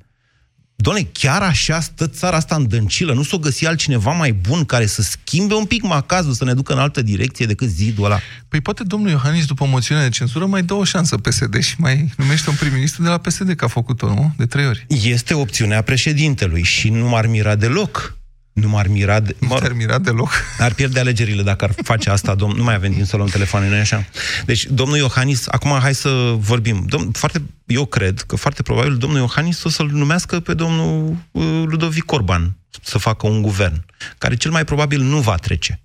Doamne, 0.84 1.08
chiar 1.12 1.42
așa 1.42 1.80
stă 1.80 2.06
țara 2.06 2.36
asta 2.36 2.54
în 2.54 2.68
dăncilă? 2.68 3.12
Nu 3.12 3.22
s-o 3.22 3.38
găsi 3.38 3.66
altcineva 3.66 4.10
mai 4.10 4.32
bun 4.32 4.64
care 4.64 4.86
să 4.86 5.02
schimbe 5.02 5.54
un 5.54 5.64
pic 5.64 5.82
macazul, 5.82 6.32
să 6.32 6.44
ne 6.44 6.54
ducă 6.54 6.72
în 6.72 6.78
altă 6.78 7.02
direcție 7.02 7.46
decât 7.46 7.68
zidul 7.68 8.04
ăla? 8.04 8.18
Păi 8.48 8.60
poate 8.60 8.82
domnul 8.82 9.10
Iohannis, 9.10 9.46
după 9.46 9.66
moțiunea 9.66 10.04
de 10.04 10.10
cenzură, 10.10 10.46
mai 10.46 10.62
dă 10.62 10.74
o 10.74 10.84
șansă 10.84 11.16
PSD 11.16 11.58
și 11.62 11.74
mai 11.78 12.12
numește 12.16 12.50
un 12.50 12.56
prim-ministru 12.56 13.02
de 13.02 13.08
la 13.08 13.18
PSD, 13.18 13.52
că 13.52 13.64
a 13.64 13.68
făcut-o, 13.68 14.06
nu? 14.06 14.34
De 14.36 14.46
trei 14.46 14.66
ori. 14.66 14.86
Este 14.88 15.34
opțiunea 15.34 15.82
președintelui 15.82 16.62
și 16.62 16.88
nu 16.88 17.08
m-ar 17.08 17.26
mira 17.26 17.54
deloc. 17.54 18.16
Nu 18.54 18.68
m-ar 18.68 18.86
mira, 18.86 19.20
de... 19.20 19.36
nu 19.40 19.48
m-ar 19.48 19.72
mira 19.72 19.98
deloc. 19.98 20.30
Ar 20.58 20.74
pierde 20.74 21.00
alegerile 21.00 21.42
dacă 21.42 21.64
ar 21.64 21.74
face 21.82 22.10
asta, 22.10 22.34
domn... 22.34 22.56
Nu 22.56 22.62
mai 22.62 22.74
avem 22.74 22.92
timp 22.92 23.06
să 23.06 23.16
luăm 23.16 23.28
telefoane, 23.28 23.68
nu 23.68 23.74
așa? 23.74 24.04
Deci, 24.46 24.66
domnul 24.66 24.96
Iohannis, 24.96 25.46
acum 25.48 25.78
hai 25.80 25.94
să 25.94 26.34
vorbim. 26.38 26.84
Domn... 26.88 27.10
Foarte... 27.12 27.42
Eu 27.66 27.86
cred 27.86 28.20
că 28.20 28.36
foarte 28.36 28.62
probabil 28.62 28.96
domnul 28.96 29.18
Iohannis 29.18 29.62
o 29.62 29.68
să-l 29.68 29.86
numească 29.86 30.40
pe 30.40 30.54
domnul 30.54 31.16
uh, 31.30 31.62
Ludovic 31.66 32.12
Orban 32.12 32.56
să 32.82 32.98
facă 32.98 33.26
un 33.26 33.42
guvern, 33.42 33.84
care 34.18 34.36
cel 34.36 34.50
mai 34.50 34.64
probabil 34.64 35.00
nu 35.00 35.20
va 35.20 35.34
trece. 35.34 35.80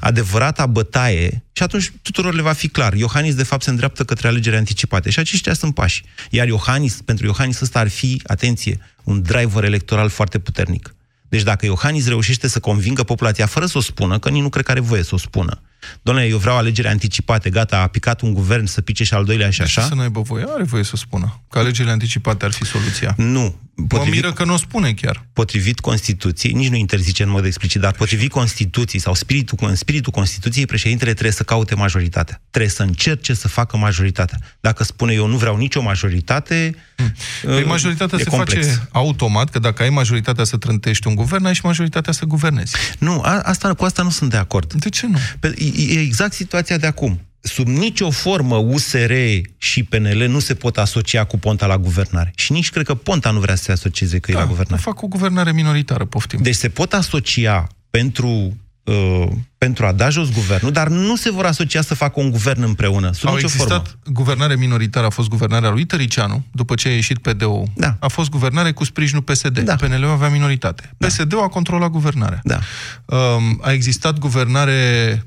Adevărata 0.00 0.66
bătaie, 0.66 1.44
și 1.52 1.62
atunci 1.62 1.92
tuturor 2.02 2.34
le 2.34 2.42
va 2.42 2.52
fi 2.52 2.68
clar, 2.68 2.94
Iohannis 2.94 3.34
de 3.34 3.42
fapt 3.42 3.62
se 3.62 3.70
îndreaptă 3.70 4.04
către 4.04 4.28
alegeri 4.28 4.56
anticipate 4.56 5.10
și 5.10 5.18
aceștia 5.18 5.54
sunt 5.54 5.74
pași. 5.74 6.04
Iar 6.30 6.46
Iohannis, 6.46 6.94
pentru 7.04 7.26
Iohannis 7.26 7.60
ăsta 7.60 7.78
ar 7.78 7.88
fi, 7.88 8.22
atenție, 8.26 8.80
un 9.02 9.22
driver 9.22 9.64
electoral 9.64 10.08
foarte 10.08 10.38
puternic. 10.38 10.94
Deci 11.34 11.42
dacă 11.42 11.66
Iohannis 11.66 12.08
reușește 12.08 12.48
să 12.48 12.60
convingă 12.60 13.02
populația 13.02 13.46
fără 13.46 13.66
să 13.66 13.78
o 13.78 13.80
spună, 13.80 14.18
că 14.18 14.28
nici 14.28 14.42
nu 14.42 14.48
cred 14.48 14.64
că 14.64 14.70
are 14.70 14.80
voie 14.80 15.02
să 15.02 15.14
o 15.14 15.18
spună, 15.18 15.60
Doamne, 16.02 16.24
eu 16.24 16.38
vreau 16.38 16.56
alegeri 16.56 16.88
anticipate, 16.88 17.50
gata, 17.50 17.78
a 17.78 17.86
picat 17.86 18.20
un 18.20 18.32
guvern 18.32 18.64
să 18.64 18.80
pice 18.80 19.04
și 19.04 19.14
al 19.14 19.24
doilea 19.24 19.50
și 19.50 19.62
așa. 19.62 19.80
De 19.80 19.86
să 19.86 19.94
nu 19.94 20.00
aibă 20.00 20.20
voie? 20.20 20.44
Are 20.54 20.62
voie 20.62 20.84
să 20.84 20.96
spună. 20.96 21.40
Că 21.50 21.58
alegerile 21.58 21.92
anticipate 21.92 22.44
ar 22.44 22.50
fi 22.50 22.64
soluția. 22.64 23.14
Nu. 23.16 23.62
Potrivit, 23.74 24.06
mă 24.06 24.14
miră 24.14 24.32
că 24.32 24.44
nu 24.44 24.52
o 24.52 24.56
spune 24.56 24.92
chiar. 24.92 25.26
Potrivit 25.32 25.80
Constituției, 25.80 26.52
nici 26.52 26.68
nu 26.68 26.76
interzice 26.76 27.22
în 27.22 27.28
mod 27.28 27.44
explicit, 27.44 27.80
dar 27.80 27.92
potrivit 27.92 28.30
Constituției 28.30 29.00
sau 29.00 29.14
spiritul, 29.14 29.58
în 29.60 29.74
spiritul 29.74 30.12
Constituției, 30.12 30.66
președintele 30.66 31.10
trebuie 31.10 31.32
să 31.32 31.42
caute 31.42 31.74
majoritatea. 31.74 32.40
Trebuie 32.50 32.70
să 32.70 32.82
încerce 32.82 33.34
să 33.34 33.48
facă 33.48 33.76
majoritatea. 33.76 34.38
Dacă 34.60 34.84
spune 34.84 35.12
eu 35.12 35.26
nu 35.26 35.36
vreau 35.36 35.56
nicio 35.56 35.82
majoritate, 35.82 36.74
hmm. 36.96 37.14
Păi 37.42 37.64
majoritatea 37.64 38.18
se 38.18 38.24
complex. 38.24 38.66
face 38.66 38.88
automat, 38.92 39.50
că 39.50 39.58
dacă 39.58 39.82
ai 39.82 39.90
majoritatea 39.90 40.44
să 40.44 40.56
trântești 40.56 41.06
un 41.06 41.14
guvern, 41.14 41.44
ai 41.44 41.54
și 41.54 41.60
majoritatea 41.64 42.12
să 42.12 42.24
guvernezi. 42.24 42.76
Nu, 42.98 43.20
a, 43.20 43.40
asta, 43.40 43.74
cu 43.74 43.84
asta 43.84 44.02
nu 44.02 44.10
sunt 44.10 44.30
de 44.30 44.36
acord. 44.36 44.72
De 44.72 44.88
ce 44.88 45.06
nu? 45.06 45.18
Pe, 45.40 45.54
e 45.76 46.00
exact 46.00 46.32
situația 46.32 46.76
de 46.76 46.86
acum. 46.86 47.20
Sub 47.40 47.66
nicio 47.66 48.10
formă 48.10 48.56
USR 48.56 49.12
și 49.56 49.82
PNL 49.82 50.26
nu 50.28 50.38
se 50.38 50.54
pot 50.54 50.78
asocia 50.78 51.24
cu 51.24 51.38
Ponta 51.38 51.66
la 51.66 51.78
guvernare. 51.78 52.32
Și 52.36 52.52
nici 52.52 52.70
cred 52.70 52.84
că 52.84 52.94
Ponta 52.94 53.30
nu 53.30 53.40
vrea 53.40 53.54
să 53.54 53.62
se 53.62 53.72
asocieze 53.72 54.18
cu 54.18 54.26
da, 54.26 54.32
ei 54.32 54.38
la 54.42 54.48
guvernare. 54.48 54.82
fac 54.82 55.02
o 55.02 55.06
guvernare 55.06 55.52
minoritară, 55.52 56.04
poftim. 56.04 56.42
Deci 56.42 56.54
se 56.54 56.68
pot 56.68 56.92
asocia 56.92 57.66
pentru 57.90 58.56
uh, 58.84 59.28
pentru 59.58 59.86
a 59.86 59.92
da 59.92 60.08
jos 60.08 60.30
guvernul, 60.30 60.72
dar 60.72 60.88
nu 60.88 61.16
se 61.16 61.30
vor 61.30 61.46
asocia 61.46 61.82
să 61.82 61.94
facă 61.94 62.20
un 62.20 62.30
guvern 62.30 62.62
împreună, 62.62 63.12
sub 63.12 63.28
Au 63.28 63.34
nicio 63.34 63.46
existat 63.46 63.86
formă. 63.86 64.12
guvernare 64.12 64.56
minoritară, 64.56 65.06
a 65.06 65.10
fost 65.10 65.28
guvernarea 65.28 65.70
lui 65.70 65.84
Tăricianu, 65.84 66.44
după 66.52 66.74
ce 66.74 66.88
a 66.88 66.92
ieșit 66.92 67.18
PDO. 67.18 67.62
Da. 67.74 67.96
A 68.00 68.08
fost 68.08 68.30
guvernare 68.30 68.72
cu 68.72 68.84
sprijinul 68.84 69.22
PSD. 69.22 69.58
Da. 69.58 69.74
PNL-ul 69.74 70.10
avea 70.10 70.28
minoritate. 70.28 70.94
Da. 70.96 71.06
PSD-ul 71.06 71.42
a 71.42 71.48
controlat 71.48 71.90
guvernarea. 71.90 72.40
Da. 72.44 72.58
Um, 73.04 73.60
a 73.62 73.72
existat 73.72 74.18
guvernare 74.18 75.22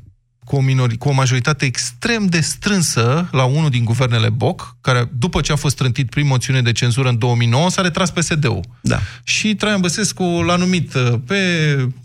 cu 0.48 0.56
o, 0.56 0.62
minori, 0.62 0.98
cu 0.98 1.10
o 1.10 1.12
majoritate 1.12 1.66
extrem 1.66 2.26
de 2.26 2.40
strânsă 2.40 3.28
la 3.32 3.44
unul 3.44 3.70
din 3.70 3.84
guvernele 3.84 4.30
Boc, 4.30 4.78
care 4.82 5.10
după 5.18 5.42
ce 5.42 5.52
a 5.52 5.56
fost 5.56 5.76
trântit 5.76 6.10
prin 6.10 6.28
moțiune 6.28 6.62
de 6.62 6.72
cenzură 6.72 7.10
în 7.10 7.18
2009, 7.18 7.70
s-a 7.70 7.82
retras 7.82 8.12
PSD-ul. 8.12 8.64
Da. 8.82 9.00
Și 9.24 9.56
Traian 9.56 9.82
Băsescu 9.82 10.24
l-a 10.24 10.56
numit 10.56 10.94
uh, 10.94 11.14
pe 11.26 11.40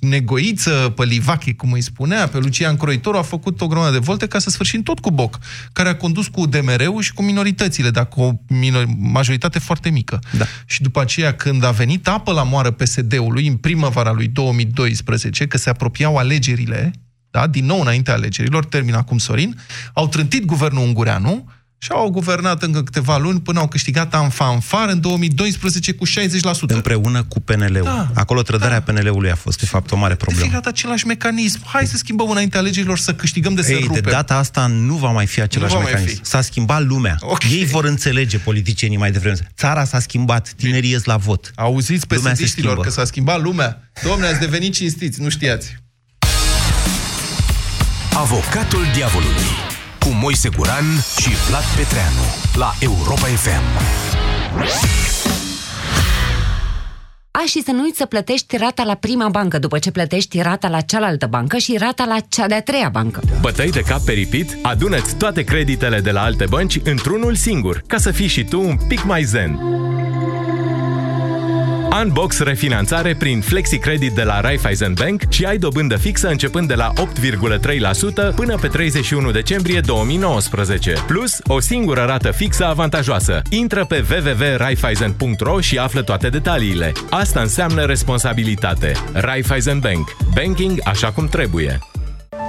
Negoiță, 0.01 0.93
pe 0.97 1.05
Livache, 1.05 1.53
cum 1.53 1.73
îi 1.73 1.81
spunea, 1.81 2.29
pe 2.29 2.39
Lucian 2.39 2.77
Croitoru, 2.77 3.17
a 3.17 3.23
făcut 3.23 3.61
o 3.61 3.67
grămadă 3.67 3.93
de 3.93 3.99
volte 3.99 4.27
ca 4.27 4.39
să 4.39 4.51
sfârșim 4.51 4.83
tot 4.83 4.99
cu 4.99 5.11
Boc, 5.11 5.39
care 5.73 5.89
a 5.89 5.97
condus 5.97 6.27
cu 6.27 6.47
DMR-ul 6.47 7.01
și 7.01 7.13
cu 7.13 7.23
minoritățile, 7.23 7.91
dar 7.91 8.09
cu 8.09 8.21
o 8.21 8.33
minor- 8.47 8.97
majoritate 8.99 9.59
foarte 9.59 9.91
mică. 9.91 10.19
Da. 10.31 10.45
Și 10.67 10.83
după 10.83 11.01
aceea, 11.01 11.33
când 11.35 11.65
a 11.65 11.71
venit 11.71 12.09
apă 12.09 12.33
la 12.33 12.43
moară 12.43 12.71
PSD-ului, 12.71 13.47
în 13.47 13.57
primăvara 13.57 14.13
lui 14.13 14.27
2012, 14.27 15.47
că 15.47 15.59
se 15.59 15.71
apropiau 15.71 16.17
alegerile, 16.17 16.93
da, 17.33 17.47
din 17.47 17.65
nou 17.67 17.81
înaintea 17.81 18.15
alegerilor, 18.15 18.65
termin 18.65 18.95
acum 18.95 19.19
Sorin, 19.19 19.61
au 19.93 20.09
trântit 20.09 20.45
guvernul 20.45 20.83
ungureanu 20.83 21.51
și 21.79 21.89
au 21.93 22.11
guvernat 22.11 22.63
încă 22.63 22.83
câteva 22.83 23.19
luni 23.19 23.41
până 23.41 23.59
au 23.61 23.69
câștigat 23.69 24.15
în 24.15 24.29
fanfar 24.29 24.89
în 24.89 25.01
2012 25.01 25.93
cu 25.93 26.07
60%. 26.07 26.11
Împreună 26.67 27.23
cu 27.25 27.41
PNL-ul. 27.41 27.83
Da. 27.85 28.11
Acolo 28.15 28.43
trădarea 28.43 28.81
Da. 28.81 28.93
PNL-ului 28.93 29.31
a 29.31 29.35
fost, 29.35 29.59
de 29.61 29.67
fapt, 29.67 29.91
o 29.93 29.97
mare 29.97 30.13
De 30.13 30.17
problemă. 30.19 30.41
fiecare 30.43 30.63
dată 30.65 30.77
același 30.79 31.07
mecanism. 31.07 31.61
Hai 31.65 31.87
să 31.87 31.97
schimbăm 31.97 32.31
înaintea 32.31 32.61
alegerilor 32.61 32.99
să 32.99 33.15
câștigăm 33.15 33.55
de 33.55 33.63
să 33.63 33.73
Ei, 33.73 33.79
de 33.81 33.85
rupem. 33.87 34.03
data 34.13 34.37
asta 34.37 34.67
nu 34.67 34.95
va 34.95 35.11
mai 35.11 35.27
fi 35.27 35.41
același 35.41 35.73
Nu 35.73 35.79
va 35.79 35.85
mai 35.85 35.93
mecanism. 35.93 36.23
fi. 36.23 36.29
S-a 36.29 36.41
schimbat 36.41 36.83
lumea. 36.85 37.17
Ok. 37.21 37.43
Ei 37.51 37.65
vor 37.65 37.85
înțelege 37.85 38.39
politicienii 38.39 38.97
mai 38.97 39.13
devreme. 39.13 39.37
Țara 39.57 39.85
s-a 39.85 39.99
schimbat, 40.01 40.53
tinerii 40.57 40.91
ies 40.91 41.05
la 41.05 41.17
vot. 41.17 41.53
Auziți 41.55 42.07
pe 42.07 42.15
Lumea 42.15 42.31
se 42.31 42.37
sediștilor 42.37 42.71
schimbă. 42.71 42.89
că 42.89 42.95
s-a 42.95 43.05
schimbat 43.05 43.43
lumea. 43.43 43.91
Domne, 44.05 44.27
ați 44.27 44.39
devenit 44.41 44.73
cinstiți, 44.73 45.21
nu 45.21 45.29
știați. 45.29 45.77
Avocatul 48.23 48.85
diavolului 48.95 49.53
cu 50.01 50.09
Moise 50.09 50.49
Guran 50.57 50.85
și 51.19 51.29
Vlad 51.49 51.65
Petreanu 51.77 52.27
la 52.55 52.73
Europa 52.81 53.27
FM. 53.27 53.63
A, 57.31 57.43
și 57.47 57.63
să 57.63 57.73
nu 57.73 57.83
uiți 57.83 57.97
să 57.97 58.07
plătești 58.07 58.57
rata 58.57 58.83
la 58.85 58.95
prima 58.95 59.29
bancă 59.29 59.59
după 59.59 59.79
ce 59.79 59.91
plătești 59.91 60.41
rata 60.41 60.69
la 60.69 60.81
cealaltă 60.81 61.27
bancă 61.27 61.57
și 61.57 61.77
rata 61.79 62.05
la 62.05 62.17
cea 62.29 62.47
de-a 62.47 62.63
treia 62.63 62.89
bancă. 62.89 63.21
Bătăi 63.41 63.71
de 63.71 63.81
cap 63.81 64.01
peripit? 64.01 64.57
Adună-ți 64.63 65.17
toate 65.17 65.43
creditele 65.43 66.01
de 66.01 66.11
la 66.11 66.23
alte 66.23 66.45
bănci 66.49 66.81
într-unul 66.85 67.35
singur, 67.35 67.83
ca 67.87 67.97
să 67.97 68.11
fii 68.11 68.27
și 68.27 68.45
tu 68.45 68.61
un 68.61 68.77
pic 68.89 69.05
mai 69.05 69.23
zen. 69.23 69.59
Unbox 72.01 72.39
refinanțare 72.39 73.15
prin 73.15 73.41
Flexi 73.41 73.79
Credit 73.79 74.13
de 74.13 74.23
la 74.23 74.41
Raiffeisen 74.41 74.93
Bank 74.93 75.23
și 75.29 75.45
ai 75.45 75.59
dobândă 75.59 75.97
fixă 75.97 76.29
începând 76.29 76.69
de 76.69 76.75
la 76.75 76.93
8,3% 76.93 78.35
până 78.35 78.57
pe 78.61 78.69
31 78.69 79.31
decembrie 79.31 79.81
2019. 79.81 80.93
Plus, 81.07 81.39
o 81.47 81.61
singură 81.61 82.03
rată 82.03 82.31
fixă 82.31 82.65
avantajoasă. 82.65 83.43
Intră 83.51 83.85
pe 83.85 84.05
www.raiffeisen.ro 84.11 85.61
și 85.61 85.79
află 85.79 86.03
toate 86.03 86.29
detaliile. 86.29 86.93
Asta 87.11 87.41
înseamnă 87.41 87.85
responsabilitate. 87.85 88.93
Raiffeisen 89.13 89.79
Bank. 89.79 90.17
Banking 90.35 90.81
așa 90.85 91.11
cum 91.11 91.27
trebuie. 91.27 91.79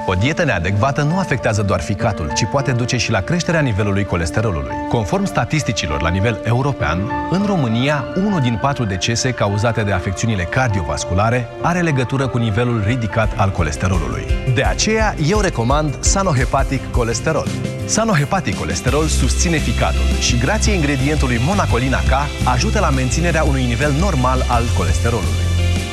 O 0.06 0.14
dietă 0.14 0.44
neadecvată 0.44 1.02
nu 1.02 1.18
afectează 1.18 1.62
doar 1.62 1.82
ficatul, 1.82 2.32
ci 2.36 2.46
poate 2.52 2.72
duce 2.72 2.98
și 2.98 3.12
la 3.12 3.22
creșterea 3.22 3.60
nivelului 3.60 4.04
colesterolului. 4.04 4.76
Conform 4.90 5.26
statisticilor 5.26 6.02
la 6.02 6.10
nivel 6.10 6.42
european, 6.44 7.12
în 7.32 7.44
România, 7.46 8.06
unul 8.16 8.40
din 8.40 8.58
patru 8.62 8.86
decese 8.86 9.32
cauzate 9.32 9.84
de 9.84 9.92
afecțiunile 9.92 10.44
cardiovasculare 10.44 11.48
are 11.62 11.82
legătură 11.82 12.28
cu 12.28 12.38
nivelul 12.38 12.84
ridicat 12.86 13.34
al 13.36 13.52
colesterolului. 13.52 14.26
De 14.56 14.64
aceea, 14.64 15.16
eu 15.30 15.40
recomand 15.40 16.04
Sanohepatic 16.04 16.92
Colesterol. 16.92 17.48
Sanohepatic 17.86 18.58
Colesterol 18.58 19.06
susține 19.06 19.58
ficatul 19.58 20.18
și, 20.20 20.38
grație 20.38 20.74
ingredientului 20.74 21.42
Monacolina 21.46 21.98
K, 21.98 22.12
ajută 22.54 22.80
la 22.80 22.90
menținerea 22.90 23.44
unui 23.44 23.64
nivel 23.64 23.92
normal 24.00 24.46
al 24.48 24.64
colesterolului. 24.78 25.46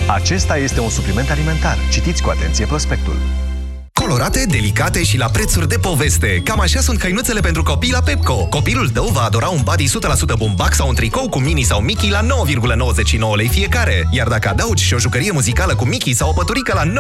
Acesta 0.06 0.56
este 0.56 0.80
un 0.80 0.88
supliment 0.88 1.30
alimentar. 1.30 1.76
Citiți 1.90 2.22
cu 2.22 2.30
atenție 2.30 2.66
prospectul. 2.66 3.39
Colorate, 4.10 4.44
delicate 4.48 5.02
și 5.02 5.18
la 5.18 5.26
prețuri 5.26 5.68
de 5.68 5.76
poveste. 5.76 6.40
Cam 6.44 6.60
așa 6.60 6.80
sunt 6.80 7.00
hăinuțele 7.00 7.40
pentru 7.40 7.62
copii 7.62 7.92
la 7.92 8.00
Pepco. 8.00 8.46
Copilul 8.46 8.88
tău 8.88 9.06
va 9.06 9.20
adora 9.20 9.48
un 9.48 9.60
body 9.64 9.84
100% 9.88 10.38
bumbac 10.38 10.74
sau 10.74 10.88
un 10.88 10.94
tricou 10.94 11.28
cu 11.28 11.38
mini 11.38 11.62
sau 11.62 11.80
Mickey 11.80 12.10
la 12.10 12.20
9,99 12.22 12.28
lei 13.34 13.48
fiecare. 13.48 14.08
Iar 14.10 14.28
dacă 14.28 14.48
adaugi 14.48 14.84
și 14.84 14.94
o 14.94 14.98
jucărie 14.98 15.30
muzicală 15.30 15.74
cu 15.74 15.84
Mickey 15.84 16.12
sau 16.12 16.28
o 16.28 16.32
păturică 16.32 16.72
la 16.74 16.84
19,99 16.84 16.92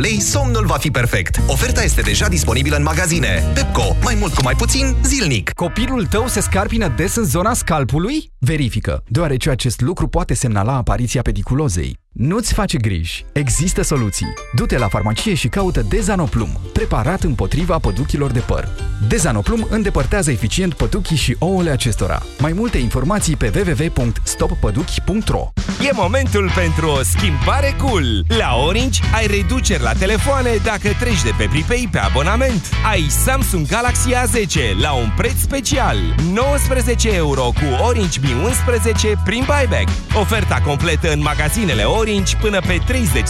lei, 0.00 0.20
somnul 0.20 0.66
va 0.66 0.76
fi 0.76 0.90
perfect. 0.90 1.40
Oferta 1.46 1.82
este 1.82 2.00
deja 2.00 2.28
disponibilă 2.28 2.76
în 2.76 2.82
magazine. 2.82 3.50
Pepco, 3.54 3.96
mai 4.02 4.16
mult 4.18 4.34
cu 4.34 4.42
mai 4.42 4.54
puțin, 4.54 4.96
zilnic. 5.04 5.50
Copilul 5.50 6.06
tău 6.06 6.26
se 6.26 6.40
scarpină 6.40 6.92
des 6.96 7.14
în 7.14 7.24
zona 7.24 7.54
scalpului? 7.54 8.30
Verifică, 8.38 9.02
deoarece 9.08 9.50
acest 9.50 9.80
lucru 9.80 10.08
poate 10.08 10.34
semnala 10.34 10.76
apariția 10.76 11.22
pediculozei. 11.22 11.98
Nu-ți 12.18 12.52
face 12.52 12.78
griji. 12.78 13.24
Există 13.32 13.82
soluții. 13.82 14.26
Du-te 14.54 14.78
la 14.78 14.88
farmacie 14.88 15.34
și 15.34 15.48
caută 15.48 15.82
Dezanoplum, 15.88 16.60
preparat 16.72 17.22
împotriva 17.22 17.78
păduchilor 17.78 18.30
de 18.30 18.38
păr. 18.40 18.68
Dezanoplum 19.08 19.66
îndepărtează 19.70 20.30
eficient 20.30 20.74
păduchii 20.74 21.16
și 21.16 21.36
ouăle 21.38 21.70
acestora. 21.70 22.22
Mai 22.38 22.52
multe 22.52 22.78
informații 22.78 23.36
pe 23.36 23.52
www.stoppăduchi.ro 23.54 25.52
E 25.86 25.90
momentul 25.92 26.50
pentru 26.54 26.88
o 26.88 27.02
schimbare 27.02 27.74
cool! 27.82 28.24
La 28.38 28.56
Orange 28.66 29.00
ai 29.14 29.26
reduceri 29.26 29.82
la 29.82 29.92
telefoane 29.92 30.50
dacă 30.64 30.88
treci 30.98 31.22
de 31.22 31.30
pe 31.38 31.46
Pripei 31.50 31.88
pe 31.92 31.98
abonament. 31.98 32.68
Ai 32.90 33.06
Samsung 33.08 33.66
Galaxy 33.66 34.10
A10 34.12 34.80
la 34.80 34.92
un 34.92 35.12
preț 35.16 35.36
special. 35.40 35.96
19 36.32 37.14
euro 37.14 37.42
cu 37.42 37.84
Orange 37.86 38.20
Mi 38.22 38.32
11 38.44 39.20
prin 39.24 39.44
buyback. 39.46 39.88
Oferta 40.20 40.60
completă 40.64 41.12
în 41.12 41.20
magazinele 41.20 41.82
Orange 42.08 42.36
până 42.36 42.60
pe 42.60 42.78
30 42.86 43.24